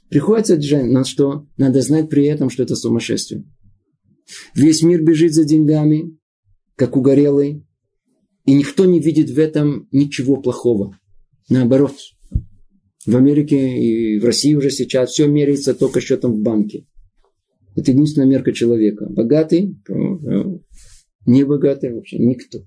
Приходится 0.09 0.55
бежать. 0.55 0.85
Но 0.85 1.03
что? 1.03 1.45
Надо 1.57 1.81
знать 1.81 2.09
при 2.09 2.25
этом, 2.25 2.49
что 2.49 2.63
это 2.63 2.75
сумасшествие. 2.75 3.43
Весь 4.55 4.81
мир 4.81 5.03
бежит 5.03 5.33
за 5.33 5.43
деньгами, 5.43 6.17
как 6.75 6.95
угорелый. 6.95 7.65
И 8.45 8.53
никто 8.53 8.85
не 8.85 8.99
видит 8.99 9.29
в 9.29 9.39
этом 9.39 9.87
ничего 9.91 10.37
плохого. 10.37 10.97
Наоборот. 11.49 11.95
В 13.05 13.15
Америке 13.15 13.77
и 13.79 14.19
в 14.19 14.25
России 14.25 14.53
уже 14.53 14.69
сейчас 14.69 15.11
все 15.11 15.27
меряется 15.27 15.73
только 15.73 16.01
счетом 16.01 16.33
в 16.33 16.41
банке. 16.41 16.85
Это 17.75 17.91
единственная 17.91 18.27
мерка 18.27 18.53
человека. 18.53 19.07
Богатый, 19.09 19.77
не 21.25 21.43
богатый 21.43 21.93
вообще, 21.93 22.17
никто. 22.19 22.59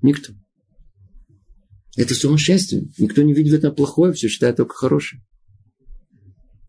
Никто. 0.00 0.32
Это 1.96 2.14
сумасшествие. 2.14 2.88
Никто 2.98 3.22
не 3.22 3.34
видит 3.34 3.52
в 3.52 3.56
этом 3.56 3.74
плохое, 3.74 4.12
все 4.12 4.28
считает 4.28 4.56
только 4.56 4.74
хорошее. 4.74 5.22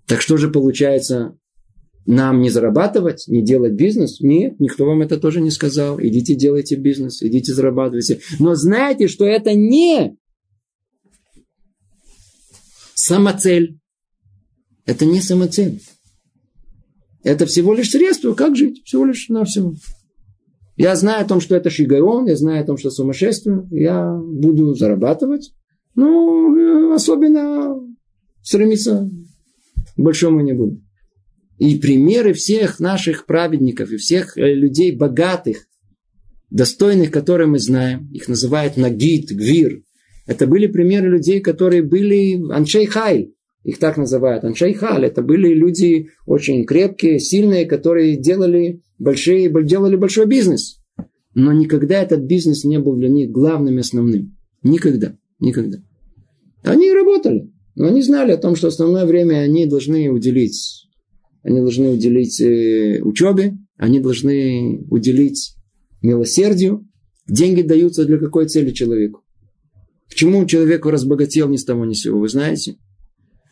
Так 0.07 0.21
что 0.21 0.37
же 0.37 0.49
получается, 0.49 1.37
нам 2.05 2.41
не 2.41 2.49
зарабатывать, 2.49 3.25
не 3.27 3.43
делать 3.43 3.73
бизнес? 3.73 4.19
Нет, 4.19 4.59
никто 4.59 4.85
вам 4.85 5.01
это 5.01 5.19
тоже 5.19 5.41
не 5.41 5.51
сказал. 5.51 5.99
Идите 6.01 6.35
делайте 6.35 6.75
бизнес, 6.75 7.21
идите 7.21 7.53
зарабатывайте. 7.53 8.19
Но 8.39 8.55
знайте, 8.55 9.07
что 9.07 9.25
это 9.25 9.53
не 9.53 10.17
самоцель. 12.95 13.79
Это 14.85 15.05
не 15.05 15.21
самоцель. 15.21 15.81
Это 17.23 17.45
всего 17.45 17.73
лишь 17.73 17.91
средство, 17.91 18.33
как 18.33 18.55
жить. 18.55 18.81
Всего 18.85 19.05
лишь 19.05 19.29
на 19.29 19.45
всего. 19.45 19.75
Я 20.77 20.95
знаю 20.95 21.25
о 21.25 21.27
том, 21.27 21.41
что 21.41 21.55
это 21.55 21.69
шигайон, 21.69 22.27
я 22.27 22.37
знаю 22.37 22.63
о 22.63 22.65
том, 22.65 22.77
что 22.77 22.89
сумасшествие. 22.89 23.67
Я 23.71 24.15
буду 24.15 24.73
зарабатывать. 24.75 25.53
Ну, 25.95 26.93
особенно 26.93 27.81
стремиться 28.41 29.09
к 29.95 29.99
большому 29.99 30.39
не 30.41 30.53
буду. 30.53 30.81
И 31.59 31.77
примеры 31.77 32.33
всех 32.33 32.79
наших 32.79 33.25
праведников 33.25 33.91
и 33.91 33.97
всех 33.97 34.37
э, 34.37 34.53
людей 34.53 34.95
богатых, 34.95 35.67
достойных, 36.49 37.11
которые 37.11 37.47
мы 37.47 37.59
знаем, 37.59 38.09
их 38.11 38.27
называют 38.27 38.77
Нагид, 38.77 39.29
Гвир, 39.29 39.83
это 40.25 40.47
были 40.47 40.67
примеры 40.67 41.09
людей, 41.09 41.41
которые 41.41 41.83
были 41.83 42.39
аншей 42.51 42.85
хай, 42.85 43.33
их 43.63 43.77
так 43.77 43.97
называют, 43.97 44.43
аншей 44.43 44.73
халь. 44.73 45.05
Это 45.05 45.21
были 45.21 45.53
люди 45.53 46.09
очень 46.25 46.65
крепкие, 46.65 47.19
сильные, 47.19 47.65
которые 47.65 48.15
делали, 48.15 48.81
большие, 48.97 49.51
делали 49.65 49.95
большой 49.95 50.27
бизнес. 50.27 50.79
Но 51.33 51.51
никогда 51.53 52.01
этот 52.01 52.21
бизнес 52.21 52.63
не 52.63 52.79
был 52.79 52.95
для 52.95 53.09
них 53.09 53.31
главным 53.31 53.77
и 53.77 53.81
основным. 53.81 54.37
Никогда. 54.63 55.15
Никогда. 55.39 55.77
Они 56.63 56.91
работали. 56.91 57.51
Но 57.75 57.87
они 57.87 58.01
знали 58.01 58.31
о 58.31 58.37
том, 58.37 58.55
что 58.55 58.67
основное 58.67 59.05
время 59.05 59.35
они 59.37 59.65
должны 59.65 60.09
уделить. 60.09 60.88
Они 61.43 61.59
должны 61.59 61.89
уделить 61.89 62.39
э, 62.41 63.01
учебе, 63.01 63.57
они 63.77 63.99
должны 63.99 64.85
уделить 64.89 65.55
милосердию. 66.01 66.87
Деньги 67.27 67.61
даются 67.61 68.05
для 68.05 68.17
какой 68.17 68.47
цели 68.47 68.71
человеку? 68.71 69.23
Почему 70.09 70.45
человек 70.45 70.85
разбогател 70.85 71.47
ни 71.47 71.57
с 71.57 71.65
того 71.65 71.85
ни 71.85 71.93
с 71.93 72.01
сего, 72.01 72.19
вы 72.19 72.29
знаете? 72.29 72.77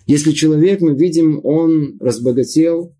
Если 0.07 0.31
человек, 0.31 0.81
мы 0.81 0.95
видим, 0.95 1.41
он 1.43 1.97
разбогател, 1.99 2.95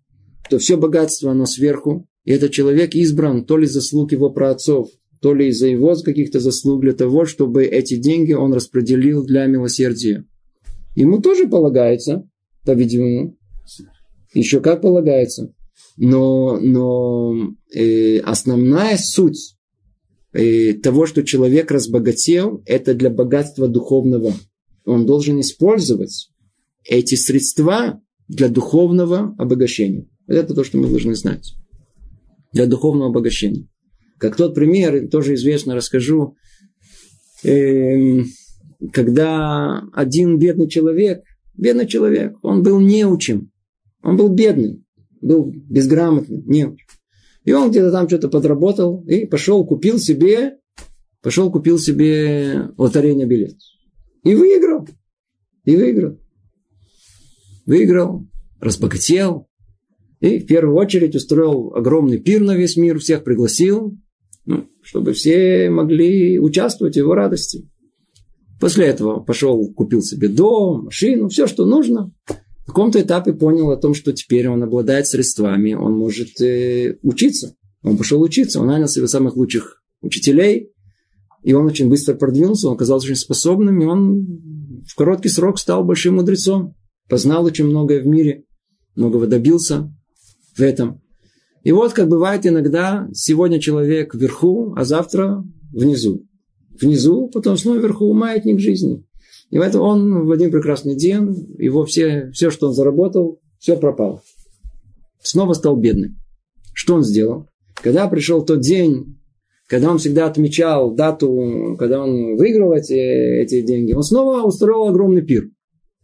то 0.48 0.58
все 0.58 0.76
богатство, 0.76 1.30
оно 1.32 1.46
сверху. 1.46 2.06
И 2.24 2.30
этот 2.30 2.52
человек 2.52 2.94
избран 2.94 3.44
то 3.44 3.56
ли 3.56 3.66
заслуг 3.66 4.12
его 4.12 4.30
праотцов, 4.30 4.90
то 5.20 5.34
ли 5.34 5.48
из-за 5.48 5.68
его 5.68 5.96
каких-то 5.96 6.38
заслуг 6.38 6.82
для 6.82 6.92
того, 6.92 7.24
чтобы 7.24 7.64
эти 7.64 7.96
деньги 7.96 8.34
он 8.34 8.52
распределил 8.52 9.24
для 9.24 9.46
милосердия. 9.46 10.24
Ему 10.94 11.20
тоже 11.20 11.48
полагается, 11.48 12.28
по-видимому. 12.64 13.37
Еще 14.34 14.60
как 14.60 14.82
полагается. 14.82 15.52
Но, 15.96 16.58
но 16.60 17.54
э, 17.72 18.18
основная 18.18 18.96
суть 18.96 19.58
Э, 20.32 20.74
того, 20.74 21.06
что 21.06 21.24
человек 21.24 21.70
разбогател, 21.70 22.62
это 22.66 22.94
для 22.94 23.10
богатства 23.10 23.66
духовного. 23.66 24.34
Он 24.84 25.06
должен 25.06 25.40
использовать 25.40 26.30
эти 26.84 27.14
средства 27.14 28.00
для 28.28 28.48
духовного 28.48 29.34
обогащения. 29.38 30.06
Это 30.26 30.54
то, 30.54 30.64
что 30.64 30.76
мы 30.78 30.88
должны 30.88 31.14
знать. 31.14 31.54
Для 32.52 32.66
духовного 32.66 33.08
обогащения. 33.08 33.66
Как 34.18 34.36
тот 34.36 34.54
пример, 34.54 35.08
тоже 35.08 35.34
известно, 35.34 35.74
расскажу. 35.74 36.36
Эм, 37.42 38.26
когда 38.92 39.82
один 39.94 40.38
бедный 40.38 40.68
человек, 40.68 41.22
бедный 41.56 41.86
человек, 41.86 42.36
он 42.42 42.62
был 42.62 42.80
неучим, 42.80 43.50
он 44.02 44.16
был 44.16 44.28
бедный, 44.28 44.84
был 45.20 45.52
безграмотный, 45.52 46.42
неучим. 46.46 46.86
И 47.44 47.52
он 47.52 47.70
где-то 47.70 47.90
там 47.90 48.08
что-то 48.08 48.28
подработал 48.28 49.04
и 49.06 49.24
пошел, 49.24 49.64
купил 49.64 49.98
себе, 49.98 50.58
пошел, 51.22 51.50
купил 51.50 51.78
себе 51.78 52.70
лотерейный 52.76 53.26
билет. 53.26 53.56
И 54.24 54.34
выиграл. 54.34 54.86
И 55.64 55.76
выиграл. 55.76 56.18
Выиграл, 57.64 58.26
разбогател. 58.60 59.48
И 60.20 60.38
в 60.38 60.46
первую 60.46 60.76
очередь 60.76 61.14
устроил 61.14 61.74
огромный 61.74 62.18
пир 62.18 62.40
на 62.40 62.56
весь 62.56 62.76
мир, 62.76 62.98
всех 62.98 63.24
пригласил, 63.24 63.96
ну, 64.44 64.68
чтобы 64.82 65.12
все 65.12 65.70
могли 65.70 66.38
участвовать 66.38 66.94
в 66.94 66.98
его 66.98 67.14
радости. 67.14 67.68
После 68.60 68.86
этого 68.86 69.20
пошел, 69.20 69.72
купил 69.72 70.02
себе 70.02 70.28
дом, 70.28 70.86
машину, 70.86 71.28
все, 71.28 71.46
что 71.46 71.64
нужно. 71.64 72.12
В 72.68 72.72
каком-то 72.72 73.00
этапе 73.00 73.32
понял 73.32 73.70
о 73.70 73.78
том, 73.78 73.94
что 73.94 74.12
теперь 74.12 74.46
он 74.48 74.62
обладает 74.62 75.06
средствами, 75.06 75.72
он 75.72 75.96
может 75.96 76.38
э, 76.42 76.98
учиться. 77.02 77.56
Он 77.82 77.96
пошел 77.96 78.20
учиться, 78.20 78.60
он 78.60 78.66
нанял 78.66 78.88
себе 78.88 79.08
самых 79.08 79.36
лучших 79.36 79.82
учителей, 80.02 80.70
и 81.42 81.54
он 81.54 81.64
очень 81.64 81.88
быстро 81.88 82.14
продвинулся, 82.14 82.68
он 82.68 82.74
оказался 82.74 83.06
очень 83.06 83.16
способным, 83.16 83.80
и 83.80 83.86
он 83.86 84.84
в 84.86 84.94
короткий 84.94 85.30
срок 85.30 85.58
стал 85.58 85.82
большим 85.82 86.16
мудрецом. 86.16 86.74
Познал 87.08 87.46
очень 87.46 87.64
многое 87.64 88.02
в 88.02 88.06
мире, 88.06 88.44
многого 88.94 89.26
добился 89.26 89.90
в 90.54 90.60
этом. 90.60 91.00
И 91.64 91.72
вот, 91.72 91.94
как 91.94 92.08
бывает 92.08 92.46
иногда, 92.46 93.08
сегодня 93.14 93.60
человек 93.60 94.14
вверху, 94.14 94.74
а 94.76 94.84
завтра 94.84 95.42
внизу 95.72 96.28
внизу, 96.80 97.28
потом 97.28 97.56
снова 97.56 97.78
вверху 97.78 98.12
маятник 98.12 98.60
жизни. 98.60 99.04
И 99.50 99.58
в 99.58 99.62
этом 99.62 99.80
он 99.80 100.26
в 100.26 100.30
один 100.30 100.50
прекрасный 100.50 100.94
день, 100.94 101.54
его 101.58 101.84
все, 101.84 102.30
все, 102.32 102.50
что 102.50 102.68
он 102.68 102.74
заработал, 102.74 103.40
все 103.58 103.76
пропало. 103.76 104.22
Снова 105.22 105.54
стал 105.54 105.76
бедным. 105.76 106.18
Что 106.74 106.94
он 106.94 107.02
сделал? 107.02 107.48
Когда 107.74 108.08
пришел 108.08 108.44
тот 108.44 108.60
день, 108.60 109.18
когда 109.66 109.90
он 109.90 109.98
всегда 109.98 110.26
отмечал 110.26 110.94
дату, 110.94 111.76
когда 111.78 112.02
он 112.02 112.36
выиграл 112.36 112.72
эти, 112.72 112.92
эти 112.92 113.62
деньги, 113.62 113.92
он 113.92 114.02
снова 114.02 114.46
устроил 114.46 114.88
огромный 114.88 115.22
пир 115.22 115.50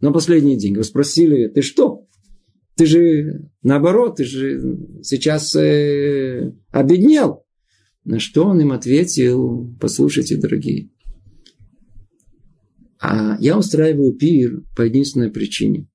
на 0.01 0.11
последний 0.11 0.57
день. 0.57 0.75
Вы 0.75 0.83
спросили, 0.83 1.47
ты 1.47 1.61
что? 1.61 2.05
Ты 2.75 2.85
же 2.85 3.49
наоборот, 3.63 4.17
ты 4.17 4.25
же 4.25 4.77
сейчас 5.01 5.55
э, 5.55 6.51
обеднел. 6.71 7.43
На 8.03 8.19
что 8.19 8.45
он 8.45 8.61
им 8.61 8.71
ответил, 8.71 9.73
послушайте, 9.79 10.37
дорогие, 10.37 10.91
а 12.99 13.37
я 13.39 13.57
устраиваю 13.57 14.13
пир 14.13 14.63
по 14.75 14.83
единственной 14.83 15.31
причине. 15.31 15.87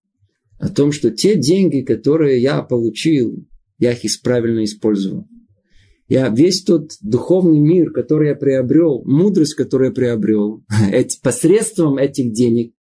О 0.59 0.69
том, 0.69 0.93
что 0.93 1.11
те 1.11 1.37
деньги, 1.37 1.81
которые 1.81 2.41
я 2.41 2.63
получил, 2.63 3.47
я 3.79 3.93
их 3.93 4.23
правильно 4.23 4.65
использовал. 4.65 5.27
Я 6.09 6.29
весь 6.29 6.65
тот 6.65 6.91
духовный 7.01 7.61
мир, 7.61 7.93
который 7.93 8.29
я 8.29 8.35
приобрел, 8.35 9.03
мудрость, 9.05 9.55
которую 9.55 9.89
я 9.89 9.95
приобрел, 9.95 10.65
эти, 10.93 11.19
посредством 11.21 11.99
этих 11.99 12.33
денег, 12.33 12.75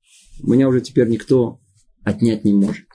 меня 0.43 0.69
уже 0.69 0.81
теперь 0.81 1.09
никто 1.09 1.61
отнять 2.03 2.45
не 2.45 2.53
может. 2.53 2.87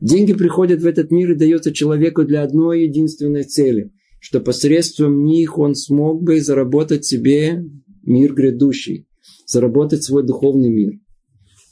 Деньги 0.00 0.32
приходят 0.32 0.80
в 0.80 0.86
этот 0.86 1.10
мир 1.10 1.32
и 1.32 1.34
дается 1.34 1.72
человеку 1.72 2.24
для 2.24 2.42
одной 2.42 2.84
единственной 2.84 3.44
цели– 3.44 3.90
что 4.24 4.40
посредством 4.40 5.26
них 5.26 5.58
он 5.58 5.74
смог 5.74 6.22
бы 6.22 6.40
заработать 6.40 7.04
себе 7.04 7.62
мир 8.04 8.32
грядущий, 8.32 9.06
заработать 9.46 10.02
свой 10.02 10.24
духовный 10.24 10.70
мир, 10.70 10.92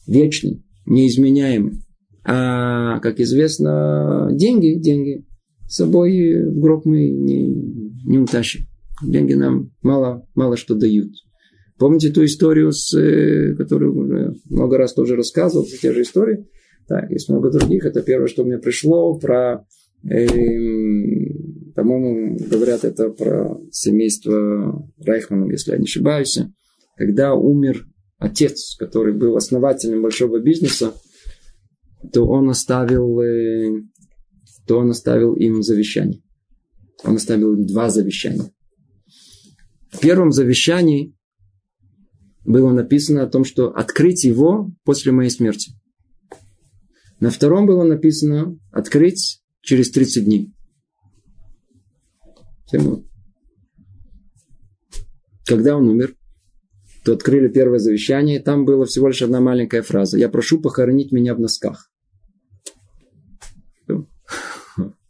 вечный, 0.06 0.62
неизменяемый. 0.86 1.80
А, 2.24 3.00
как 3.00 3.20
известно, 3.20 4.28
деньги, 4.32 4.74
деньги 4.74 5.24
с 5.68 5.76
собой 5.76 6.44
в 6.44 6.60
гроб 6.60 6.84
мы 6.84 7.08
не, 7.10 7.48
не 8.04 8.18
утащим. 8.18 8.66
Деньги 9.02 9.34
нам 9.34 9.72
мало, 9.82 10.26
мало 10.34 10.56
что 10.56 10.74
дают. 10.74 11.10
Помните 11.78 12.10
ту 12.10 12.24
историю, 12.24 12.72
с, 12.72 12.96
э, 12.96 13.54
которую 13.56 13.96
уже 13.96 14.36
много 14.48 14.78
раз 14.78 14.94
тоже 14.94 15.16
рассказывал, 15.16 15.64
те 15.64 15.92
же 15.92 16.02
истории? 16.02 16.46
Так, 16.86 17.10
есть 17.10 17.28
много 17.28 17.50
других. 17.50 17.84
Это 17.84 18.02
первое, 18.02 18.28
что 18.28 18.44
мне 18.44 18.58
пришло 18.58 19.18
про 19.18 19.66
э, 20.08 20.26
по-моему, 21.74 22.36
говорят 22.50 22.84
это 22.84 23.10
про 23.10 23.58
семейство 23.70 24.86
Райхманов, 24.98 25.50
если 25.50 25.72
я 25.72 25.78
не 25.78 25.84
ошибаюсь. 25.84 26.38
Когда 26.96 27.34
умер 27.34 27.86
отец, 28.18 28.76
который 28.78 29.14
был 29.14 29.36
основателем 29.36 30.02
большого 30.02 30.40
бизнеса, 30.40 30.94
то 32.12 32.26
он 32.26 32.50
оставил, 32.50 33.20
э, 33.20 33.82
то 34.66 34.78
он 34.78 34.90
оставил 34.90 35.34
им 35.34 35.62
завещание. 35.62 36.22
Он 37.04 37.16
оставил 37.16 37.54
им 37.54 37.66
два 37.66 37.90
завещания. 37.90 38.52
В 39.90 40.00
первом 40.00 40.32
завещании 40.32 41.14
было 42.44 42.72
написано 42.72 43.22
о 43.22 43.28
том, 43.28 43.44
что 43.44 43.70
открыть 43.70 44.24
его 44.24 44.70
после 44.84 45.12
моей 45.12 45.30
смерти. 45.30 45.72
На 47.20 47.30
втором 47.30 47.66
было 47.66 47.84
написано 47.84 48.58
открыть 48.72 49.42
через 49.60 49.90
30 49.92 50.24
дней. 50.24 50.52
Когда 55.44 55.76
он 55.76 55.88
умер, 55.88 56.16
то 57.04 57.12
открыли 57.12 57.48
первое 57.48 57.78
завещание, 57.78 58.38
и 58.38 58.42
там 58.42 58.64
была 58.64 58.84
всего 58.84 59.08
лишь 59.08 59.22
одна 59.22 59.40
маленькая 59.40 59.82
фраза. 59.82 60.18
«Я 60.18 60.28
прошу 60.28 60.60
похоронить 60.60 61.12
меня 61.12 61.34
в 61.34 61.40
носках». 61.40 61.90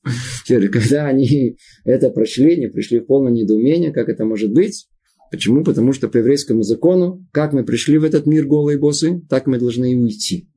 Когда 0.49 1.07
они 1.07 1.57
это 1.85 2.11
прочли, 2.11 2.55
они 2.55 2.67
пришли 2.67 3.01
в 3.01 3.07
полное 3.07 3.33
недоумение, 3.33 3.93
как 3.93 4.09
это 4.09 4.25
может 4.25 4.53
быть. 4.53 4.89
Почему? 5.31 5.65
Потому 5.65 5.93
что 5.93 6.09
по 6.09 6.19
еврейскому 6.19 6.63
закону, 6.63 7.27
как 7.33 7.53
мы 7.53 7.65
пришли 7.65 7.99
в 7.99 8.05
этот 8.05 8.27
мир 8.27 8.47
голые 8.47 8.79
боссы, 8.79 9.23
так 9.31 9.47
мы 9.47 9.59
должны 9.59 9.93
и 9.93 9.97
уйти. 9.97 10.49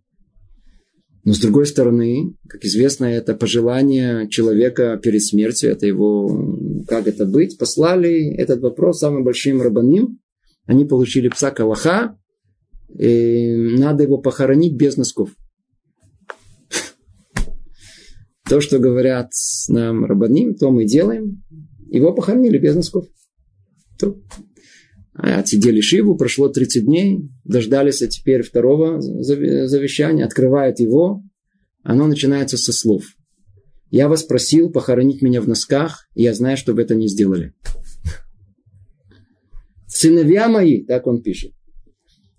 Но 1.23 1.33
с 1.33 1.39
другой 1.39 1.65
стороны, 1.65 2.35
как 2.47 2.63
известно, 2.65 3.05
это 3.05 3.33
пожелание 3.33 4.29
человека 4.29 4.99
перед 5.01 5.23
смертью, 5.23 5.71
это 5.71 5.87
его, 5.87 6.83
как 6.87 7.07
это 7.07 7.25
быть, 7.25 7.57
послали 7.57 8.35
этот 8.35 8.61
вопрос 8.61 8.99
самым 8.99 9.23
большим 9.23 9.61
рабаним. 9.61 10.19
Они 10.65 10.85
получили 10.85 11.29
пса 11.29 11.51
Калаха, 11.51 12.17
надо 12.87 14.03
его 14.03 14.17
похоронить 14.17 14.75
без 14.75 14.97
носков. 14.97 15.29
То, 18.49 18.61
что 18.61 18.79
говорят 18.79 19.31
нам 19.69 20.05
рабаним, 20.05 20.55
то 20.55 20.71
мы 20.71 20.85
делаем. 20.85 21.43
Его 21.89 22.13
похоронили 22.13 22.57
без 22.57 22.75
носков. 22.75 23.05
То. 23.99 24.17
Отсидели 25.13 25.79
Шиву, 25.79 26.17
прошло 26.17 26.49
30 26.49 26.85
дней, 26.85 27.29
дождались 27.45 28.01
а 28.01 28.07
теперь 28.07 28.41
второго 28.41 28.99
завещания, 28.99 30.25
открывает 30.25 30.81
его, 30.81 31.23
оно 31.83 32.07
начинается 32.07 32.57
со 32.57 32.73
слов. 32.73 33.05
Я 33.91 34.09
вас 34.09 34.23
просил 34.23 34.71
похоронить 34.71 35.21
меня 35.21 35.39
в 35.39 35.47
носках, 35.47 36.09
и 36.15 36.23
я 36.23 36.33
знаю, 36.33 36.57
что 36.57 36.73
вы 36.73 36.81
это 36.81 36.95
не 36.95 37.07
сделали. 37.07 37.53
Сыновья 39.87 40.47
мои, 40.47 40.83
так 40.83 41.07
он 41.07 41.21
пишет, 41.21 41.53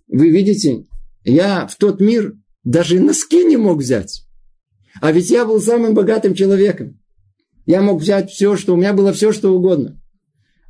вы 0.09 0.31
видите, 0.31 0.87
я 1.25 1.67
в 1.67 1.77
тот 1.77 2.01
мир 2.01 2.35
даже 2.65 3.01
носки 3.01 3.45
не 3.45 3.57
мог 3.57 3.79
взять. 3.79 4.25
А 5.01 5.13
ведь 5.13 5.31
я 5.31 5.45
был 5.45 5.61
самым 5.61 5.95
богатым 5.95 6.35
человеком. 6.35 6.99
Я 7.67 7.83
мог 7.83 8.01
взять 8.01 8.31
все, 8.31 8.57
что 8.57 8.75
у 8.75 8.77
меня 8.77 8.93
было 8.93 9.13
все, 9.13 9.33
что 9.33 9.55
угодно. 9.55 10.01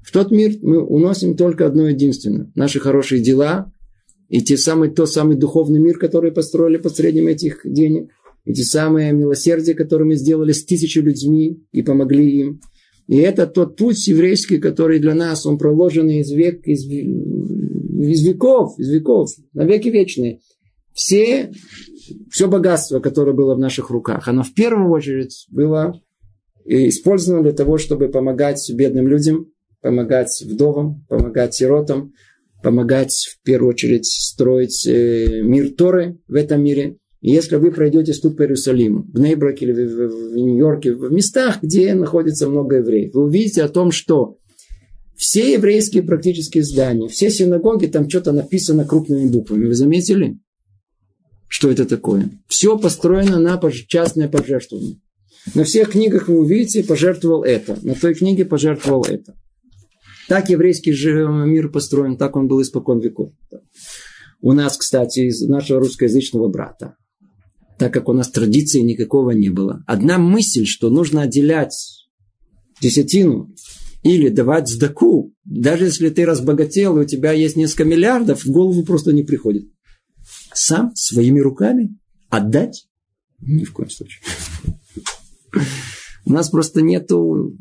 В 0.03 0.12
тот 0.12 0.31
мир 0.31 0.57
мы 0.62 0.83
уносим 0.83 1.37
только 1.37 1.66
одно 1.66 1.89
единственное. 1.89 2.51
Наши 2.55 2.81
хорошие 2.81 3.22
дела 3.22 3.72
и 4.29 4.41
те 4.41 4.57
самые, 4.57 4.93
тот 4.93 5.11
самый 5.11 5.37
духовный 5.37 5.81
мир, 5.81 5.99
который 5.99 6.33
построили 6.33 6.79
посредством 6.79 7.27
этих 7.27 7.61
денег. 7.64 8.11
И 8.45 8.55
те 8.55 8.62
самые 8.62 9.12
милосердия, 9.12 9.74
которые 9.74 10.07
мы 10.07 10.14
сделали 10.14 10.53
с 10.53 10.64
тысячей 10.64 11.01
людьми 11.01 11.64
и 11.72 11.83
помогли 11.83 12.41
им. 12.41 12.61
И 13.09 13.18
это 13.18 13.46
тот 13.46 13.76
путь 13.76 14.07
еврейский, 14.09 14.59
который 14.59 14.98
для 14.98 15.14
нас, 15.14 15.46
он 15.46 15.59
проложен 15.59 16.09
из, 16.09 16.30
век, 16.32 16.66
из, 16.66 16.84
из 16.86 18.26
веков, 18.26 18.78
из 18.78 18.90
веков, 18.90 19.30
на 19.52 19.64
веки 19.64 19.88
вечные. 19.88 20.40
Все, 20.92 21.52
все 22.30 22.48
богатство, 22.48 23.00
которое 23.00 23.32
было 23.32 23.54
в 23.54 23.59
наших 23.59 23.90
руках, 23.90 24.28
оно 24.28 24.42
в 24.42 24.54
первую 24.54 24.90
очередь 24.90 25.46
было 25.50 26.00
использовано 26.64 27.42
для 27.42 27.52
того, 27.52 27.78
чтобы 27.78 28.09
помогать 28.09 28.68
бедным 28.74 29.07
людям, 29.07 29.52
помогать 29.82 30.42
вдовам, 30.44 31.04
помогать 31.09 31.54
сиротам, 31.54 32.12
помогать 32.62 33.12
в 33.12 33.44
первую 33.44 33.70
очередь 33.70 34.07
строить 34.07 34.86
э, 34.86 35.42
мир 35.42 35.70
Торы 35.70 36.18
в 36.26 36.34
этом 36.34 36.64
мире. 36.64 36.96
Если 37.27 37.57
вы 37.57 37.72
пройдете 37.72 38.12
тут 38.12 38.37
по 38.37 38.43
Иерусалиму, 38.43 39.05
в 39.12 39.18
Нейбраке 39.18 39.64
или 39.64 39.72
в, 39.72 40.33
в 40.33 40.37
Нью-Йорке, 40.37 40.93
в 40.93 41.11
местах, 41.11 41.61
где 41.61 41.93
находится 41.93 42.49
много 42.49 42.77
евреев, 42.77 43.14
вы 43.14 43.24
увидите 43.24 43.64
о 43.64 43.68
том, 43.68 43.91
что 43.91 44.39
все 45.16 45.55
еврейские 45.55 46.05
практически 46.05 46.61
здания, 46.61 47.09
все 47.09 47.31
синагоги, 47.31 47.87
там 47.87 48.09
что-то 48.09 48.31
написано 48.31 48.85
крупными 48.85 49.27
буквами. 49.27 49.66
Вы 49.66 49.74
заметили? 49.74 50.39
Что 51.49 51.68
это 51.68 51.85
такое? 51.85 52.31
Все 52.47 52.79
построено 52.79 53.41
на 53.41 53.61
частное 53.89 54.29
пожертвование. 54.29 55.01
На 55.57 55.64
всех 55.64 55.91
книгах 55.91 56.29
вы 56.29 56.39
увидите, 56.39 56.85
пожертвовал 56.85 57.43
это. 57.43 57.77
На 57.83 57.97
той 57.97 58.14
книге 58.14 58.45
пожертвовал 58.45 59.03
это. 59.03 59.35
Так 60.29 60.49
еврейский 60.49 60.93
мир 60.93 61.70
построен, 61.70 62.16
так 62.16 62.37
он 62.37 62.47
был 62.47 62.62
испокон 62.62 63.01
веков. 63.01 63.33
У 64.41 64.53
нас, 64.53 64.77
кстати, 64.77 65.27
из 65.27 65.43
нашего 65.43 65.81
русскоязычного 65.81 66.47
брата, 66.47 66.95
так 67.79 67.93
как 67.93 68.09
у 68.09 68.12
нас 68.12 68.31
традиции 68.31 68.81
никакого 68.81 69.33
не 69.33 69.51
было, 69.51 69.83
одна 69.87 70.18
мысль, 70.18 70.64
что 70.66 70.91
нужно 70.91 71.22
отделять 71.22 72.07
десятину 72.81 73.55
или 74.03 74.29
давать 74.29 74.68
сдаку, 74.68 75.35
даже 75.45 75.87
если 75.87 76.11
ты 76.11 76.24
разбогател, 76.24 76.97
и 76.99 77.03
у 77.03 77.07
тебя 77.07 77.33
есть 77.33 77.57
несколько 77.57 77.85
миллиардов, 77.85 78.45
в 78.45 78.51
голову 78.51 78.85
просто 78.85 79.12
не 79.12 79.22
приходит. 79.22 79.68
Сам 80.53 80.95
своими 80.95 81.41
руками 81.41 81.97
отдать? 82.31 82.89
Ни 83.41 83.64
в 83.64 83.72
коем 83.72 83.91
случае. 83.91 84.22
У 86.24 86.33
нас 86.33 86.51
просто 86.51 86.83
нету 86.83 87.57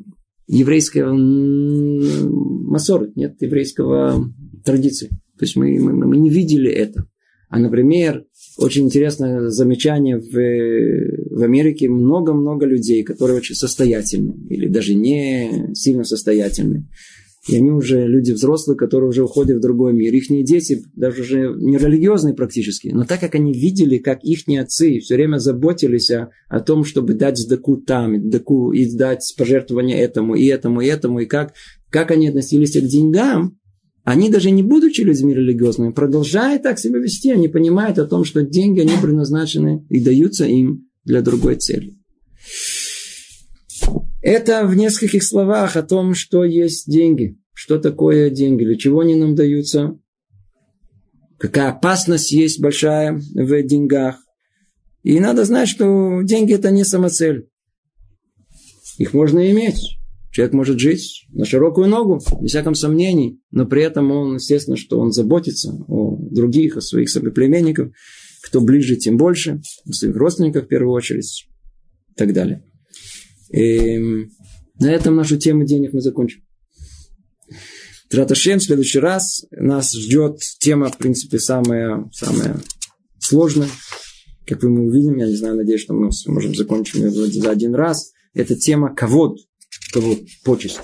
еврейского 0.47 1.13
масоры, 1.13 3.11
нет 3.15 3.41
еврейского 3.41 4.31
традиции. 4.63 5.09
То 5.37 5.45
есть 5.45 5.55
мы, 5.55 5.79
мы, 5.79 5.93
мы 5.93 6.17
не 6.17 6.29
видели 6.29 6.71
это. 6.71 7.07
А, 7.49 7.59
например, 7.59 8.25
очень 8.57 8.85
интересное 8.85 9.49
замечание 9.49 10.17
в, 10.17 11.37
в 11.37 11.43
Америке. 11.43 11.89
Много-много 11.89 12.65
людей, 12.65 13.03
которые 13.03 13.37
очень 13.37 13.55
состоятельны. 13.55 14.35
Или 14.49 14.67
даже 14.67 14.95
не 14.95 15.73
сильно 15.73 16.03
состоятельны. 16.03 16.87
И 17.47 17.55
они 17.57 17.71
уже 17.71 18.07
люди 18.07 18.31
взрослые, 18.31 18.75
которые 18.75 19.09
уже 19.09 19.23
уходят 19.23 19.57
в 19.57 19.61
другой 19.61 19.93
мир. 19.93 20.13
Их 20.13 20.25
дети 20.43 20.83
даже 20.95 21.21
уже 21.21 21.53
не 21.55 21.77
религиозные 21.77 22.33
практически. 22.33 22.87
Но 22.87 23.05
так 23.05 23.19
как 23.19 23.35
они 23.35 23.53
видели, 23.53 23.99
как 23.99 24.23
их 24.23 24.39
отцы 24.59 24.99
все 24.99 25.15
время 25.15 25.37
заботились 25.37 26.09
о, 26.09 26.31
о 26.49 26.59
том, 26.59 26.83
чтобы 26.83 27.13
дать 27.13 27.37
сдаку 27.37 27.77
там, 27.77 28.29
сдаку, 28.29 28.71
и 28.71 28.91
дать 28.91 29.21
пожертвование 29.37 29.99
этому, 29.99 30.33
и 30.33 30.45
этому, 30.47 30.81
и 30.81 30.87
этому, 30.87 31.19
и 31.19 31.25
как, 31.25 31.53
как 31.91 32.09
они 32.09 32.29
относились 32.29 32.75
к 32.75 32.87
деньгам, 32.87 33.59
они 34.05 34.29
даже 34.29 34.51
не 34.51 34.61
будучи 34.61 35.01
людьми 35.01 35.33
религиозными, 35.33 35.91
продолжают 35.91 36.61
так 36.61 36.79
себя 36.79 36.99
вести, 36.99 37.31
они 37.31 37.47
понимают 37.47 37.97
о 37.97 38.05
том, 38.05 38.23
что 38.23 38.43
деньги, 38.43 38.79
они 38.79 38.93
предназначены 39.01 39.85
и 39.89 39.99
даются 39.99 40.45
им 40.45 40.87
для 41.03 41.21
другой 41.21 41.55
цели. 41.55 41.97
Это 44.21 44.65
в 44.67 44.75
нескольких 44.75 45.23
словах 45.23 45.75
о 45.75 45.81
том, 45.81 46.13
что 46.13 46.43
есть 46.43 46.89
деньги. 46.89 47.37
Что 47.53 47.79
такое 47.79 48.29
деньги, 48.29 48.63
для 48.63 48.77
чего 48.77 48.99
они 48.99 49.15
нам 49.15 49.33
даются, 49.33 49.97
какая 51.39 51.71
опасность 51.71 52.31
есть 52.31 52.59
большая 52.59 53.19
в 53.33 53.63
деньгах. 53.63 54.17
И 55.01 55.19
надо 55.19 55.45
знать, 55.45 55.69
что 55.69 56.21
деньги 56.21 56.53
это 56.53 56.69
не 56.69 56.83
самоцель. 56.83 57.47
Их 58.97 59.13
можно 59.13 59.51
иметь. 59.51 59.97
Человек 60.35 60.53
может 60.53 60.79
жить 60.81 61.27
на 61.31 61.45
широкую 61.45 61.87
ногу, 61.87 62.21
без 62.41 62.49
всяком 62.49 62.75
сомнений, 62.75 63.39
но 63.51 63.65
при 63.65 63.83
этом 63.83 64.11
он, 64.11 64.35
естественно, 64.35 64.75
что 64.75 64.99
он 64.99 65.13
заботится 65.13 65.71
о 65.87 66.17
других, 66.29 66.75
о 66.75 66.81
своих 66.81 67.09
соплеменниках, 67.09 67.91
кто 68.43 68.59
ближе, 68.59 68.97
тем 68.97 69.15
больше, 69.15 69.61
о 69.85 69.93
своих 69.93 70.13
родственниках 70.17 70.65
в 70.65 70.67
первую 70.67 70.91
очередь, 70.91 71.47
и 72.09 72.13
так 72.15 72.33
далее. 72.33 72.65
И 73.53 73.97
на 74.77 74.91
этом 74.91 75.15
нашу 75.15 75.37
тему 75.37 75.63
денег 75.63 75.93
мы 75.93 76.01
закончим. 76.01 76.41
Траташем, 78.09 78.59
в 78.59 78.63
следующий 78.63 78.99
раз 78.99 79.45
нас 79.51 79.93
ждет 79.95 80.39
тема, 80.59 80.91
в 80.91 80.97
принципе, 80.97 81.39
самая, 81.39 82.09
самая 82.11 82.59
сложная. 83.19 83.69
Как 84.45 84.63
мы 84.63 84.85
увидим, 84.85 85.15
я 85.15 85.27
не 85.27 85.35
знаю, 85.37 85.55
надеюсь, 85.55 85.79
что 85.79 85.93
мы 85.93 86.11
сможем 86.11 86.53
закончить 86.53 87.01
за 87.03 87.49
один 87.49 87.73
раз. 87.73 88.11
Это 88.33 88.57
тема 88.57 88.93
ковод 88.93 89.37
кого 89.95 90.17
почесть. 90.43 90.79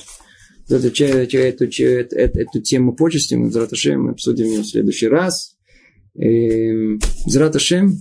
Эту, 0.70 0.88
эту, 1.03 1.38
эту, 1.38 2.16
эту, 2.16 2.62
тему 2.62 2.95
почести 2.95 3.36
мы, 3.36 3.51
Зраташем, 3.51 4.07
обсудим 4.09 4.45
ее 4.45 4.62
в 4.62 4.68
следующий 4.68 5.07
раз. 5.07 5.57
Зраташем, 7.26 7.97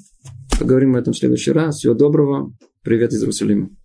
поговорим 0.58 0.94
об 0.94 1.02
этом 1.02 1.12
в 1.12 1.18
следующий 1.18 1.50
раз. 1.50 1.78
Всего 1.78 1.94
доброго. 1.94 2.52
Привет 2.84 3.12
из 3.12 3.22
Иерусалима. 3.22 3.79